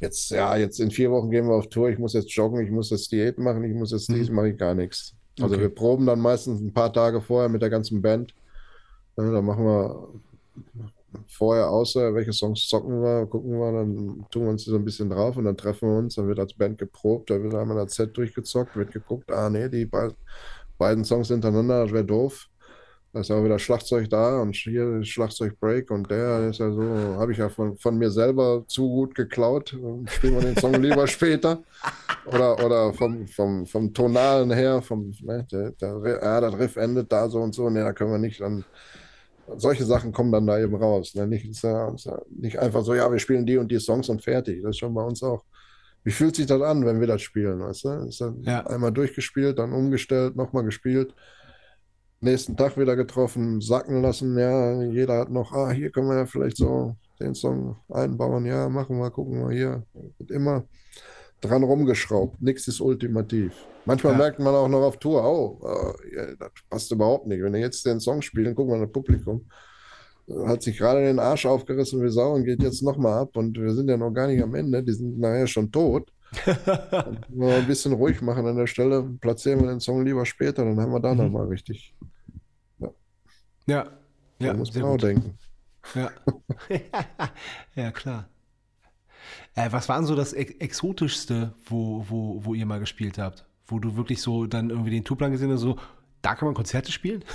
[0.00, 2.70] jetzt, ja, jetzt in vier Wochen gehen wir auf Tour, ich muss jetzt joggen, ich
[2.70, 5.14] muss jetzt Diät machen, ich muss jetzt dies, mache ich gar nichts.
[5.40, 5.62] Also Okay.
[5.64, 8.34] wir proben dann meistens ein paar Tage vorher mit der ganzen Band.
[9.16, 10.08] Ja, dann machen wir
[11.26, 15.10] vorher außer, welche Songs zocken wir, gucken wir, dann tun wir uns so ein bisschen
[15.10, 17.94] drauf und dann treffen wir uns, dann wird als Band geprobt, da wird einmal das
[17.94, 20.14] Set durchgezockt, wird geguckt, ah nee, die be
[20.78, 22.48] beiden Songs hintereinander, das wäre doof.
[23.12, 26.82] Da ist auch wieder Schlagzeug da und hier ist Schlagzeug-Break und der ist ja so,
[27.18, 29.76] habe ich ja von, von mir selber zu gut geklaut.
[30.06, 31.60] Spielen wir den Song lieber später.
[32.26, 37.10] Oder, oder vom, vom, vom Tonalen her, vom, ne, der, der, ja, das Riff endet
[37.10, 38.64] da so und so, ne, da können wir nicht dann
[39.56, 41.14] solche Sachen kommen dann da eben raus.
[41.14, 41.26] Ne?
[41.26, 44.08] Nicht, ist ja, ist ja nicht einfach so, ja, wir spielen die und die Songs
[44.08, 44.62] und fertig.
[44.62, 45.44] Das ist schon bei uns auch.
[46.04, 47.60] Wie fühlt sich das an, wenn wir das spielen?
[47.60, 47.88] Weißt du?
[48.08, 48.66] Ist dann Ja.
[48.66, 51.14] einmal durchgespielt, dann umgestellt, nochmal gespielt.
[52.20, 54.38] Nächsten Tag wieder getroffen, sacken lassen.
[54.38, 58.44] Ja, jeder hat noch, ah, hier können wir ja vielleicht so den Song einbauen.
[58.46, 59.84] Ja, machen wir, gucken wir hier.
[60.18, 60.64] Wird immer
[61.40, 62.40] dran rumgeschraubt.
[62.42, 63.52] Nichts ist ultimativ.
[63.86, 64.18] Manchmal Ja.
[64.18, 65.66] merkt man auch noch auf Tour, oh,
[66.14, 67.42] äh, das passt überhaupt nicht.
[67.42, 69.46] Wenn wir jetzt den Song spielen, gucken wir das Publikum.
[70.46, 73.36] Hat sich gerade den Arsch aufgerissen wie Sau und geht jetzt nochmal ab.
[73.36, 74.82] Und wir sind ja noch gar nicht am Ende.
[74.82, 76.12] Die sind nachher schon tot.
[76.46, 79.02] Dann wir ein bisschen ruhig machen an der Stelle.
[79.20, 81.18] Platzieren wir den Song lieber später, dann haben wir da Mhm.
[81.22, 81.92] nochmal richtig.
[83.66, 83.84] Ja.
[84.38, 85.36] Da Ja, muss sehr man auch denken.
[85.96, 86.10] Ja.
[87.74, 88.28] ja, klar.
[89.54, 93.46] Äh, was war denn so das Ex Exotischste, wo, wo, wo ihr mal gespielt habt?
[93.66, 95.78] Wo du wirklich so dann irgendwie den Tourplan gesehen hast, so,
[96.22, 97.24] da kann man Konzerte spielen?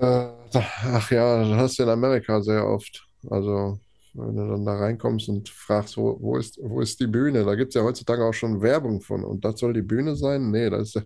[0.00, 3.06] Äh, ach ja, das hast du in Amerika sehr oft.
[3.30, 3.78] Also,
[4.14, 7.44] wenn du dann da reinkommst und fragst, wo, wo ist, wo ist die Bühne?
[7.44, 9.24] Da gibt es ja heutzutage auch schon Werbung von.
[9.24, 10.50] Und das soll die Bühne sein?
[10.50, 11.04] Nee, das ist der,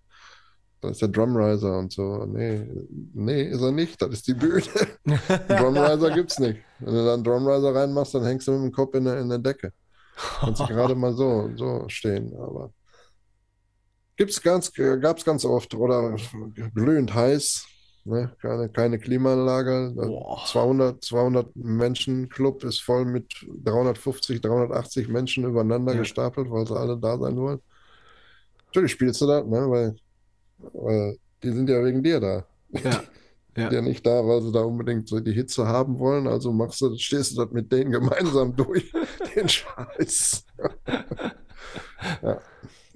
[0.87, 2.25] das ist der Drumriser und so.
[2.27, 2.67] Nee,
[3.15, 4.01] nee, ist er nicht.
[4.01, 4.63] Das ist die Bühne.
[5.49, 6.61] Drumriser gibt es nicht.
[6.81, 9.29] Wenn du da einen Drumriser reinmachst, dann hängst du mit dem Kopf in der, in
[9.29, 9.73] der Decke.
[10.41, 12.35] Kannst du gerade mal so, so stehen.
[12.37, 12.73] Aber
[14.17, 15.75] gibt's ganz, gab es ganz oft.
[15.75, 16.17] Oder
[16.75, 17.67] glühend heiß.
[18.05, 18.33] Ne?
[18.41, 19.93] Keine, keine Klimaanlage.
[19.97, 20.43] Boah.
[20.47, 23.33] 200, 200 Menschen Club ist voll mit
[23.65, 25.99] 350, 380 Menschen übereinander Ja.
[25.99, 27.61] gestapelt, weil sie alle da sein wollen.
[28.67, 29.69] Natürlich spielst du das, ne?
[29.69, 29.97] weil,
[30.73, 32.47] weil die sind ja wegen dir da.
[32.71, 32.93] Ja.
[32.93, 33.03] sind
[33.57, 33.73] Ja.
[33.73, 36.27] ja nicht da, weil sie da unbedingt so die Hitze haben wollen.
[36.27, 38.93] Also machst du, stehst du das mit denen gemeinsam durch,
[39.35, 40.45] den Scheiß.
[42.23, 42.39] ja.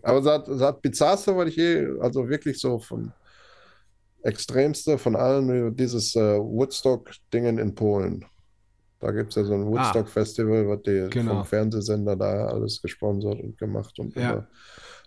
[0.03, 3.11] Aber das, das Bizarrste, was ich je, also wirklich so von
[4.23, 8.25] extremste von allen, dieses äh, Woodstock-Dingen in Polen.
[8.99, 11.37] Da gibt es ja so ein Woodstock-Festival, was die Genau.
[11.37, 14.31] vom Fernsehsender da alles gesponsert und gemacht und Ja.
[14.33, 14.47] immer.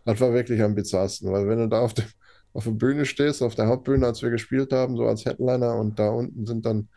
[0.06, 2.06] Das war wirklich am bizarrsten, weil wenn du da auf, dem,
[2.54, 5.98] auf der Bühne stehst, auf der Hauptbühne, als wir gespielt haben, so als Headliner und
[6.00, 6.88] da unten sind dann,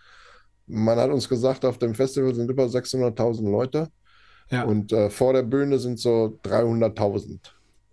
[0.67, 3.89] man hat uns gesagt, auf dem Festival sind über 600.000 Leute
[4.51, 4.65] Ja.
[4.65, 7.39] und äh, vor der Bühne sind so 300.000,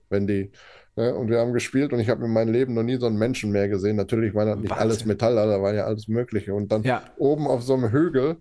[0.10, 0.52] wenn die,
[0.95, 3.18] ne, und wir haben gespielt und ich habe in meinem Leben noch nie so einen
[3.18, 3.95] Menschen mehr gesehen.
[3.95, 4.81] Natürlich war das nicht Wahnsinn.
[4.84, 6.53] alles Metall, da war ja alles Mögliche.
[6.53, 7.03] Und dann Ja.
[7.18, 8.38] oben auf so einem Hügel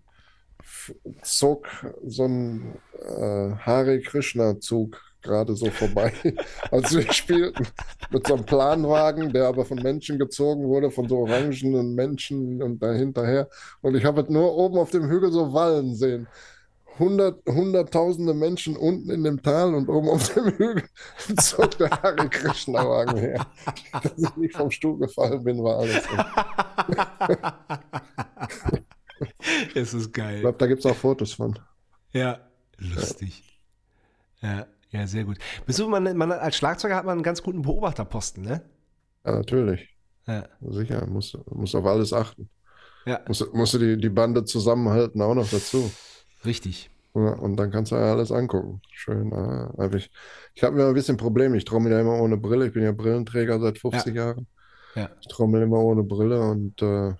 [1.22, 1.66] zog
[2.06, 2.74] so ein
[3.04, 6.12] äh, Hare Krishna-Zug gerade so vorbei,
[6.70, 7.66] als wir spielten.
[8.10, 12.82] Mit so einem Planwagen, der aber von Menschen gezogen wurde, von so orangenen Menschen und
[12.82, 13.48] dahinterher.
[13.80, 16.26] Und ich habe es nur oben auf dem Hügel so wallen sehen.
[16.98, 20.84] Hundert, hunderttausende Menschen unten in dem Tal und oben auf dem Hügel
[21.40, 23.46] zog der Hare Krishna-Wagen her.
[23.92, 26.02] Dass ich nicht vom Stuhl gefallen bin, war alles.
[29.74, 30.40] Es ist Ich geil.
[30.40, 31.58] glaube, da gibt es auch Fotos von.
[32.12, 32.40] Ja,
[32.78, 33.42] lustig.
[34.40, 34.66] Ja, ja,
[35.06, 35.38] sehr gut.
[35.66, 38.62] Bist du, man, man, als Schlagzeuger hat man einen ganz guten Beobachterposten, ne?
[39.24, 39.88] Ja, natürlich.
[40.26, 40.48] Ja.
[40.60, 42.48] Sicher, muss, muss auf alles achten.
[43.04, 45.90] Ja, Muss, musst du die, die Bande zusammenhalten, auch noch dazu.
[46.44, 46.90] richtig.
[47.14, 48.80] Ja, und dann kannst du ja alles angucken.
[48.90, 49.32] Schön.
[49.34, 50.10] Hab ich
[50.54, 51.56] ich habe mir ein bisschen Probleme.
[51.56, 52.66] Ich trommel ja immer ohne Brille.
[52.66, 54.46] Ich bin ja Brillenträger seit 50 Jahren.
[54.94, 55.10] Ja.
[55.20, 57.14] Ich trommel immer ohne Brille und äh,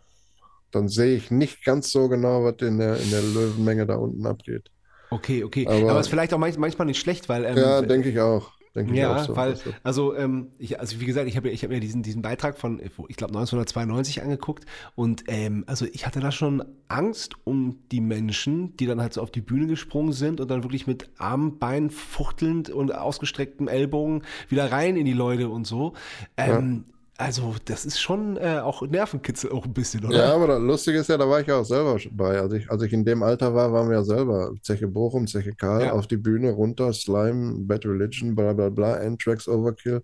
[0.71, 4.27] dann sehe ich nicht ganz so genau, was in der, in der Löwenmenge da unten
[4.27, 4.71] abgeht.
[5.13, 5.67] Okay, okay.
[5.67, 7.45] Aber- Aber, ist vielleicht auch manch, manchmal nicht schlecht, weil.
[7.45, 8.53] Ähm, Ja, denke ich auch.
[8.75, 9.37] Denke ich Ja, auch so.
[9.37, 12.57] weil, Also, ähm, ich, also wie gesagt, ich habe ich hab mir diesen, diesen Beitrag
[12.57, 14.65] von, ich glaube, 1992 angeguckt
[14.95, 19.21] und ähm, also ich hatte da schon Angst um die Menschen, die dann halt so
[19.21, 24.23] auf die Bühne gesprungen sind und dann wirklich mit Armen, Beinen fuchtelnd und ausgestrecktem Ellbogen
[24.49, 25.93] wieder rein in die Leute und so.
[26.39, 26.85] Ähm,
[27.23, 30.17] Also, das ist schon äh, auch Nervenkitzel auch ein bisschen, oder?
[30.17, 32.41] Ja, aber das Lustige ist ja, da war ich ja auch selber bei.
[32.41, 35.53] Als ich, als ich in dem Alter war, waren wir ja selber Zeche Bochum, Zeche
[35.55, 35.93] Karl, Ja.
[35.93, 40.03] auf die Bühne, runter, Slime, Bad Religion, bla bla bla, Anthrax, Overkill,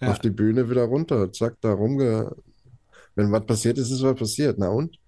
[0.00, 0.10] Ja.
[0.10, 2.30] auf die Bühne wieder runter, zack, da rumge...
[3.16, 4.58] Wenn was passiert ist, ist was passiert.
[4.58, 4.98] Na und?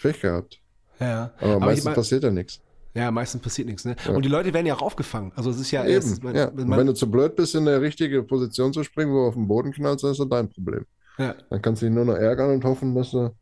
[0.00, 0.60] Pech gehabt.
[1.00, 1.30] ja.
[1.38, 2.60] Aber, Aber ich meistens mein- passiert ja nichts.
[2.94, 3.96] Ja, meistens passiert nichts, ne?
[4.06, 4.12] Ja.
[4.12, 5.32] Und die Leute werden ja auch aufgefangen.
[5.34, 6.50] Also es ist ja Eben, erst, man, ja.
[6.54, 9.34] Man, wenn du zu blöd bist, in der richtige Position zu springen, wo du auf
[9.34, 10.86] den Boden knallst, dann ist das dein Problem.
[11.18, 11.34] ja.
[11.50, 13.34] Dann kannst du dich nur noch ärgern und hoffen, dass du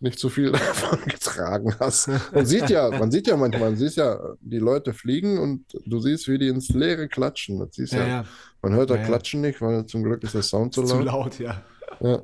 [0.00, 2.08] nicht zu viel davon getragen hast.
[2.32, 6.00] Man sieht ja, man sieht ja manchmal, man sieht ja, die Leute fliegen und du
[6.00, 7.60] siehst, wie die ins Leere klatschen.
[7.60, 8.24] Das siehst ja, ja,
[8.60, 8.96] man hört ja.
[8.96, 11.38] Klatschen nicht, weil zum Glück ist der Sound so zu laut.
[11.38, 11.62] laut, ja.
[12.00, 12.22] Ja,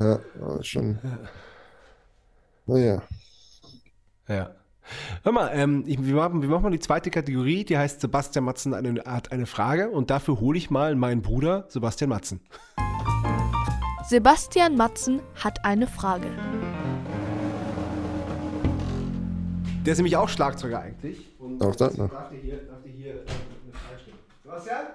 [0.00, 0.20] ja,
[0.62, 0.98] schon.
[2.66, 3.02] Naja,
[4.28, 4.50] Ja.
[5.22, 8.44] Hör mal, ähm, ich, wir, machen, wir machen mal die zweite Kategorie, die heißt Sebastian
[8.44, 12.40] Matzen eine, hat eine Frage und dafür hole ich mal meinen Bruder Sebastian Matzen.
[14.08, 16.26] Sebastian Matzen hat eine Frage.
[19.86, 21.26] Der ist nämlich auch Schlagzeuger eigentlich.
[21.40, 22.10] Und Auch das noch.
[22.10, 24.18] Darf der hier, darf der hier äh, eine Frage stellen?
[24.42, 24.86] Sebastian?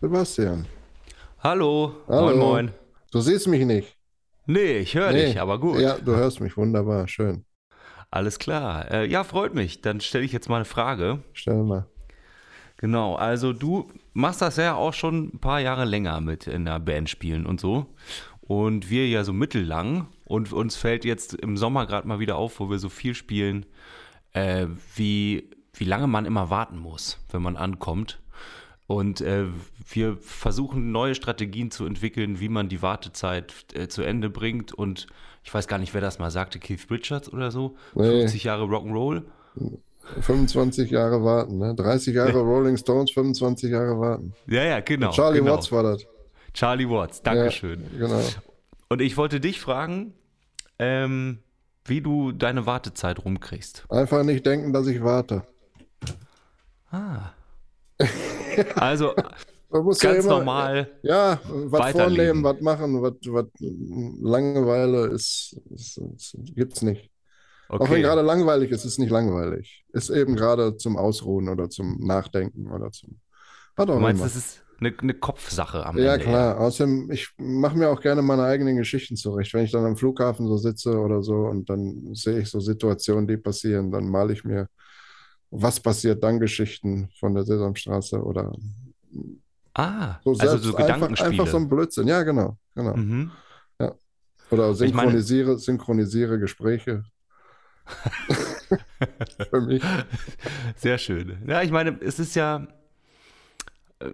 [0.00, 0.66] Sebastian,
[1.40, 2.26] Hallo, Hallo.
[2.26, 2.70] moin moin.
[3.12, 3.96] du siehst mich nicht.
[4.46, 5.26] Nee, ich höre Nee.
[5.26, 5.78] dich, aber gut.
[5.78, 7.44] Ja, du hörst mich wunderbar, schön.
[8.10, 8.90] Alles klar.
[8.90, 9.82] Äh, ja, freut mich.
[9.82, 11.22] Dann stelle ich jetzt mal eine Frage.
[11.34, 11.86] Stell mal.
[12.78, 16.78] Genau, also du machst das ja auch schon ein paar Jahre länger mit in der
[16.80, 17.86] Band spielen und so.
[18.40, 20.08] Und wir ja so mittellang.
[20.24, 23.66] Und uns fällt jetzt im Sommer gerade mal wieder auf, wo wir so viel spielen,
[24.32, 24.66] äh,
[24.96, 28.20] wie, wie lange man immer warten muss, wenn man ankommt.
[28.88, 29.44] Und äh,
[29.90, 34.72] wir versuchen neue Strategien zu entwickeln, wie man die Wartezeit äh, zu Ende bringt.
[34.72, 35.06] Und
[35.44, 37.76] ich weiß gar nicht, wer das mal sagte, Keith Richards oder so.
[37.94, 38.22] Nee.
[38.22, 39.24] 50 Jahre Rock'n'Roll.
[40.22, 41.74] 25 Jahre warten, ne?
[41.74, 44.32] 30 Jahre Rolling Stones, 25 Jahre warten.
[44.46, 45.10] Ja, ja, genau.
[45.10, 45.56] Charlie genau.
[45.56, 46.06] Watts war das.
[46.54, 47.84] Charlie Watts, Dankeschön.
[47.92, 48.22] Ja, genau.
[48.88, 50.14] Und ich wollte dich fragen,
[50.78, 51.40] ähm,
[51.84, 53.84] wie du deine Wartezeit rumkriegst.
[53.90, 55.42] Einfach nicht denken, dass ich warte.
[56.90, 57.32] Ah.
[58.76, 59.14] Also
[59.98, 60.90] ganz ja immer, normal.
[61.02, 67.10] Ja, was vornehmen, was machen, was, was Langeweile ist, ist, ist gibt's nicht.
[67.78, 68.02] Auch wenn Okay.
[68.02, 69.84] gerade langweilig ist, ist es nicht langweilig.
[69.92, 73.20] Ist eben gerade zum Ausruhen oder zum Nachdenken oder zum.
[73.76, 74.24] Was auch Du meinst, immer.
[74.24, 76.18] das ist eine, eine Kopfsache am Ja, Ende.
[76.18, 76.60] klar.
[76.60, 79.54] Außerdem, ich mache mir auch gerne meine eigenen Geschichten zurecht.
[79.54, 83.26] Wenn ich dann am Flughafen so sitze oder so und dann sehe ich so Situationen,
[83.26, 84.68] die passieren, dann male ich mir,
[85.50, 88.52] was passiert dann Geschichten von der Sesamstraße oder
[89.74, 91.30] Ah, so also so einfach, Gedankenspiele.
[91.30, 92.08] einfach so ein Blödsinn.
[92.08, 92.96] Ja, genau, genau.
[92.96, 93.30] mhm.
[94.50, 97.04] Oder Ich meine- synchronisiere, synchronisiere Gespräche.
[99.50, 99.82] Für mich.
[100.76, 101.38] Sehr schön.
[101.46, 102.66] Ja, ich meine, es ist ja,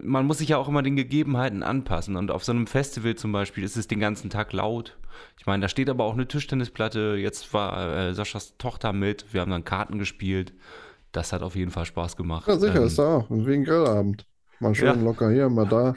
[0.03, 2.17] man muss sich ja auch immer den Gegebenheiten anpassen.
[2.17, 4.97] Und auf so einem Festival zum Beispiel ist es den ganzen Tag laut.
[5.39, 7.17] Ich meine, da steht aber auch eine Tischtennisplatte.
[7.19, 9.33] Jetzt war äh, Saschas Tochter mit.
[9.33, 10.53] Wir haben dann Karten gespielt.
[11.15, 12.47] Das hat auf jeden Fall Spaß gemacht.
[12.49, 13.31] Ja, sicher, Ähm, ist da auch.
[13.31, 14.27] Ist Wie ein Grillabend.
[14.61, 14.93] Mal schön Ja.
[15.05, 15.95] locker hier, mal da.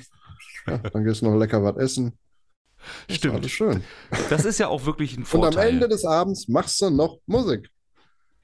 [0.67, 2.13] Ja, dann gehst du noch lecker was essen.
[3.07, 3.37] Ist Stimmt.
[3.37, 3.83] Alles schön.
[4.29, 5.67] Das ist ja auch wirklich ein Und Vorteil.
[5.69, 7.69] am Ende des Abends machst du noch Musik.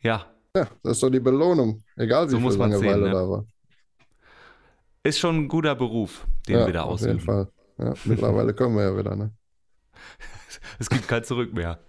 [0.02, 0.26] ja,
[0.56, 1.84] Ja, das ist doch die Belohnung.
[1.96, 3.12] Egal wie So viel muss man's Langeweile sehen, ne?
[3.12, 3.46] da war.
[5.04, 7.26] ist schon ein guter Beruf, den ja, wir da auf jeden ausüben.
[7.26, 7.48] Fall.
[7.78, 9.32] Ja, mittlerweile können wir ja wieder, ne?
[10.80, 11.80] Es gibt kein Zurück mehr.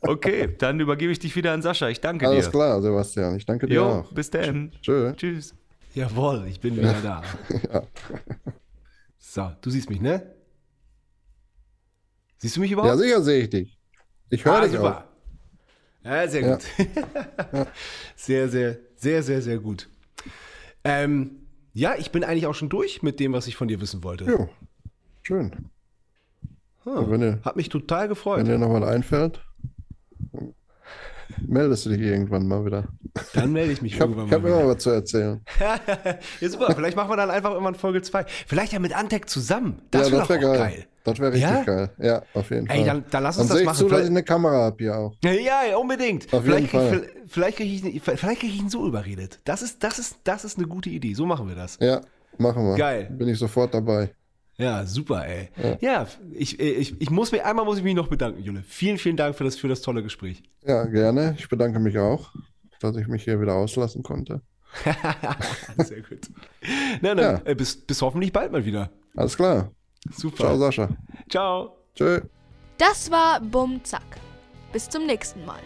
[0.00, 1.88] Okay, dann übergebe ich dich wieder an Sascha.
[1.88, 2.50] Ich danke Alles dir.
[2.50, 3.36] klar, Sebastian.
[3.36, 4.12] Ich danke dir Jo, auch.
[4.12, 4.72] bis dann.
[4.82, 5.12] Tschö.
[5.14, 5.54] Tschüss.
[5.94, 7.22] Jawohl, ich bin wieder da.
[7.72, 7.82] Ja.
[9.18, 10.34] So, du siehst mich, ne?
[12.38, 12.98] Siehst du mich ja, überhaupt?
[12.98, 13.78] sicher sehe ich dich.
[14.30, 14.82] Ich höre ah, dich auch.
[14.84, 15.08] super.
[16.04, 16.54] Ja, sehr Ja.
[16.56, 16.64] gut.
[18.16, 19.88] sehr, sehr, sehr, sehr, sehr gut.
[20.84, 24.02] Ähm, ja, ich bin eigentlich auch schon durch mit dem, was ich von dir wissen
[24.02, 24.24] wollte.
[24.24, 24.48] Jo,
[25.22, 25.68] schön.
[26.84, 28.38] Hm, ihr- Hat mich total gefreut.
[28.38, 29.40] Wenn dir noch was einfällt,
[31.46, 32.84] meldest du dich irgendwann mal wieder.
[33.34, 34.48] Dann melde ich mich Ich habe irgendwann hab mal.
[34.48, 34.68] immer wieder.
[34.74, 35.40] was zu erzählen.
[36.40, 36.74] ja, super.
[36.74, 38.24] Vielleicht machen wir dann einfach irgendwann Folge 2.
[38.46, 39.82] Vielleicht ja mit Antec zusammen.
[39.90, 40.40] Das ja, wäre auch geil.
[40.40, 40.86] geil.
[41.04, 41.62] Das wäre richtig Ja?
[41.62, 41.90] geil.
[41.98, 42.76] Ja, auf jeden Fall.
[42.76, 43.78] Ey, dann, dann lass Dann uns das sehe ich machen.
[43.78, 45.14] zu, dass ich eine Kamera habe hier auch.
[45.24, 45.30] ja,
[45.70, 46.32] ja, unbedingt.
[46.32, 49.40] Auf vielleicht jeden krieg- vielleicht kriege ich, vielleicht krieg ich ihn so überredet.
[49.44, 51.14] Das ist, das, ist, das ist eine gute Idee.
[51.14, 51.78] So machen wir das.
[51.80, 52.00] Ja,
[52.38, 52.76] machen wir.
[52.76, 53.08] Geil.
[53.10, 54.10] Bin ich sofort dabei.
[54.60, 55.48] Ja, super, ey.
[55.80, 58.62] Ja, ich, ich, ich muss mir, einmal muss ich mich noch bedanken, Jule.
[58.66, 60.42] Vielen, vielen Dank für das, für das tolle Gespräch.
[60.66, 61.34] Ja, gerne.
[61.38, 62.30] Ich bedanke mich auch,
[62.80, 64.42] dass ich mich hier wieder auslassen konnte.
[65.78, 66.28] Sehr gut.
[67.00, 67.40] Na, dann, Ja.
[67.44, 68.90] äh, bis, bis hoffentlich bald mal wieder.
[69.16, 69.72] Alles klar.
[70.10, 70.36] Super.
[70.36, 70.88] Ciao, Sascha.
[71.28, 71.76] Ciao.
[71.94, 72.20] Tschö.
[72.78, 74.02] Das war Bum Zack.
[74.72, 75.58] Bis zum nächsten Mal.